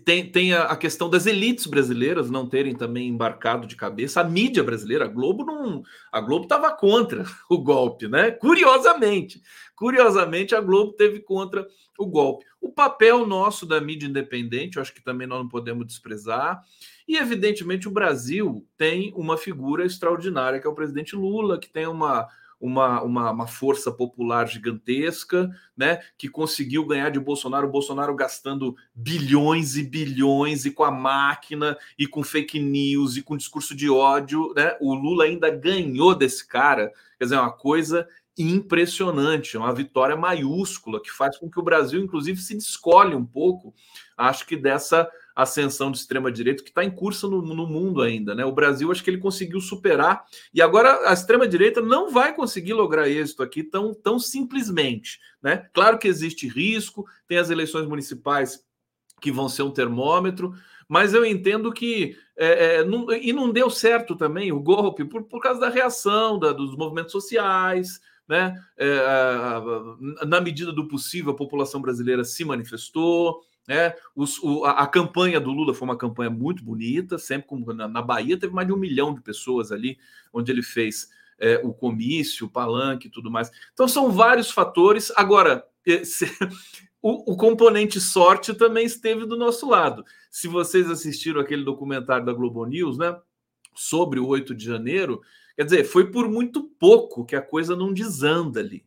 tem, 0.05 0.31
tem 0.31 0.53
a, 0.53 0.73
questão 0.75 1.09
das 1.09 1.25
elites 1.25 1.65
brasileiras 1.65 2.29
não 2.29 2.47
terem 2.47 2.73
também 2.73 3.09
embarcado 3.09 3.67
de 3.67 3.75
cabeça. 3.75 4.21
A 4.21 4.23
mídia 4.23 4.63
brasileira, 4.63 5.05
a 5.05 5.07
Globo 5.07 5.43
não. 5.43 5.83
A 6.11 6.21
Globo 6.21 6.43
estava 6.43 6.71
contra 6.71 7.25
o 7.49 7.57
golpe, 7.57 8.07
né? 8.07 8.31
Curiosamente. 8.31 9.41
Curiosamente, 9.75 10.55
a 10.55 10.61
Globo 10.61 10.93
teve 10.93 11.19
contra 11.19 11.67
o 11.97 12.05
golpe. 12.05 12.45
O 12.61 12.71
papel 12.71 13.25
nosso 13.25 13.65
da 13.65 13.81
mídia 13.81 14.07
independente, 14.07 14.77
eu 14.77 14.81
acho 14.81 14.93
que 14.93 15.03
também 15.03 15.27
nós 15.27 15.39
não 15.39 15.49
podemos 15.49 15.85
desprezar. 15.85 16.63
E, 17.07 17.17
evidentemente, 17.17 17.87
o 17.87 17.91
Brasil 17.91 18.65
tem 18.77 19.11
uma 19.15 19.37
figura 19.37 19.85
extraordinária, 19.85 20.59
que 20.59 20.67
é 20.67 20.69
o 20.69 20.75
presidente 20.75 21.15
Lula, 21.15 21.59
que 21.59 21.69
tem 21.69 21.85
uma 21.85 22.27
uma, 22.61 23.01
uma, 23.01 23.31
uma, 23.31 23.47
força 23.47 23.91
popular 23.91 24.47
gigantesca, 24.47 25.49
né? 25.75 25.99
Que 26.17 26.29
conseguiu 26.29 26.85
ganhar 26.85 27.09
de 27.09 27.19
Bolsonaro, 27.19 27.67
o 27.67 27.71
Bolsonaro 27.71 28.15
gastando 28.15 28.75
bilhões 28.93 29.75
e 29.75 29.83
bilhões 29.83 30.63
e 30.63 30.71
com 30.71 30.83
a 30.83 30.91
máquina 30.91 31.75
e 31.97 32.05
com 32.05 32.23
fake 32.23 32.59
news 32.59 33.17
e 33.17 33.23
com 33.23 33.35
discurso 33.35 33.75
de 33.75 33.89
ódio, 33.89 34.53
né? 34.55 34.77
O 34.79 34.93
Lula 34.93 35.23
ainda 35.23 35.49
ganhou 35.49 36.13
desse 36.13 36.47
cara, 36.47 36.91
quer 37.17 37.25
dizer, 37.25 37.35
é 37.35 37.41
uma 37.41 37.51
coisa 37.51 38.07
impressionante, 38.37 39.57
uma 39.57 39.73
vitória 39.73 40.15
maiúscula 40.15 41.01
que 41.01 41.11
faz 41.11 41.37
com 41.37 41.49
que 41.49 41.59
o 41.59 41.63
Brasil, 41.63 41.99
inclusive, 41.99 42.39
se 42.39 42.55
descolhe 42.55 43.15
um 43.15 43.25
pouco, 43.25 43.73
acho 44.15 44.45
que 44.45 44.55
dessa 44.55 45.09
ascensão 45.41 45.91
de 45.91 45.97
extrema-direita 45.97 46.63
que 46.63 46.69
está 46.69 46.83
em 46.83 46.91
curso 46.91 47.29
no, 47.29 47.41
no, 47.41 47.67
mundo 47.67 48.01
ainda. 48.01 48.35
Né? 48.35 48.45
O 48.45 48.51
Brasil, 48.51 48.91
acho 48.91 49.03
que 49.03 49.09
ele 49.09 49.17
conseguiu 49.17 49.59
superar, 49.59 50.23
e 50.53 50.61
agora 50.61 51.09
a 51.09 51.13
extrema-direita 51.13 51.81
não 51.81 52.09
vai 52.09 52.35
conseguir 52.35 52.73
lograr 52.73 53.09
êxito 53.09 53.43
aqui 53.43 53.63
tão, 53.63 53.93
tão 53.93 54.19
simplesmente. 54.19 55.19
Né? 55.41 55.67
Claro 55.73 55.97
que 55.97 56.07
existe 56.07 56.47
risco, 56.47 57.05
tem 57.27 57.37
as 57.37 57.49
eleições 57.49 57.87
municipais 57.87 58.63
que 59.21 59.31
vão 59.31 59.47
ser 59.47 59.63
um 59.63 59.71
termômetro, 59.71 60.53
mas 60.87 61.13
eu 61.13 61.25
entendo 61.25 61.71
que. 61.71 62.17
É, 62.35 62.77
é, 62.77 62.83
não, 62.83 63.09
e 63.11 63.31
não 63.31 63.51
deu 63.51 63.69
certo 63.69 64.15
também 64.15 64.51
o 64.51 64.59
golpe 64.59 65.05
por, 65.05 65.23
por 65.23 65.39
causa 65.41 65.59
da 65.59 65.69
reação 65.69 66.39
da, 66.39 66.51
dos 66.51 66.75
movimentos 66.75 67.11
sociais. 67.11 68.01
Né? 68.27 68.55
É, 68.77 68.97
na 70.25 70.41
medida 70.41 70.73
do 70.73 70.87
possível, 70.87 71.31
a 71.31 71.35
população 71.35 71.81
brasileira 71.81 72.23
se 72.23 72.43
manifestou, 72.43 73.41
né? 73.67 73.93
Os, 74.15 74.39
o, 74.39 74.65
a, 74.65 74.71
a, 74.71 74.87
campanha 74.87 75.39
do 75.39 75.51
Lula 75.51 75.73
foi 75.73 75.87
uma 75.87 75.97
campanha 75.97 76.29
muito 76.29 76.63
bonita, 76.63 77.17
sempre 77.17 77.47
como 77.47 77.73
na, 77.73 77.87
na, 77.87 78.01
Bahia 78.01 78.37
teve 78.37 78.53
mais 78.53 78.67
de 78.67 78.73
um 78.73 78.77
milhão 78.77 79.13
de 79.13 79.21
pessoas 79.21 79.71
ali, 79.71 79.97
onde 80.33 80.51
ele 80.51 80.63
fez 80.63 81.09
é, 81.39 81.59
o 81.63 81.73
comício, 81.73 82.47
o 82.47 82.49
palanque 82.49 83.07
e 83.07 83.11
tudo 83.11 83.31
mais. 83.31 83.51
Então 83.73 83.87
são 83.87 84.11
vários 84.11 84.51
fatores. 84.51 85.11
Agora, 85.15 85.65
é, 85.87 86.03
se, 86.05 86.25
o, 87.01 87.33
o, 87.33 87.37
componente 87.37 87.99
sorte 87.99 88.53
também 88.53 88.85
esteve 88.85 89.25
do 89.25 89.37
nosso 89.37 89.67
lado. 89.69 90.03
Se 90.29 90.47
vocês 90.47 90.89
assistiram 90.89 91.41
aquele 91.41 91.63
documentário 91.63 92.25
da 92.25 92.33
Globo 92.33 92.65
News, 92.65 92.97
né? 92.97 93.17
Sobre 93.73 94.19
o 94.19 94.27
8 94.27 94.53
de 94.53 94.65
janeiro, 94.65 95.21
quer 95.55 95.63
dizer, 95.63 95.83
foi 95.85 96.11
por 96.11 96.29
muito 96.29 96.63
pouco 96.77 97.25
que 97.25 97.35
a 97.35 97.41
coisa 97.41 97.75
não 97.75 97.93
desanda 97.93 98.59
ali. 98.59 98.85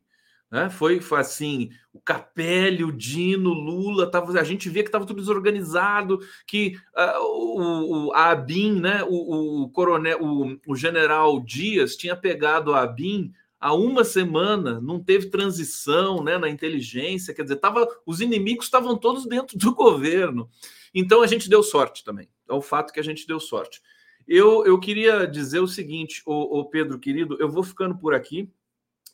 Né? 0.55 0.71
Foi, 0.71 1.01
foi 1.01 1.19
assim, 1.19 1.71
o 1.93 2.01
Capelli, 2.01 2.85
o 2.85 2.93
Dino, 2.93 3.53
Lula, 3.53 4.09
tava, 4.09 4.39
a 4.39 4.45
gente 4.45 4.69
via 4.69 4.85
que 4.85 4.89
estava 4.89 5.05
tudo 5.05 5.19
desorganizado, 5.19 6.21
que 6.47 6.77
uh, 6.97 8.07
o, 8.09 8.13
a 8.13 8.31
ABIN, 8.31 8.79
né, 8.79 9.03
o, 9.03 9.65
o 9.65 9.69
coronel, 9.71 10.23
o, 10.23 10.57
o, 10.65 10.77
general 10.77 11.41
Dias 11.41 11.97
tinha 11.97 12.15
pegado 12.15 12.73
a 12.73 12.83
ABIN 12.83 13.33
há 13.59 13.75
uma 13.75 14.05
semana, 14.05 14.81
não 14.81 15.03
teve 15.03 15.29
transição 15.29 16.23
né, 16.23 16.39
na 16.39 16.49
inteligência, 16.49 17.35
quer 17.35 17.43
dizer, 17.43 17.57
tava, 17.57 17.89
os 18.07 18.21
inimigos 18.21 18.67
estavam 18.67 18.97
todos 18.97 19.27
dentro 19.27 19.59
do 19.59 19.75
governo. 19.75 20.49
Então 20.95 21.21
a 21.21 21.27
gente 21.27 21.51
deu 21.51 21.65
sorte 21.65 22.05
também. 22.05 22.29
É 22.49 22.55
o 22.55 22.63
fato 22.63 22.93
que 22.93 23.01
a 23.01 23.05
gente 23.05 23.27
deu 23.27 23.41
sorte. 23.41 23.83
Eu, 24.25 24.65
eu 24.65 24.79
queria 24.79 25.27
dizer 25.27 25.59
o 25.59 25.67
seguinte, 25.67 26.23
o 26.25 26.65
Pedro, 26.67 27.01
querido, 27.01 27.37
eu 27.41 27.51
vou 27.51 27.65
ficando 27.65 27.99
por 27.99 28.15
aqui. 28.15 28.49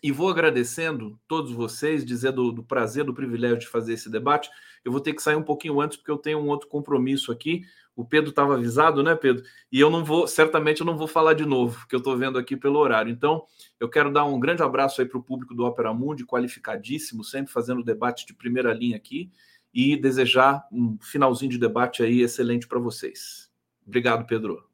E 0.03 0.11
vou 0.11 0.30
agradecendo 0.30 1.18
todos 1.28 1.53
vocês, 1.53 2.05
dizendo 2.05 2.51
do 2.53 2.62
prazer, 2.62 3.05
do 3.05 3.12
privilégio 3.12 3.59
de 3.59 3.68
fazer 3.68 3.92
esse 3.94 4.11
debate. 4.11 4.51
Eu 4.82 4.90
vou 4.90 5.01
ter 5.01 5.12
que 5.12 5.22
sair 5.22 5.36
um 5.36 5.42
pouquinho 5.42 5.80
antes, 5.80 5.98
porque 5.98 6.11
eu 6.11 6.16
tenho 6.16 6.38
um 6.38 6.48
outro 6.48 6.68
compromisso 6.68 7.30
aqui. 7.30 7.62
O 7.94 8.03
Pedro 8.03 8.30
estava 8.30 8.55
avisado, 8.55 9.03
né, 9.03 9.14
Pedro? 9.14 9.44
E 9.70 9.78
eu 9.78 9.90
não 9.90 10.03
vou, 10.03 10.26
certamente 10.26 10.80
eu 10.80 10.86
não 10.86 10.96
vou 10.96 11.07
falar 11.07 11.34
de 11.34 11.44
novo, 11.44 11.86
que 11.86 11.94
eu 11.94 11.98
estou 11.98 12.16
vendo 12.16 12.38
aqui 12.38 12.57
pelo 12.57 12.78
horário. 12.78 13.12
Então, 13.12 13.44
eu 13.78 13.90
quero 13.90 14.11
dar 14.11 14.24
um 14.24 14.40
grande 14.40 14.62
abraço 14.62 15.03
aí 15.03 15.07
para 15.07 15.18
o 15.18 15.22
público 15.22 15.55
do 15.55 15.66
Opera 15.66 15.92
Mundi, 15.92 16.24
qualificadíssimo, 16.24 17.22
sempre 17.22 17.53
fazendo 17.53 17.84
debate 17.84 18.26
de 18.26 18.32
primeira 18.32 18.72
linha 18.72 18.96
aqui, 18.96 19.30
e 19.72 19.96
desejar 19.96 20.66
um 20.72 20.96
finalzinho 21.01 21.51
de 21.51 21.59
debate 21.59 22.03
aí 22.03 22.22
excelente 22.22 22.66
para 22.66 22.78
vocês. 22.78 23.51
Obrigado, 23.86 24.26
Pedro. 24.26 24.64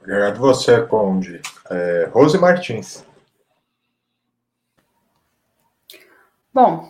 Obrigado 0.00 0.38
você, 0.38 0.82
Conde. 0.82 1.40
É, 1.70 2.10
Rose 2.12 2.36
Martins. 2.36 3.04
Bom, 6.54 6.88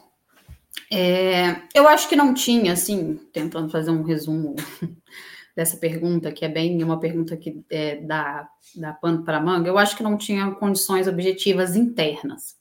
é, 0.93 1.62
eu 1.75 1.89
acho 1.89 2.07
que 2.07 2.15
não 2.15 2.35
tinha, 2.35 2.75
assim, 2.75 3.19
tentando 3.33 3.71
fazer 3.71 3.91
um 3.91 4.03
resumo 4.03 4.55
dessa 5.57 5.79
pergunta, 5.79 6.31
que 6.31 6.45
é 6.45 6.49
bem 6.51 6.85
uma 6.85 7.01
pergunta 7.01 7.35
que 7.35 7.65
é 7.71 7.97
da, 7.97 8.47
da 8.77 8.93
pano 8.93 9.25
para 9.25 9.41
manga, 9.41 9.67
eu 9.67 9.79
acho 9.79 9.97
que 9.97 10.03
não 10.03 10.19
tinha 10.19 10.51
condições 10.51 11.09
objetivas 11.09 11.77
internas. 11.77 12.59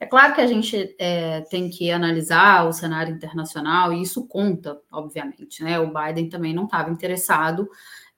É 0.00 0.06
claro 0.06 0.34
que 0.34 0.40
a 0.40 0.46
gente 0.46 0.96
é, 0.98 1.42
tem 1.42 1.68
que 1.68 1.90
analisar 1.90 2.66
o 2.66 2.72
cenário 2.72 3.14
internacional, 3.14 3.92
e 3.92 4.00
isso 4.00 4.26
conta, 4.26 4.80
obviamente, 4.90 5.62
né? 5.62 5.78
O 5.78 5.92
Biden 5.92 6.30
também 6.30 6.54
não 6.54 6.64
estava 6.64 6.90
interessado 6.90 7.68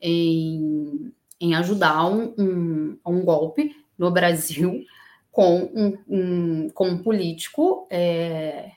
em, 0.01 1.13
em 1.41 1.57
ajudar 1.57 2.07
um, 2.07 2.35
um, 2.39 2.99
um 3.05 3.25
golpe 3.25 3.75
no 3.99 4.13
Brasil 4.13 4.85
com 5.31 5.71
um, 5.75 5.99
um, 6.09 6.71
com 6.71 6.89
um 6.89 7.03
político 7.03 7.87
é, 7.91 8.73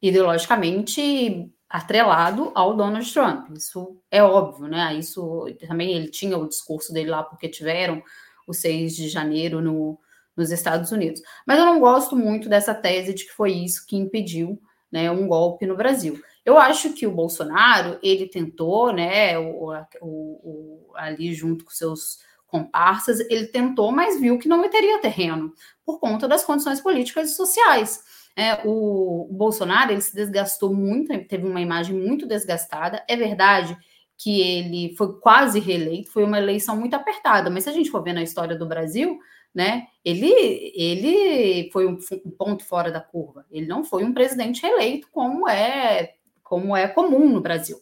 ideologicamente 0.00 1.50
atrelado 1.68 2.52
ao 2.54 2.76
Donald 2.76 3.12
Trump. 3.12 3.50
Isso 3.56 4.00
é 4.10 4.22
óbvio, 4.22 4.68
né? 4.68 4.94
Isso 4.94 5.46
também 5.66 5.92
ele 5.92 6.08
tinha 6.08 6.38
o 6.38 6.48
discurso 6.48 6.92
dele 6.92 7.10
lá 7.10 7.22
porque 7.22 7.48
tiveram 7.48 8.02
o 8.46 8.52
6 8.52 8.94
de 8.94 9.08
janeiro 9.08 9.60
no, 9.60 9.98
nos 10.36 10.50
Estados 10.50 10.92
Unidos. 10.92 11.20
Mas 11.46 11.58
eu 11.58 11.64
não 11.64 11.80
gosto 11.80 12.14
muito 12.14 12.48
dessa 12.48 12.74
tese 12.74 13.14
de 13.14 13.24
que 13.24 13.32
foi 13.32 13.52
isso 13.52 13.86
que 13.86 13.96
impediu 13.96 14.60
né, 14.90 15.10
um 15.10 15.26
golpe 15.26 15.66
no 15.66 15.76
Brasil. 15.76 16.22
Eu 16.44 16.58
acho 16.58 16.92
que 16.92 17.06
o 17.06 17.12
Bolsonaro 17.12 17.98
ele 18.02 18.28
tentou, 18.28 18.92
né, 18.92 19.36
o, 19.38 19.72
o, 20.00 20.02
o, 20.02 20.92
ali 20.94 21.34
junto 21.34 21.64
com 21.64 21.70
seus 21.70 22.20
comparsas, 22.54 23.18
ele 23.28 23.48
tentou, 23.48 23.90
mas 23.90 24.20
viu 24.20 24.38
que 24.38 24.46
não 24.46 24.68
teria 24.70 25.00
terreno 25.00 25.52
por 25.84 25.98
conta 25.98 26.28
das 26.28 26.44
condições 26.44 26.80
políticas 26.80 27.32
e 27.32 27.34
sociais. 27.34 28.00
É, 28.36 28.60
o, 28.64 29.28
Bolsonaro 29.32 29.90
ele 29.90 30.00
se 30.00 30.14
desgastou 30.14 30.72
muito, 30.72 31.12
teve 31.26 31.48
uma 31.48 31.60
imagem 31.60 31.96
muito 31.96 32.28
desgastada. 32.28 33.04
É 33.08 33.16
verdade 33.16 33.76
que 34.16 34.40
ele 34.40 34.94
foi 34.96 35.18
quase 35.18 35.58
reeleito, 35.58 36.12
foi 36.12 36.22
uma 36.22 36.38
eleição 36.38 36.76
muito 36.76 36.94
apertada, 36.94 37.50
mas 37.50 37.64
se 37.64 37.70
a 37.70 37.72
gente 37.72 37.90
for 37.90 38.04
ver 38.04 38.12
na 38.12 38.22
história 38.22 38.56
do 38.56 38.68
Brasil, 38.68 39.18
né, 39.52 39.88
ele, 40.04 40.32
ele 40.76 41.70
foi 41.72 41.88
um, 41.88 41.98
um 42.24 42.30
ponto 42.30 42.64
fora 42.64 42.92
da 42.92 43.00
curva. 43.00 43.44
Ele 43.50 43.66
não 43.66 43.82
foi 43.82 44.04
um 44.04 44.14
presidente 44.14 44.62
reeleito 44.62 45.08
como 45.10 45.48
é 45.48 46.14
como 46.44 46.76
é 46.76 46.86
comum 46.86 47.28
no 47.28 47.40
Brasil. 47.40 47.78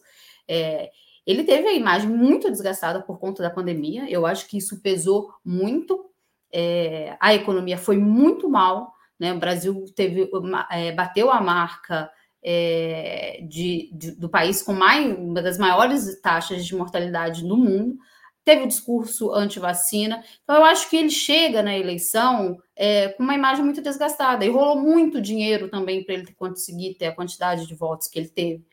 É, 0.47 0.89
ele 1.25 1.43
teve 1.43 1.67
a 1.67 1.73
imagem 1.73 2.09
muito 2.09 2.51
desgastada 2.51 3.01
por 3.01 3.17
conta 3.17 3.41
da 3.41 3.49
pandemia. 3.49 4.09
Eu 4.09 4.25
acho 4.25 4.47
que 4.47 4.57
isso 4.57 4.81
pesou 4.81 5.33
muito. 5.43 6.09
É, 6.51 7.15
a 7.19 7.33
economia 7.33 7.77
foi 7.77 7.97
muito 7.97 8.49
mal. 8.49 8.93
Né? 9.19 9.33
O 9.33 9.39
Brasil 9.39 9.85
teve, 9.95 10.29
é, 10.69 10.91
bateu 10.91 11.31
a 11.31 11.39
marca 11.39 12.11
é, 12.43 13.39
de, 13.47 13.89
de, 13.93 14.11
do 14.11 14.27
país 14.27 14.61
com 14.61 14.73
mais, 14.73 15.17
uma 15.17 15.41
das 15.41 15.57
maiores 15.57 16.19
taxas 16.19 16.65
de 16.65 16.75
mortalidade 16.75 17.47
do 17.47 17.55
mundo. 17.55 17.97
Teve 18.43 18.63
o 18.63 18.67
discurso 18.67 19.31
anti-vacina. 19.31 20.21
Então, 20.43 20.57
eu 20.57 20.65
acho 20.65 20.89
que 20.89 20.97
ele 20.97 21.09
chega 21.09 21.63
na 21.63 21.77
eleição 21.77 22.57
é, 22.75 23.07
com 23.07 23.23
uma 23.23 23.35
imagem 23.35 23.63
muito 23.63 23.81
desgastada. 23.81 24.43
E 24.43 24.49
rolou 24.49 24.81
muito 24.81 25.21
dinheiro 25.21 25.69
também 25.69 26.03
para 26.03 26.15
ele 26.15 26.33
conseguir 26.33 26.95
ter 26.95 27.05
a 27.05 27.15
quantidade 27.15 27.65
de 27.65 27.73
votos 27.73 28.09
que 28.09 28.19
ele 28.19 28.27
teve. 28.27 28.65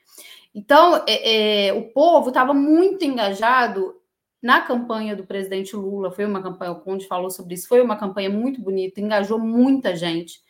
Então, 0.55 1.05
é, 1.07 1.69
é, 1.69 1.73
o 1.73 1.91
povo 1.93 2.29
estava 2.29 2.53
muito 2.53 3.05
engajado 3.05 3.95
na 4.43 4.61
campanha 4.63 5.15
do 5.15 5.25
presidente 5.25 5.77
Lula. 5.77 6.11
Foi 6.11 6.25
uma 6.25 6.43
campanha, 6.43 6.73
o 6.73 6.81
Conde 6.81 7.07
falou 7.07 7.31
sobre 7.31 7.55
isso, 7.55 7.69
foi 7.69 7.81
uma 7.81 7.97
campanha 7.97 8.31
muito 8.31 8.61
bonita, 8.61 9.01
engajou 9.01 9.39
muita 9.39 9.95
gente. 9.95 10.41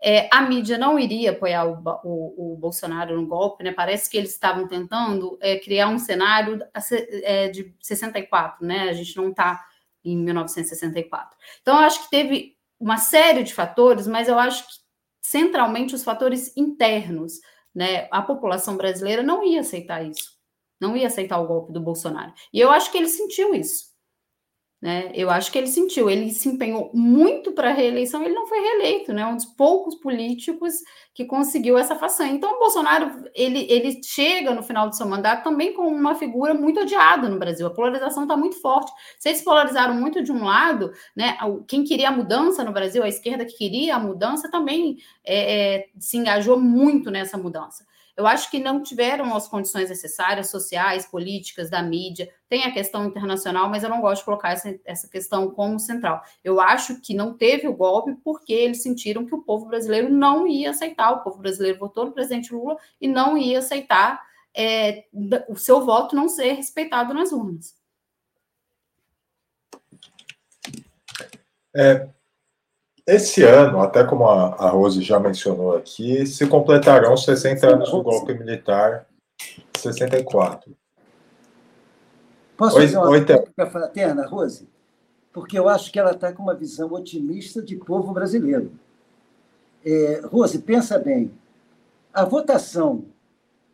É, 0.00 0.28
a 0.32 0.42
mídia 0.42 0.78
não 0.78 0.96
iria 0.96 1.32
apoiar 1.32 1.64
o, 1.66 1.82
o, 2.04 2.52
o, 2.52 2.56
Bolsonaro 2.56 3.20
no 3.20 3.26
golpe, 3.26 3.64
né? 3.64 3.72
Parece 3.72 4.08
que 4.08 4.16
eles 4.16 4.30
estavam 4.30 4.68
tentando 4.68 5.36
é, 5.40 5.58
criar 5.58 5.88
um 5.88 5.98
cenário 5.98 6.60
é, 7.24 7.48
de 7.48 7.74
64, 7.80 8.64
né? 8.64 8.90
A 8.90 8.92
gente 8.92 9.16
não 9.16 9.30
está 9.30 9.64
em 10.04 10.16
1964. 10.16 11.36
Então, 11.60 11.78
eu 11.78 11.84
acho 11.84 12.04
que 12.04 12.10
teve 12.10 12.56
uma 12.78 12.96
série 12.96 13.42
de 13.42 13.52
fatores, 13.52 14.06
mas 14.06 14.28
eu 14.28 14.38
acho 14.38 14.64
que 14.68 14.72
centralmente 15.20 15.96
os 15.96 16.04
fatores 16.04 16.56
internos 16.56 17.40
né, 17.74 18.08
a 18.10 18.22
população 18.22 18.76
brasileira 18.76 19.22
não 19.22 19.44
ia 19.44 19.60
aceitar 19.60 20.04
isso, 20.04 20.36
não 20.80 20.96
ia 20.96 21.06
aceitar 21.06 21.40
o 21.40 21.46
golpe 21.46 21.72
do 21.72 21.80
Bolsonaro. 21.80 22.32
E 22.52 22.60
eu 22.60 22.70
acho 22.70 22.90
que 22.90 22.98
ele 22.98 23.08
sentiu 23.08 23.54
isso. 23.54 23.87
Né? 24.80 25.10
Eu 25.12 25.28
acho 25.28 25.50
que 25.50 25.58
ele 25.58 25.66
sentiu, 25.66 26.08
ele 26.08 26.30
se 26.30 26.48
empenhou 26.48 26.88
muito 26.94 27.50
para 27.50 27.70
a 27.70 27.72
reeleição, 27.72 28.22
ele 28.22 28.34
não 28.34 28.46
foi 28.46 28.60
reeleito, 28.60 29.12
né? 29.12 29.26
Um 29.26 29.34
dos 29.34 29.44
poucos 29.44 29.96
políticos 29.96 30.74
que 31.12 31.24
conseguiu 31.24 31.76
essa 31.76 31.96
façanha. 31.96 32.32
Então, 32.32 32.54
o 32.54 32.60
Bolsonaro 32.60 33.24
ele, 33.34 33.66
ele 33.68 34.00
chega 34.04 34.54
no 34.54 34.62
final 34.62 34.88
do 34.88 34.94
seu 34.94 35.04
mandato 35.04 35.42
também 35.42 35.72
com 35.72 35.82
uma 35.88 36.14
figura 36.14 36.54
muito 36.54 36.80
odiada 36.80 37.28
no 37.28 37.40
Brasil. 37.40 37.66
A 37.66 37.74
polarização 37.74 38.22
está 38.22 38.36
muito 38.36 38.60
forte. 38.60 38.92
Vocês 39.18 39.42
polarizaram 39.42 39.94
muito 39.94 40.22
de 40.22 40.30
um 40.30 40.44
lado, 40.44 40.92
né? 41.16 41.36
Quem 41.66 41.82
queria 41.82 42.10
a 42.10 42.12
mudança 42.12 42.62
no 42.62 42.72
Brasil, 42.72 43.02
a 43.02 43.08
esquerda 43.08 43.44
que 43.44 43.56
queria 43.56 43.96
a 43.96 43.98
mudança, 43.98 44.48
também 44.48 44.98
é, 45.24 45.78
é, 45.78 45.86
se 45.98 46.16
engajou 46.16 46.56
muito 46.56 47.10
nessa 47.10 47.36
mudança. 47.36 47.84
Eu 48.18 48.26
acho 48.26 48.50
que 48.50 48.58
não 48.58 48.82
tiveram 48.82 49.32
as 49.36 49.46
condições 49.46 49.90
necessárias, 49.90 50.50
sociais, 50.50 51.06
políticas, 51.06 51.70
da 51.70 51.80
mídia. 51.80 52.28
Tem 52.48 52.64
a 52.64 52.72
questão 52.72 53.06
internacional, 53.06 53.70
mas 53.70 53.84
eu 53.84 53.88
não 53.88 54.00
gosto 54.00 54.22
de 54.22 54.24
colocar 54.24 54.50
essa, 54.50 54.76
essa 54.84 55.08
questão 55.08 55.52
como 55.52 55.78
central. 55.78 56.20
Eu 56.42 56.60
acho 56.60 57.00
que 57.00 57.14
não 57.14 57.34
teve 57.34 57.68
o 57.68 57.76
golpe 57.76 58.16
porque 58.24 58.52
eles 58.52 58.82
sentiram 58.82 59.24
que 59.24 59.32
o 59.36 59.42
povo 59.42 59.66
brasileiro 59.66 60.10
não 60.10 60.48
ia 60.48 60.70
aceitar. 60.70 61.12
O 61.12 61.22
povo 61.22 61.38
brasileiro 61.38 61.78
votou 61.78 62.06
no 62.06 62.12
presidente 62.12 62.52
Lula 62.52 62.76
e 63.00 63.06
não 63.06 63.38
ia 63.38 63.60
aceitar 63.60 64.20
é, 64.52 65.04
o 65.48 65.54
seu 65.54 65.86
voto 65.86 66.16
não 66.16 66.28
ser 66.28 66.54
respeitado 66.54 67.14
nas 67.14 67.30
urnas. 67.30 67.76
É, 71.72 72.08
esse 73.08 73.42
ano, 73.42 73.80
até 73.80 74.04
como 74.04 74.28
a, 74.28 74.54
a 74.54 74.68
Rose 74.68 75.00
já 75.00 75.18
mencionou 75.18 75.74
aqui, 75.74 76.26
se 76.26 76.46
completarão 76.46 77.16
60 77.16 77.66
anos 77.66 77.90
do 77.90 78.02
golpe 78.02 78.34
militar 78.34 79.06
64. 79.78 80.76
Posso 82.54 82.76
oi, 82.76 82.82
fazer 82.82 82.98
uma 82.98 83.08
oi, 83.08 83.24
fraterna, 83.70 84.26
Rose? 84.26 84.68
Porque 85.32 85.58
eu 85.58 85.68
acho 85.68 85.90
que 85.90 85.98
ela 85.98 86.10
está 86.10 86.32
com 86.34 86.42
uma 86.42 86.54
visão 86.54 86.92
otimista 86.92 87.62
de 87.62 87.76
povo 87.76 88.12
brasileiro. 88.12 88.72
É, 89.82 90.20
Rose, 90.24 90.58
pensa 90.58 90.98
bem. 90.98 91.30
A 92.12 92.26
votação, 92.26 93.06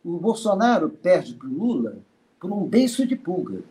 o 0.03 0.17
Bolsonaro 0.17 0.89
perde 0.89 1.33
para 1.33 1.47
o 1.47 1.53
Lula 1.53 1.97
por 2.39 2.53
um 2.53 2.63
beiço 2.63 3.05
de 3.05 3.17
pulga. 3.17 3.63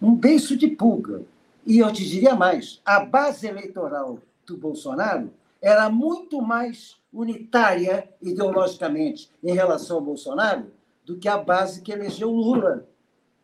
Um 0.00 0.14
beiço 0.14 0.56
de 0.56 0.68
pulga. 0.68 1.22
E 1.66 1.80
eu 1.80 1.92
te 1.92 2.08
diria 2.08 2.36
mais: 2.36 2.80
a 2.84 3.00
base 3.00 3.46
eleitoral 3.46 4.20
do 4.46 4.56
Bolsonaro 4.56 5.32
era 5.60 5.90
muito 5.90 6.40
mais 6.40 6.96
unitária 7.12 8.08
ideologicamente 8.22 9.30
em 9.42 9.52
relação 9.52 9.96
ao 9.96 10.02
Bolsonaro 10.02 10.70
do 11.04 11.16
que 11.16 11.28
a 11.28 11.36
base 11.36 11.82
que 11.82 11.92
elegeu 11.92 12.30
Lula. 12.30 12.86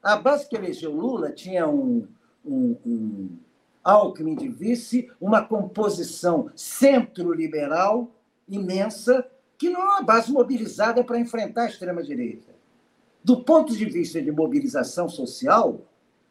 A 0.02 0.16
base 0.16 0.48
que 0.48 0.56
elegeu 0.56 0.92
Lula 0.92 1.32
tinha 1.32 1.66
um, 1.66 2.06
um, 2.44 2.76
um 2.86 3.28
Alckmin 3.82 4.36
de 4.36 4.48
vice, 4.48 5.10
uma 5.20 5.42
composição 5.44 6.50
centro-liberal 6.54 8.10
imensa, 8.48 9.26
que 9.58 9.70
não 9.70 9.80
é 9.80 9.84
uma 9.84 10.02
base 10.02 10.30
mobilizada 10.30 11.02
para 11.02 11.18
enfrentar 11.18 11.62
a 11.62 11.68
extrema-direita. 11.68 12.52
Do 13.24 13.42
ponto 13.42 13.76
de 13.76 13.84
vista 13.84 14.20
de 14.20 14.30
mobilização 14.30 15.08
social, 15.08 15.80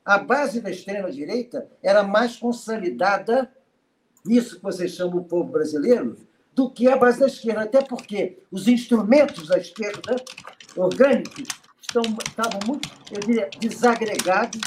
a 0.05 0.17
base 0.17 0.61
da 0.61 0.69
extrema-direita 0.69 1.67
era 1.81 2.03
mais 2.03 2.35
consolidada 2.35 3.51
nisso 4.25 4.57
que 4.57 4.63
vocês 4.63 4.91
chamam 4.91 5.17
o 5.17 5.23
povo 5.23 5.51
brasileiro 5.51 6.17
do 6.53 6.69
que 6.69 6.87
a 6.87 6.97
base 6.97 7.19
da 7.19 7.27
esquerda, 7.27 7.61
até 7.61 7.81
porque 7.81 8.39
os 8.51 8.67
instrumentos 8.67 9.47
da 9.47 9.57
esquerda 9.57 10.15
orgânicos 10.75 11.47
estão, 11.79 12.03
estavam 12.27 12.59
muito, 12.65 12.89
eu 13.11 13.19
diria, 13.19 13.49
desagregados, 13.59 14.59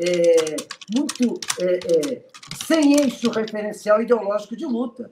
é, 0.00 0.56
muito 0.94 1.40
é, 1.60 1.74
é, 1.74 2.24
sem 2.66 3.00
eixo 3.00 3.30
referencial 3.30 4.02
ideológico 4.02 4.56
de 4.56 4.64
luta. 4.64 5.10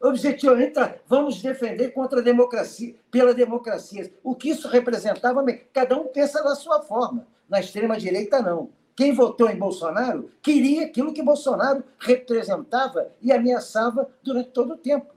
Objetivamente, 0.00 0.80
vamos 1.06 1.42
defender 1.42 1.90
contra 1.90 2.20
a 2.20 2.22
democracia, 2.22 2.94
pela 3.10 3.34
democracia. 3.34 4.10
O 4.22 4.34
que 4.34 4.50
isso 4.50 4.66
representava, 4.66 5.44
cada 5.72 5.96
um 5.96 6.06
pensa 6.06 6.42
da 6.42 6.54
sua 6.54 6.80
forma. 6.82 7.26
Na 7.50 7.60
extrema-direita, 7.60 8.40
não. 8.40 8.70
Quem 8.94 9.12
votou 9.12 9.50
em 9.50 9.58
Bolsonaro 9.58 10.30
queria 10.40 10.86
aquilo 10.86 11.12
que 11.12 11.22
Bolsonaro 11.22 11.82
representava 11.98 13.10
e 13.20 13.32
ameaçava 13.32 14.08
durante 14.22 14.50
todo 14.50 14.74
o 14.74 14.78
tempo. 14.78 15.12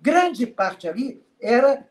Grande 0.00 0.46
parte 0.46 0.88
ali 0.88 1.22
era 1.40 1.86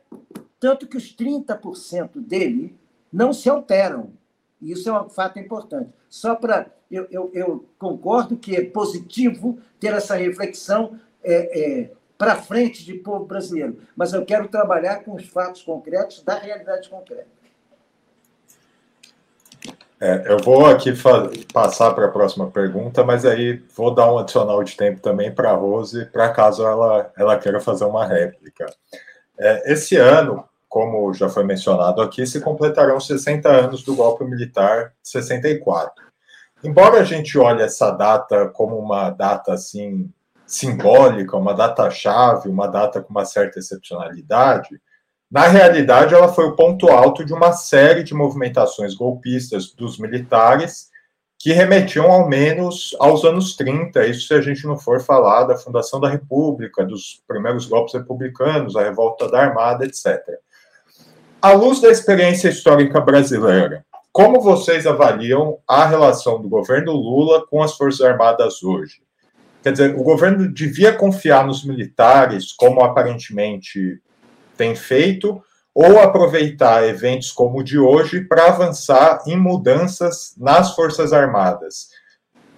tanto 0.60 0.88
que 0.88 0.98
os 0.98 1.16
30% 1.16 2.20
dele 2.20 2.76
não 3.12 3.32
se 3.32 3.50
alteram. 3.50 4.14
Isso 4.62 4.90
é 4.90 5.02
um 5.02 5.10
fato 5.10 5.38
importante. 5.38 5.92
Só 6.10 6.36
para. 6.36 6.72
Eu, 6.90 7.06
eu, 7.12 7.32
eu, 7.34 7.70
concordo 7.78 8.38
que 8.38 8.56
é 8.56 8.64
positivo 8.64 9.60
ter 9.78 9.94
essa 9.94 10.16
reflexão 10.16 10.98
é, 11.22 11.82
é, 11.82 11.92
para 12.18 12.38
frente 12.38 12.86
de 12.86 12.94
povo 12.94 13.26
brasileiro, 13.26 13.78
mas 13.94 14.14
eu 14.14 14.26
quero 14.26 14.48
trabalhar 14.48 15.04
com 15.04 15.14
os 15.14 15.28
fatos 15.28 15.62
concretos 15.62 16.24
da 16.24 16.36
realidade 16.36 16.90
concreta. 16.90 17.28
É, 20.00 20.32
eu 20.32 20.38
vou 20.38 20.68
aqui 20.68 20.94
passar 21.52 21.92
para 21.92 22.06
a 22.06 22.12
próxima 22.12 22.52
pergunta, 22.52 23.04
mas 23.04 23.26
aí 23.26 23.64
vou 23.76 23.94
dar 23.94 24.12
um 24.12 24.20
adicional 24.20 24.64
de 24.64 24.78
tempo 24.78 25.02
também 25.02 25.34
para 25.34 25.50
a 25.50 25.56
Rose, 25.56 26.06
para 26.06 26.30
caso 26.30 26.66
ela, 26.66 27.12
ela 27.18 27.38
queira 27.38 27.60
fazer 27.60 27.86
uma 27.86 28.06
réplica. 28.06 28.68
É, 29.40 29.74
esse 29.74 29.96
ano, 29.96 30.48
como 30.70 31.12
já 31.16 31.30
foi 31.30 31.44
mencionado 31.44 32.02
aqui, 32.02 32.28
se 32.28 32.40
completarão 32.42 33.00
60 33.00 33.50
anos 33.50 33.84
do 33.84 33.96
golpe 33.96 34.24
militar 34.24 34.94
de 35.02 35.10
64. 35.10 36.06
Embora 36.64 37.00
a 37.00 37.04
gente 37.04 37.38
olhe 37.38 37.64
essa 37.64 37.90
data 37.90 38.48
como 38.50 38.78
uma 38.78 39.10
data 39.10 39.54
assim 39.54 40.12
simbólica, 40.46 41.36
uma 41.36 41.54
data 41.54 41.90
chave, 41.90 42.50
uma 42.50 42.68
data 42.68 43.02
com 43.02 43.10
uma 43.10 43.26
certa 43.26 43.58
excepcionalidade, 43.60 44.80
Na 45.30 45.48
realidade, 45.48 46.14
ela 46.14 46.30
foi 46.30 46.46
o 46.46 46.56
ponto 46.56 46.88
alto 46.88 47.26
de 47.26 47.34
uma 47.34 47.52
série 47.52 48.04
de 48.04 48.14
movimentações 48.14 48.96
golpistas 48.96 49.74
dos 49.74 50.00
militares 50.00 50.90
que 51.40 51.52
remetiam 51.52 52.10
ao 52.10 52.28
menos 52.28 52.96
aos 53.00 53.24
anos 53.24 53.56
30, 53.56 54.08
isso 54.08 54.28
se 54.28 54.34
a 54.34 54.42
gente 54.42 54.66
não 54.66 54.78
for 54.78 55.02
falar 55.02 55.44
da 55.44 55.58
fundação 55.58 56.00
da 56.00 56.10
República, 56.10 56.84
dos 56.84 57.22
primeiros 57.28 57.68
golpes 57.68 57.94
republicanos, 57.94 58.76
a 58.76 58.84
revolta 58.84 59.30
da 59.30 59.42
Armada, 59.42 59.86
etc. 59.86 60.20
À 61.42 61.52
luz 61.52 61.80
da 61.80 61.90
experiência 61.90 62.50
histórica 62.50 63.00
brasileira, 63.00 63.86
como 64.12 64.42
vocês 64.42 64.88
avaliam 64.88 65.60
a 65.68 65.86
relação 65.86 66.42
do 66.42 66.50
governo 66.50 66.92
Lula 66.94 67.46
com 67.46 67.62
as 67.62 67.78
Forças 67.78 68.02
Armadas 68.02 68.64
hoje? 68.64 69.04
Quer 69.62 69.74
dizer, 69.74 69.96
o 69.96 70.04
governo 70.04 70.52
devia 70.52 70.94
confiar 70.94 71.46
nos 71.46 71.64
militares, 71.64 72.52
como 72.52 72.82
aparentemente 72.82 74.02
tem 74.58 74.76
feito, 74.76 75.42
ou 75.74 76.00
aproveitar 76.00 76.88
eventos 76.88 77.32
como 77.32 77.60
o 77.60 77.64
de 77.64 77.78
hoje 77.78 78.22
para 78.22 78.48
avançar 78.48 79.22
em 79.28 79.38
mudanças 79.38 80.34
nas 80.36 80.74
Forças 80.74 81.14
Armadas. 81.14 81.90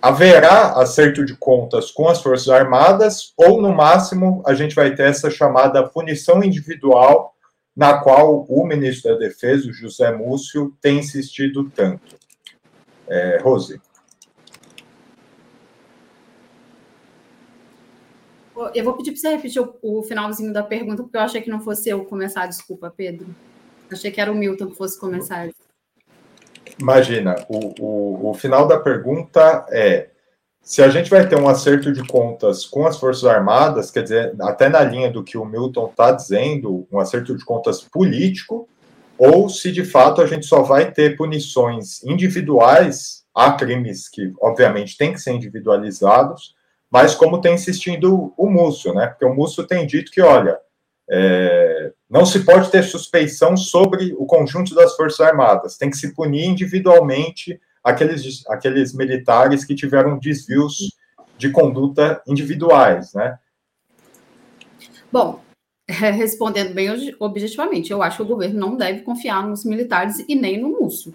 Haverá 0.02 0.72
acerto 0.74 1.26
de 1.26 1.36
contas 1.36 1.92
com 1.92 2.08
as 2.08 2.22
Forças 2.22 2.48
Armadas, 2.48 3.34
ou 3.36 3.62
no 3.62 3.74
máximo 3.74 4.42
a 4.46 4.54
gente 4.54 4.74
vai 4.74 4.96
ter 4.96 5.04
essa 5.04 5.30
chamada 5.30 5.86
punição 5.86 6.42
individual, 6.42 7.34
na 7.76 7.98
qual 7.98 8.46
o 8.48 8.66
ministro 8.66 9.12
da 9.12 9.20
Defesa, 9.20 9.70
José 9.72 10.12
Múcio, 10.14 10.74
tem 10.82 11.00
insistido 11.00 11.70
tanto. 11.70 12.18
É, 13.08 13.40
Rose. 13.42 13.82
Eu 18.74 18.84
vou 18.84 18.94
pedir 18.96 19.12
para 19.12 19.22
você 19.22 19.30
repetir 19.30 19.62
o, 19.62 19.76
o, 19.82 20.04
finalzinho 20.04 20.52
da 20.52 20.64
pergunta, 20.64 21.04
porque 21.04 21.18
eu 21.18 21.22
achei 21.22 21.42
que 21.42 21.50
não 21.50 21.62
fosse 21.62 21.90
eu 21.90 22.04
começar. 22.06 22.46
Desculpa, 22.48 22.94
Pedro. 22.96 23.28
Achei 23.92 24.12
que 24.12 24.20
era 24.20 24.32
o 24.32 24.36
Milton 24.36 24.68
que 24.68 24.78
fosse 24.78 25.00
começar. 25.00 25.50
Imagina, 26.80 27.36
o, 27.50 27.74
o, 27.80 28.30
o 28.30 28.34
final 28.34 28.68
da 28.68 28.80
pergunta 28.80 29.66
é: 29.70 30.10
se 30.62 30.82
a 30.82 30.90
gente 30.90 31.10
vai 31.10 31.28
ter 31.28 31.36
um 31.36 31.48
acerto 31.48 31.92
de 31.92 32.06
contas 32.06 32.66
com 32.66 32.86
as 32.86 33.00
Forças 33.00 33.26
Armadas, 33.26 33.90
quer 33.92 34.04
dizer, 34.04 34.36
até 34.42 34.70
na 34.70 34.84
linha 34.84 35.10
do 35.10 35.24
que 35.24 35.38
o 35.38 35.46
Milton 35.46 35.88
está 35.88 36.12
dizendo, 36.12 36.88
um 36.92 37.00
acerto 37.00 37.36
de 37.36 37.44
contas 37.44 37.82
político, 37.82 38.68
ou 39.18 39.50
se 39.50 39.72
de 39.72 39.84
fato 39.84 40.22
a 40.22 40.28
gente 40.28 40.46
só 40.46 40.62
vai 40.62 40.92
ter 40.92 41.18
punições 41.18 42.04
individuais 42.04 43.24
a 43.34 43.52
crimes 43.54 44.08
que, 44.08 44.34
obviamente, 44.42 44.98
têm 44.98 45.14
que 45.14 45.20
ser 45.20 45.32
individualizados 45.32 46.56
mas 46.92 47.14
como 47.14 47.42
tem 47.42 47.54
insistido 47.54 48.34
o 48.36 48.50
Múcio, 48.50 48.94
né? 48.94 49.08
Porque 49.08 49.26
o 49.26 49.34
Múcio 49.34 49.66
tem 49.66 49.86
dito 49.86 50.12
que, 50.12 50.22
olha, 50.22 50.60
é, 51.10 51.92
não 52.10 52.26
se 52.26 52.40
pode 52.42 52.70
ter 52.72 52.84
suspeição 52.84 53.56
sobre 53.58 54.14
o 54.18 54.26
conjunto 54.26 54.74
das 54.74 54.96
Forças 54.96 55.20
Armadas, 55.20 55.78
tem 55.78 55.90
que 55.90 55.98
se 55.98 56.14
punir 56.14 56.46
individualmente 56.46 57.60
aqueles, 57.84 58.46
aqueles 58.48 58.94
militares 58.94 59.66
que 59.66 59.76
tiveram 59.76 60.18
desvios 60.18 60.96
de 61.38 61.50
conduta 61.52 62.22
individuais, 62.28 63.14
né? 63.14 63.40
Bom, 65.12 65.42
respondendo 65.90 66.74
bem 66.74 66.90
objetivamente, 67.20 67.92
eu 67.92 68.04
acho 68.04 68.18
que 68.18 68.24
o 68.24 68.28
governo 68.28 68.60
não 68.60 68.76
deve 68.76 69.02
confiar 69.02 69.48
nos 69.48 69.64
militares 69.64 70.24
e 70.28 70.36
nem 70.36 70.60
no 70.60 70.70
Múcio. 70.70 71.14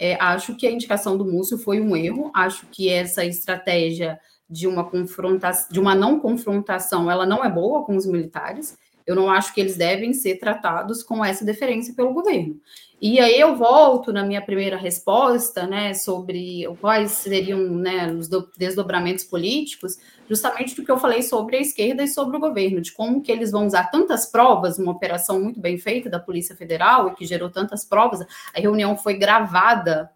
É, 0.00 0.14
acho 0.20 0.56
que 0.56 0.66
a 0.66 0.70
indicação 0.70 1.16
do 1.16 1.24
Múcio 1.24 1.58
foi 1.58 1.80
um 1.80 1.96
erro, 1.96 2.30
acho 2.34 2.66
que 2.66 2.88
essa 2.88 3.24
estratégia 3.24 4.18
de 4.48 4.66
uma 4.66 4.88
confrontação, 4.88 5.68
de 5.70 5.80
uma 5.80 5.94
não 5.94 6.18
confrontação, 6.18 7.10
ela 7.10 7.26
não 7.26 7.44
é 7.44 7.50
boa 7.50 7.84
com 7.84 7.96
os 7.96 8.06
militares. 8.06 8.76
Eu 9.06 9.14
não 9.14 9.30
acho 9.30 9.54
que 9.54 9.60
eles 9.60 9.76
devem 9.76 10.12
ser 10.12 10.38
tratados 10.38 11.02
com 11.02 11.24
essa 11.24 11.44
deferência 11.44 11.94
pelo 11.94 12.12
governo. 12.12 12.60
E 13.00 13.20
aí 13.20 13.38
eu 13.38 13.54
volto 13.54 14.12
na 14.12 14.24
minha 14.24 14.42
primeira 14.42 14.76
resposta, 14.76 15.68
né, 15.68 15.94
sobre 15.94 16.64
quais 16.80 17.12
seriam 17.12 17.60
né, 17.60 18.12
os 18.12 18.28
desdobramentos 18.56 19.24
políticos, 19.24 19.96
justamente 20.28 20.74
do 20.74 20.84
que 20.84 20.90
eu 20.90 20.98
falei 20.98 21.22
sobre 21.22 21.56
a 21.56 21.60
esquerda 21.60 22.02
e 22.02 22.08
sobre 22.08 22.36
o 22.36 22.40
governo, 22.40 22.80
de 22.80 22.92
como 22.92 23.22
que 23.22 23.30
eles 23.30 23.52
vão 23.52 23.66
usar 23.66 23.84
tantas 23.84 24.26
provas, 24.26 24.78
uma 24.78 24.90
operação 24.90 25.40
muito 25.40 25.60
bem 25.60 25.78
feita 25.78 26.10
da 26.10 26.18
Polícia 26.18 26.56
Federal 26.56 27.08
e 27.08 27.14
que 27.14 27.24
gerou 27.24 27.48
tantas 27.48 27.84
provas. 27.84 28.20
A 28.52 28.60
reunião 28.60 28.96
foi 28.96 29.14
gravada, 29.14 30.10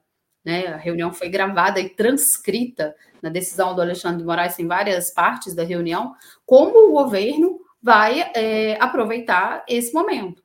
né, 0.44 0.66
a 0.66 0.76
reunião 0.76 1.12
foi 1.12 1.28
gravada 1.28 1.78
e 1.78 1.88
transcrita 1.88 2.96
na 3.22 3.30
decisão 3.30 3.74
do 3.74 3.80
Alexandre 3.80 4.18
de 4.18 4.24
Moraes, 4.24 4.58
em 4.58 4.66
várias 4.66 5.10
partes 5.10 5.54
da 5.54 5.62
reunião, 5.62 6.14
como 6.44 6.88
o 6.88 6.92
governo 6.92 7.60
vai 7.82 8.30
é, 8.34 8.76
aproveitar 8.80 9.64
esse 9.68 9.94
momento. 9.94 10.42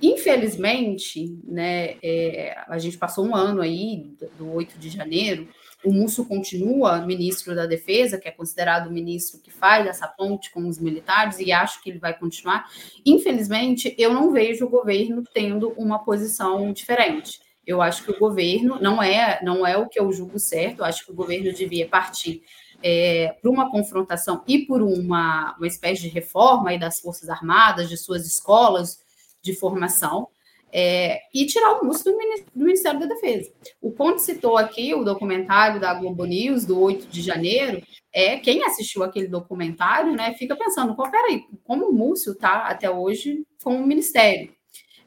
Infelizmente, 0.00 1.38
né, 1.44 1.96
é, 2.02 2.56
a 2.68 2.78
gente 2.78 2.96
passou 2.96 3.26
um 3.26 3.34
ano 3.34 3.60
aí, 3.60 4.12
do 4.38 4.52
8 4.52 4.78
de 4.78 4.90
janeiro, 4.90 5.48
o 5.84 5.92
Múcio 5.92 6.24
continua 6.24 7.00
ministro 7.00 7.54
da 7.54 7.66
Defesa, 7.66 8.18
que 8.18 8.28
é 8.28 8.32
considerado 8.32 8.88
o 8.88 8.92
ministro 8.92 9.40
que 9.40 9.50
faz 9.50 9.86
essa 9.86 10.06
ponte 10.06 10.50
com 10.50 10.66
os 10.68 10.78
militares, 10.78 11.38
e 11.38 11.52
acho 11.52 11.82
que 11.82 11.90
ele 11.90 11.98
vai 11.98 12.16
continuar. 12.16 12.68
Infelizmente, 13.04 13.94
eu 13.98 14.12
não 14.12 14.32
vejo 14.32 14.66
o 14.66 14.70
governo 14.70 15.22
tendo 15.32 15.70
uma 15.76 16.00
posição 16.04 16.72
diferente. 16.72 17.40
Eu 17.68 17.82
acho 17.82 18.02
que 18.02 18.10
o 18.10 18.18
governo 18.18 18.80
não 18.80 19.02
é 19.02 19.38
não 19.42 19.66
é 19.66 19.76
o 19.76 19.86
que 19.86 20.00
eu 20.00 20.10
julgo 20.10 20.38
certo. 20.38 20.78
Eu 20.78 20.86
acho 20.86 21.04
que 21.04 21.12
o 21.12 21.14
governo 21.14 21.52
devia 21.52 21.86
partir 21.86 22.42
é, 22.82 23.36
para 23.42 23.50
uma 23.50 23.70
confrontação 23.70 24.42
e 24.48 24.60
por 24.60 24.80
uma, 24.80 25.54
uma 25.58 25.66
espécie 25.66 26.00
de 26.00 26.08
reforma 26.08 26.70
aí 26.70 26.78
das 26.78 26.98
Forças 26.98 27.28
Armadas, 27.28 27.90
de 27.90 27.98
suas 27.98 28.26
escolas 28.26 29.00
de 29.42 29.54
formação, 29.54 30.28
é, 30.72 31.20
e 31.34 31.44
tirar 31.44 31.78
o 31.78 31.84
músculo 31.84 32.16
do 32.54 32.64
Ministério 32.64 33.00
da 33.00 33.06
Defesa. 33.06 33.52
O 33.82 33.92
Conde 33.92 34.22
citou 34.22 34.56
aqui 34.56 34.94
o 34.94 35.04
documentário 35.04 35.78
da 35.78 35.92
Globo 35.92 36.24
News, 36.24 36.64
do 36.64 36.80
8 36.80 37.06
de 37.06 37.20
janeiro. 37.20 37.82
É, 38.10 38.38
quem 38.38 38.64
assistiu 38.64 39.02
aquele 39.02 39.28
documentário 39.28 40.14
né, 40.14 40.32
fica 40.38 40.56
pensando, 40.56 40.96
peraí, 41.10 41.44
como 41.64 41.90
o 41.90 41.92
Múcio 41.92 42.32
está 42.32 42.68
até 42.68 42.90
hoje 42.90 43.46
com 43.62 43.76
o 43.76 43.86
Ministério? 43.86 44.56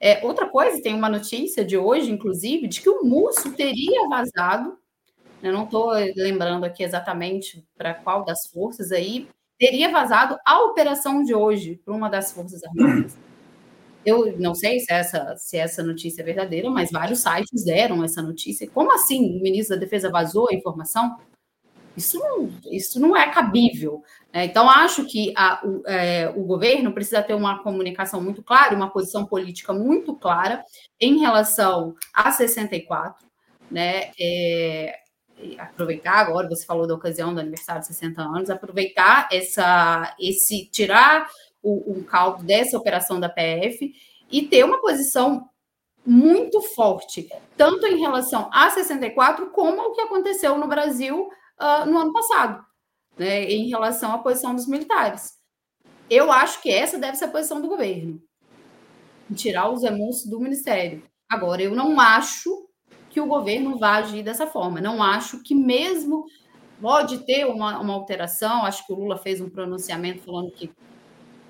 É, 0.04 0.26
outra 0.26 0.49
coisa, 0.49 0.82
tem 0.82 0.95
uma 0.95 1.08
notícia 1.08 1.64
de 1.64 1.78
hoje, 1.78 2.10
inclusive, 2.10 2.68
de 2.68 2.82
que 2.82 2.89
o 2.89 3.04
Múcio 3.04 3.54
teria 3.54 4.10
vazado, 4.10 4.76
eu 5.43 5.54
não 5.54 5.66
estou 5.66 5.91
lembrando 6.16 6.64
aqui 6.64 6.84
exatamente 6.84 7.64
para 7.78 7.93
qual 7.93 8.26
das 8.26 8.47
forças 8.47 8.91
aí, 8.91 9.28
teria 9.60 9.91
vazado 9.91 10.39
a 10.43 10.60
operação 10.64 11.24
de 11.24 11.36
hoje 11.36 11.80
para 11.86 11.93
uma 11.93 12.10
das 12.10 12.32
Forças 12.32 12.64
Armadas. 12.64 13.16
Eu 14.04 14.36
não 14.39 14.56
sei 14.56 14.80
se 14.80 14.91
essa, 14.91 15.36
se 15.38 15.56
essa 15.56 15.84
notícia 15.84 16.24
é 16.24 16.26
verdadeira, 16.26 16.68
mas 16.72 16.89
vários 16.89 17.20
sites 17.20 17.64
deram 17.64 18.04
essa 18.04 18.20
notícia. 18.24 18.68
Como 18.68 18.91
assim 18.91 19.38
o 19.38 19.43
ministro 19.43 19.76
da 19.76 19.80
Defesa 19.80 20.10
vazou 20.10 20.47
a 20.49 20.56
informação? 20.56 21.16
Isso 21.96 22.18
não, 22.20 22.50
isso 22.72 23.00
não 23.00 23.16
é 23.16 23.30
cabível. 23.32 24.02
Né? 24.34 24.46
Então, 24.46 24.70
acho 24.70 25.06
que 25.06 25.34
a, 25.36 25.62
o, 25.66 25.84
é, 25.86 26.30
o, 26.30 26.44
governo 26.44 26.94
precisa 26.94 27.22
ter 27.22 27.34
uma 27.34 27.62
comunicação 27.62 28.22
muito 28.22 28.42
clara, 28.42 28.76
uma 28.76 28.89
posição 28.89 29.26
política 29.26 29.74
muito 29.74 30.16
clara 30.16 30.64
em 31.00 31.20
relação 31.20 31.96
a 32.14 32.32
64. 32.32 33.28
Né? 33.70 34.12
É, 34.20 34.96
aproveitar 35.58 36.14
agora, 36.14 36.48
você 36.48 36.66
falou 36.66 36.88
da 36.88 36.96
ocasião 36.96 37.34
do 37.34 37.39
aniversário 37.39 37.82
de 37.82 37.88
60 37.88 38.22
anos, 38.22 38.50
aproveitar 38.50 39.28
essa, 39.32 40.16
esse, 40.20 40.70
tirar 40.70 41.28
o, 41.62 42.00
o 42.00 42.04
caldo 42.04 42.44
dessa 42.44 42.78
operação 42.78 43.20
da 43.20 43.30
PF 43.30 43.94
e 44.32 44.44
ter 44.44 44.64
uma 44.64 44.80
posição 44.80 45.50
muito 46.06 46.62
forte, 46.62 47.30
tanto 47.56 47.86
em 47.86 48.00
relação 48.00 48.50
a 48.52 48.70
64, 48.70 49.52
como 49.52 49.82
o 49.82 49.92
que 49.94 50.02
aconteceu 50.02 50.58
no 50.58 50.68
Brasil 50.68 51.30
uh, 51.62 51.86
no 51.86 51.99
ano 51.99 52.12
passado, 52.12 52.66
né, 53.18 53.43
em 53.45 53.70
relação 53.70 54.12
à 54.14 54.18
posição 54.18 54.55
dos 54.55 54.68
militares. 54.68 55.34
Eu 56.09 56.32
acho 56.32 56.62
que 56.62 56.70
essa 56.70 56.97
deve 56.97 57.16
ser 57.16 57.26
a 57.26 57.32
posição 57.32 57.62
do 57.62 57.68
governo, 57.68 58.22
tirar 59.36 59.70
os 59.70 59.84
emúncios 59.84 60.30
do 60.30 60.39
ministério. 60.39 61.03
Agora, 61.30 61.62
eu 61.62 61.74
não 61.74 61.99
acho 61.99 62.49
que 63.09 63.22
o 63.22 63.28
governo 63.28 63.78
vá 63.78 63.97
agir 63.97 64.24
dessa 64.24 64.47
forma. 64.47 64.82
Não 64.82 65.01
acho 65.01 65.41
que 65.43 65.55
mesmo 65.55 66.26
pode 66.82 67.20
ter 67.20 67.45
uma, 67.45 67.80
uma 67.80 67.93
alteração. 67.93 68.66
Acho 68.66 68.86
que 68.86 68.91
o 68.91 68.95
Lula 68.95 69.18
fez 69.18 69.39
um 69.39 69.49
pronunciamento 69.49 70.24
falando 70.24 70.51
que 70.51 70.70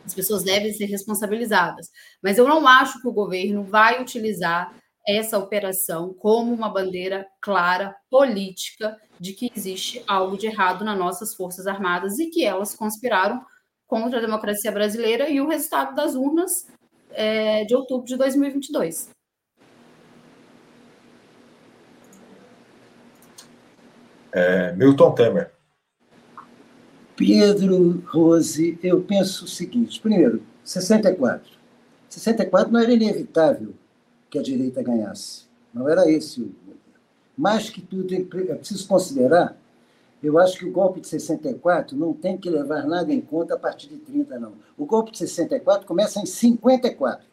as 0.06 0.14
pessoas 0.14 0.44
devem 0.44 0.74
ser 0.74 0.86
responsabilizadas. 0.86 1.90
Mas 2.22 2.38
eu 2.38 2.48
não 2.48 2.68
acho 2.68 3.02
que 3.02 3.08
o 3.08 3.14
governo 3.14 3.64
vai 3.64 4.02
utilizar 4.02 4.76
essa 5.08 5.38
operação 5.38 6.14
como 6.14 6.54
uma 6.54 6.70
bandeira 6.70 7.26
clara 7.42 7.96
política 8.10 8.98
de 9.20 9.34
que 9.34 9.52
existe 9.56 10.04
algo 10.08 10.38
de 10.38 10.48
errado 10.48 10.84
nas 10.84 10.98
nossas 10.98 11.34
Forças 11.36 11.68
Armadas 11.68 12.20
e 12.20 12.30
que 12.30 12.46
elas 12.46 12.76
conspiraram 12.76 13.44
contra 13.88 14.20
a 14.20 14.22
democracia 14.22 14.72
brasileira 14.72 15.30
e 15.30 15.42
o 15.42 15.48
resultado 15.48 15.96
das 15.96 16.16
urnas 16.16 16.68
é, 17.12 17.66
de 17.66 17.76
outubro 17.76 18.08
de 18.08 18.16
2022. 18.16 19.10
É, 24.32 24.72
Milton 24.74 25.12
Temer. 25.14 25.52
Pedro, 27.18 28.02
Rose, 28.08 28.80
eu 28.82 29.02
penso 29.04 29.46
o 29.46 29.48
seguinte: 29.48 30.00
primeiro, 30.00 30.42
64. 30.64 31.52
64 32.10 32.72
não 32.72 32.80
era 32.80 32.94
inevitável 32.94 33.74
que 34.32 34.40
a 34.40 34.42
direita 34.42 34.82
ganhasse. 34.82 35.44
Não 35.74 35.88
era 35.88 36.10
esse 36.10 36.42
o 36.42 36.52
Mais 37.38 37.70
que 37.70 37.82
tudo, 37.82 38.16
é 38.16 38.56
preciso 38.56 38.88
considerar, 38.88 39.58
eu 40.24 40.38
acho 40.38 40.58
que 40.58 40.66
o 40.66 40.72
golpe 40.72 41.02
de 41.02 41.08
64 41.08 41.98
não 41.98 42.14
tem 42.14 42.38
que 42.38 42.50
levar 42.50 42.88
nada 42.88 43.12
em 43.12 43.20
conta 43.20 43.56
a 43.56 43.60
partir 43.60 43.90
de 43.90 43.98
30, 43.98 44.40
não. 44.40 44.54
O 44.78 44.86
golpe 44.86 45.12
de 45.12 45.18
64 45.18 45.86
começa 45.86 46.20
em 46.20 46.26
54. 46.26 47.26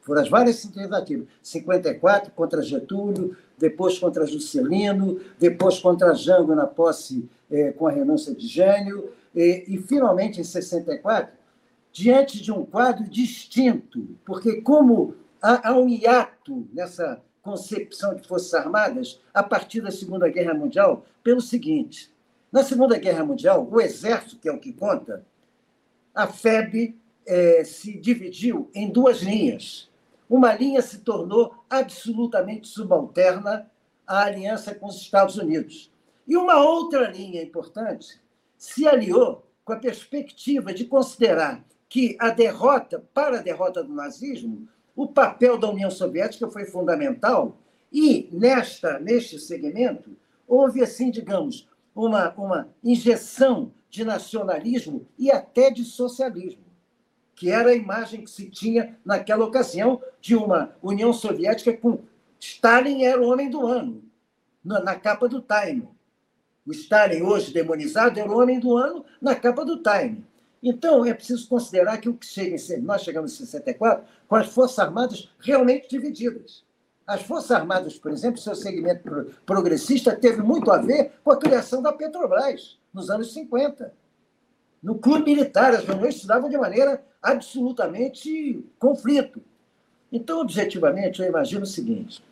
Foram 0.00 0.22
as 0.22 0.28
várias 0.28 0.62
tentativas. 0.62 1.26
54 1.42 2.32
contra 2.32 2.62
Getúlio, 2.62 3.36
depois 3.58 3.98
contra 3.98 4.26
Juscelino, 4.26 5.20
depois 5.38 5.78
contra 5.78 6.14
Jango 6.14 6.54
na 6.54 6.66
posse 6.66 7.28
é, 7.50 7.72
com 7.72 7.86
a 7.86 7.92
renúncia 7.92 8.34
de 8.34 8.46
Jânio, 8.46 9.10
e, 9.34 9.64
e 9.68 9.78
finalmente 9.78 10.40
em 10.40 10.44
64, 10.44 11.32
diante 11.92 12.42
de 12.42 12.50
um 12.50 12.64
quadro 12.64 13.04
distinto, 13.04 14.06
porque 14.24 14.62
como 14.62 15.14
há, 15.44 15.68
há 15.68 15.78
um 15.78 15.86
hiato 15.86 16.66
nessa 16.72 17.22
concepção 17.42 18.14
de 18.14 18.26
Forças 18.26 18.54
Armadas 18.54 19.20
a 19.34 19.42
partir 19.42 19.82
da 19.82 19.90
Segunda 19.90 20.26
Guerra 20.30 20.54
Mundial, 20.54 21.04
pelo 21.22 21.42
seguinte: 21.42 22.10
na 22.50 22.64
Segunda 22.64 22.98
Guerra 22.98 23.24
Mundial, 23.24 23.68
o 23.70 23.80
Exército, 23.80 24.38
que 24.38 24.48
é 24.48 24.52
o 24.52 24.58
que 24.58 24.72
conta, 24.72 25.26
a 26.14 26.26
FEB 26.26 26.96
é, 27.26 27.62
se 27.62 27.98
dividiu 27.98 28.70
em 28.74 28.90
duas 28.90 29.20
linhas. 29.20 29.90
Uma 30.30 30.54
linha 30.54 30.80
se 30.80 31.00
tornou 31.00 31.54
absolutamente 31.68 32.66
subalterna 32.66 33.70
à 34.06 34.22
aliança 34.22 34.74
com 34.74 34.86
os 34.86 34.96
Estados 34.96 35.36
Unidos. 35.36 35.92
E 36.26 36.36
uma 36.36 36.64
outra 36.64 37.10
linha 37.10 37.42
importante 37.42 38.18
se 38.56 38.88
aliou 38.88 39.46
com 39.62 39.74
a 39.74 39.78
perspectiva 39.78 40.72
de 40.72 40.86
considerar 40.86 41.62
que 41.88 42.16
a 42.18 42.30
derrota, 42.30 43.04
para 43.12 43.38
a 43.38 43.42
derrota 43.42 43.84
do 43.84 43.92
nazismo, 43.92 44.66
o 44.94 45.06
papel 45.06 45.58
da 45.58 45.68
União 45.68 45.90
Soviética 45.90 46.48
foi 46.48 46.64
fundamental 46.64 47.56
e 47.92 48.28
nesta 48.32 48.98
neste 48.98 49.38
segmento 49.38 50.16
houve 50.46 50.82
assim, 50.82 51.10
digamos, 51.10 51.68
uma 51.94 52.32
uma 52.36 52.68
injeção 52.82 53.72
de 53.90 54.04
nacionalismo 54.04 55.06
e 55.18 55.30
até 55.30 55.70
de 55.70 55.84
socialismo, 55.84 56.64
que 57.34 57.50
era 57.50 57.70
a 57.70 57.74
imagem 57.74 58.22
que 58.22 58.30
se 58.30 58.50
tinha 58.50 58.98
naquela 59.04 59.44
ocasião 59.44 60.02
de 60.20 60.34
uma 60.34 60.74
União 60.82 61.12
Soviética 61.12 61.76
com 61.76 62.00
Stalin 62.40 63.04
era 63.04 63.20
o 63.20 63.30
homem 63.30 63.48
do 63.48 63.66
ano 63.66 64.02
na, 64.64 64.94
capa 64.94 65.28
do 65.28 65.40
Time. 65.40 65.88
O 66.66 66.72
Stalin, 66.72 67.22
hoje 67.22 67.52
demonizado, 67.52 68.18
era 68.18 68.30
o 68.30 68.38
homem 68.38 68.58
do 68.58 68.76
ano 68.76 69.04
na 69.20 69.34
capa 69.34 69.64
do 69.64 69.82
Time. 69.82 70.24
Então, 70.66 71.04
é 71.04 71.12
preciso 71.12 71.46
considerar 71.46 71.98
que 71.98 72.08
o 72.08 72.14
que 72.14 72.24
chega 72.24 72.56
em, 72.56 72.80
nós 72.80 73.02
chegamos 73.02 73.34
em 73.34 73.44
64 73.44 74.02
com 74.26 74.34
as 74.34 74.48
Forças 74.48 74.78
Armadas 74.78 75.30
realmente 75.38 75.86
divididas. 75.90 76.64
As 77.06 77.20
Forças 77.20 77.50
Armadas, 77.50 77.98
por 77.98 78.10
exemplo, 78.10 78.40
seu 78.40 78.54
segmento 78.54 79.30
progressista 79.44 80.16
teve 80.16 80.40
muito 80.40 80.70
a 80.70 80.78
ver 80.78 81.12
com 81.22 81.30
a 81.32 81.36
criação 81.36 81.82
da 81.82 81.92
Petrobras, 81.92 82.78
nos 82.94 83.10
anos 83.10 83.34
50. 83.34 83.92
No 84.82 84.94
clube 84.94 85.34
militar, 85.34 85.74
as 85.74 85.84
reuniões 85.84 86.22
se 86.22 86.26
davam 86.26 86.48
de 86.48 86.56
maneira 86.56 87.04
absolutamente 87.20 88.64
conflito. 88.78 89.42
Então, 90.10 90.40
objetivamente, 90.40 91.20
eu 91.20 91.28
imagino 91.28 91.64
o 91.64 91.66
seguinte: 91.66 92.24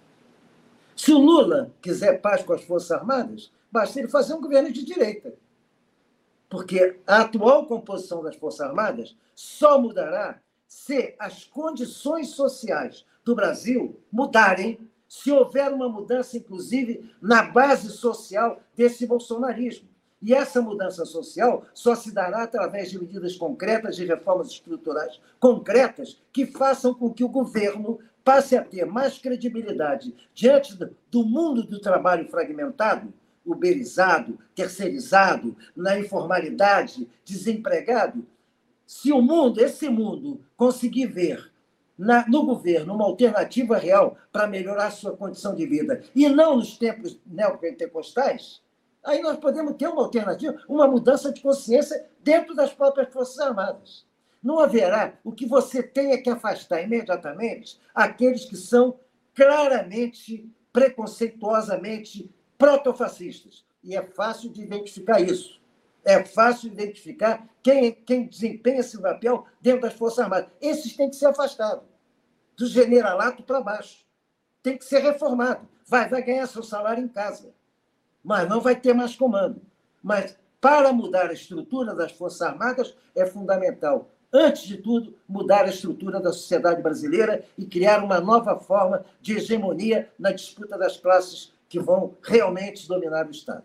se 0.96 1.12
o 1.12 1.18
Lula 1.18 1.70
quiser 1.82 2.18
paz 2.22 2.42
com 2.42 2.54
as 2.54 2.64
Forças 2.64 2.92
Armadas, 2.92 3.52
basta 3.70 3.98
ele 3.98 4.08
fazer 4.08 4.32
um 4.32 4.40
governo 4.40 4.72
de 4.72 4.82
direita. 4.82 5.34
Porque 6.52 6.98
a 7.06 7.22
atual 7.22 7.64
composição 7.64 8.22
das 8.22 8.36
Forças 8.36 8.60
Armadas 8.60 9.16
só 9.34 9.80
mudará 9.80 10.38
se 10.68 11.14
as 11.18 11.44
condições 11.44 12.28
sociais 12.28 13.06
do 13.24 13.34
Brasil 13.34 13.98
mudarem, 14.12 14.78
se 15.08 15.32
houver 15.32 15.72
uma 15.72 15.88
mudança, 15.88 16.36
inclusive, 16.36 17.10
na 17.22 17.42
base 17.42 17.88
social 17.88 18.60
desse 18.76 19.06
bolsonarismo. 19.06 19.88
E 20.20 20.34
essa 20.34 20.60
mudança 20.60 21.06
social 21.06 21.64
só 21.72 21.94
se 21.94 22.12
dará 22.12 22.42
através 22.42 22.90
de 22.90 22.98
medidas 22.98 23.34
concretas, 23.34 23.96
de 23.96 24.04
reformas 24.04 24.48
estruturais 24.48 25.22
concretas, 25.40 26.20
que 26.30 26.44
façam 26.44 26.92
com 26.92 27.10
que 27.14 27.24
o 27.24 27.30
governo 27.30 27.98
passe 28.22 28.54
a 28.54 28.62
ter 28.62 28.84
mais 28.84 29.16
credibilidade 29.16 30.14
diante 30.34 30.78
do 31.10 31.24
mundo 31.24 31.62
do 31.62 31.80
trabalho 31.80 32.28
fragmentado 32.28 33.10
uberizado, 33.44 34.38
terceirizado, 34.54 35.56
na 35.76 35.98
informalidade, 35.98 37.08
desempregado, 37.24 38.26
se 38.86 39.12
o 39.12 39.22
mundo, 39.22 39.60
esse 39.60 39.88
mundo, 39.88 40.44
conseguir 40.56 41.06
ver 41.06 41.52
na, 41.96 42.26
no 42.28 42.44
governo 42.44 42.94
uma 42.94 43.04
alternativa 43.04 43.76
real 43.76 44.16
para 44.30 44.46
melhorar 44.46 44.86
a 44.86 44.90
sua 44.90 45.16
condição 45.16 45.54
de 45.54 45.66
vida, 45.66 46.02
e 46.14 46.28
não 46.28 46.56
nos 46.56 46.76
tempos 46.76 47.18
neopentecostais, 47.26 48.60
aí 49.02 49.20
nós 49.20 49.38
podemos 49.38 49.76
ter 49.76 49.88
uma 49.88 50.02
alternativa, 50.02 50.56
uma 50.68 50.86
mudança 50.86 51.32
de 51.32 51.40
consciência 51.40 52.06
dentro 52.20 52.54
das 52.54 52.72
próprias 52.72 53.12
Forças 53.12 53.38
Armadas. 53.38 54.06
Não 54.42 54.58
haverá. 54.58 55.14
O 55.22 55.30
que 55.32 55.46
você 55.46 55.90
é 55.94 56.18
que 56.18 56.28
afastar 56.28 56.82
imediatamente 56.82 57.80
aqueles 57.94 58.44
que 58.44 58.56
são 58.56 58.98
claramente, 59.34 60.50
preconceituosamente 60.72 62.30
protofascistas. 62.62 63.64
E 63.82 63.96
é 63.96 64.02
fácil 64.02 64.48
de 64.48 64.62
identificar 64.62 65.20
isso. 65.20 65.60
É 66.04 66.24
fácil 66.24 66.70
de 66.70 66.76
identificar 66.76 67.44
quem, 67.60 67.92
quem 67.92 68.28
desempenha 68.28 68.78
esse 68.78 69.00
papel 69.02 69.44
dentro 69.60 69.80
das 69.80 69.94
Forças 69.94 70.20
Armadas. 70.20 70.48
Esses 70.60 70.96
têm 70.96 71.10
que 71.10 71.16
ser 71.16 71.26
afastados. 71.26 71.84
Do 72.56 72.66
generalato 72.66 73.42
para 73.42 73.60
baixo. 73.60 74.04
Tem 74.62 74.78
que 74.78 74.84
ser 74.84 75.00
reformado. 75.00 75.68
Vai, 75.88 76.08
vai 76.08 76.22
ganhar 76.22 76.46
seu 76.46 76.62
salário 76.62 77.02
em 77.02 77.08
casa. 77.08 77.52
Mas 78.22 78.48
não 78.48 78.60
vai 78.60 78.76
ter 78.76 78.94
mais 78.94 79.16
comando. 79.16 79.60
Mas 80.00 80.36
para 80.60 80.92
mudar 80.92 81.30
a 81.30 81.32
estrutura 81.32 81.96
das 81.96 82.12
Forças 82.12 82.42
Armadas 82.42 82.96
é 83.16 83.26
fundamental 83.26 84.08
antes 84.32 84.62
de 84.62 84.76
tudo, 84.76 85.14
mudar 85.28 85.64
a 85.64 85.68
estrutura 85.68 86.20
da 86.20 86.32
sociedade 86.32 86.80
brasileira 86.80 87.44
e 87.58 87.66
criar 87.66 88.02
uma 88.02 88.20
nova 88.20 88.56
forma 88.58 89.04
de 89.20 89.36
hegemonia 89.36 90.08
na 90.16 90.30
disputa 90.30 90.78
das 90.78 90.96
classes 90.96 91.51
que 91.72 91.80
vão 91.80 92.14
realmente 92.22 92.86
dominar 92.86 93.26
o 93.26 93.30
Estado. 93.30 93.64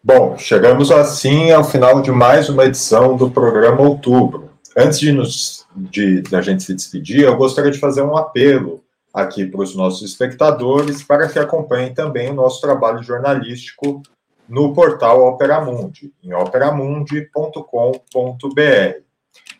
Bom, 0.00 0.38
chegamos 0.38 0.92
assim 0.92 1.50
ao 1.50 1.64
final 1.64 2.00
de 2.00 2.12
mais 2.12 2.48
uma 2.48 2.64
edição 2.64 3.16
do 3.16 3.28
programa 3.28 3.80
Outubro. 3.80 4.52
Antes 4.76 5.00
de, 5.00 5.10
nos, 5.10 5.66
de, 5.74 6.22
de 6.22 6.36
a 6.36 6.40
gente 6.40 6.62
se 6.62 6.72
despedir, 6.72 7.24
eu 7.24 7.36
gostaria 7.36 7.72
de 7.72 7.80
fazer 7.80 8.02
um 8.02 8.16
apelo 8.16 8.80
aqui 9.12 9.44
para 9.44 9.60
os 9.60 9.74
nossos 9.74 10.08
espectadores 10.08 11.02
para 11.02 11.28
que 11.28 11.40
acompanhem 11.40 11.92
também 11.92 12.30
o 12.30 12.34
nosso 12.34 12.60
trabalho 12.60 13.02
jornalístico 13.02 14.04
no 14.48 14.72
portal 14.72 15.26
Operamundi, 15.26 16.12
em 16.22 16.32
operamundi.com.br. 16.32 19.02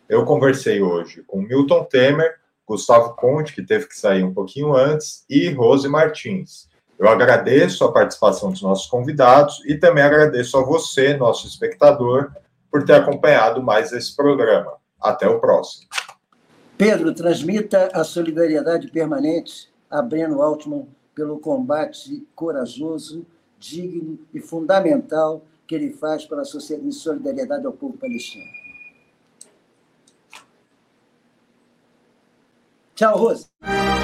Eu 0.08 0.24
conversei 0.24 0.80
hoje 0.80 1.24
com 1.26 1.42
Milton 1.42 1.82
Temer, 1.82 2.37
Gustavo 2.68 3.14
Conte, 3.14 3.54
que 3.54 3.62
teve 3.62 3.86
que 3.86 3.98
sair 3.98 4.22
um 4.22 4.34
pouquinho 4.34 4.76
antes, 4.76 5.24
e 5.28 5.48
Rose 5.50 5.88
Martins. 5.88 6.68
Eu 6.98 7.08
agradeço 7.08 7.84
a 7.84 7.92
participação 7.92 8.50
dos 8.50 8.60
nossos 8.60 8.86
convidados 8.86 9.64
e 9.64 9.76
também 9.76 10.02
agradeço 10.04 10.58
a 10.58 10.64
você, 10.64 11.16
nosso 11.16 11.46
espectador, 11.46 12.32
por 12.70 12.84
ter 12.84 12.94
acompanhado 12.94 13.62
mais 13.62 13.92
esse 13.92 14.14
programa. 14.14 14.74
Até 15.00 15.28
o 15.28 15.40
próximo. 15.40 15.88
Pedro, 16.76 17.14
transmita 17.14 17.88
a 17.94 18.04
solidariedade 18.04 18.88
permanente 18.88 19.72
a 19.88 20.02
Breno 20.02 20.42
Altman 20.42 20.86
pelo 21.14 21.38
combate 21.38 22.26
corajoso, 22.34 23.24
digno 23.58 24.18
e 24.34 24.40
fundamental 24.40 25.44
que 25.66 25.74
ele 25.74 25.92
faz 25.92 26.24
pela 26.24 26.44
sociedade, 26.44 26.88
em 26.88 26.92
solidariedade 26.92 27.64
ao 27.64 27.72
povo 27.72 27.96
palestino. 27.96 28.67
Tchau, 32.98 33.16
Rose. 33.16 33.97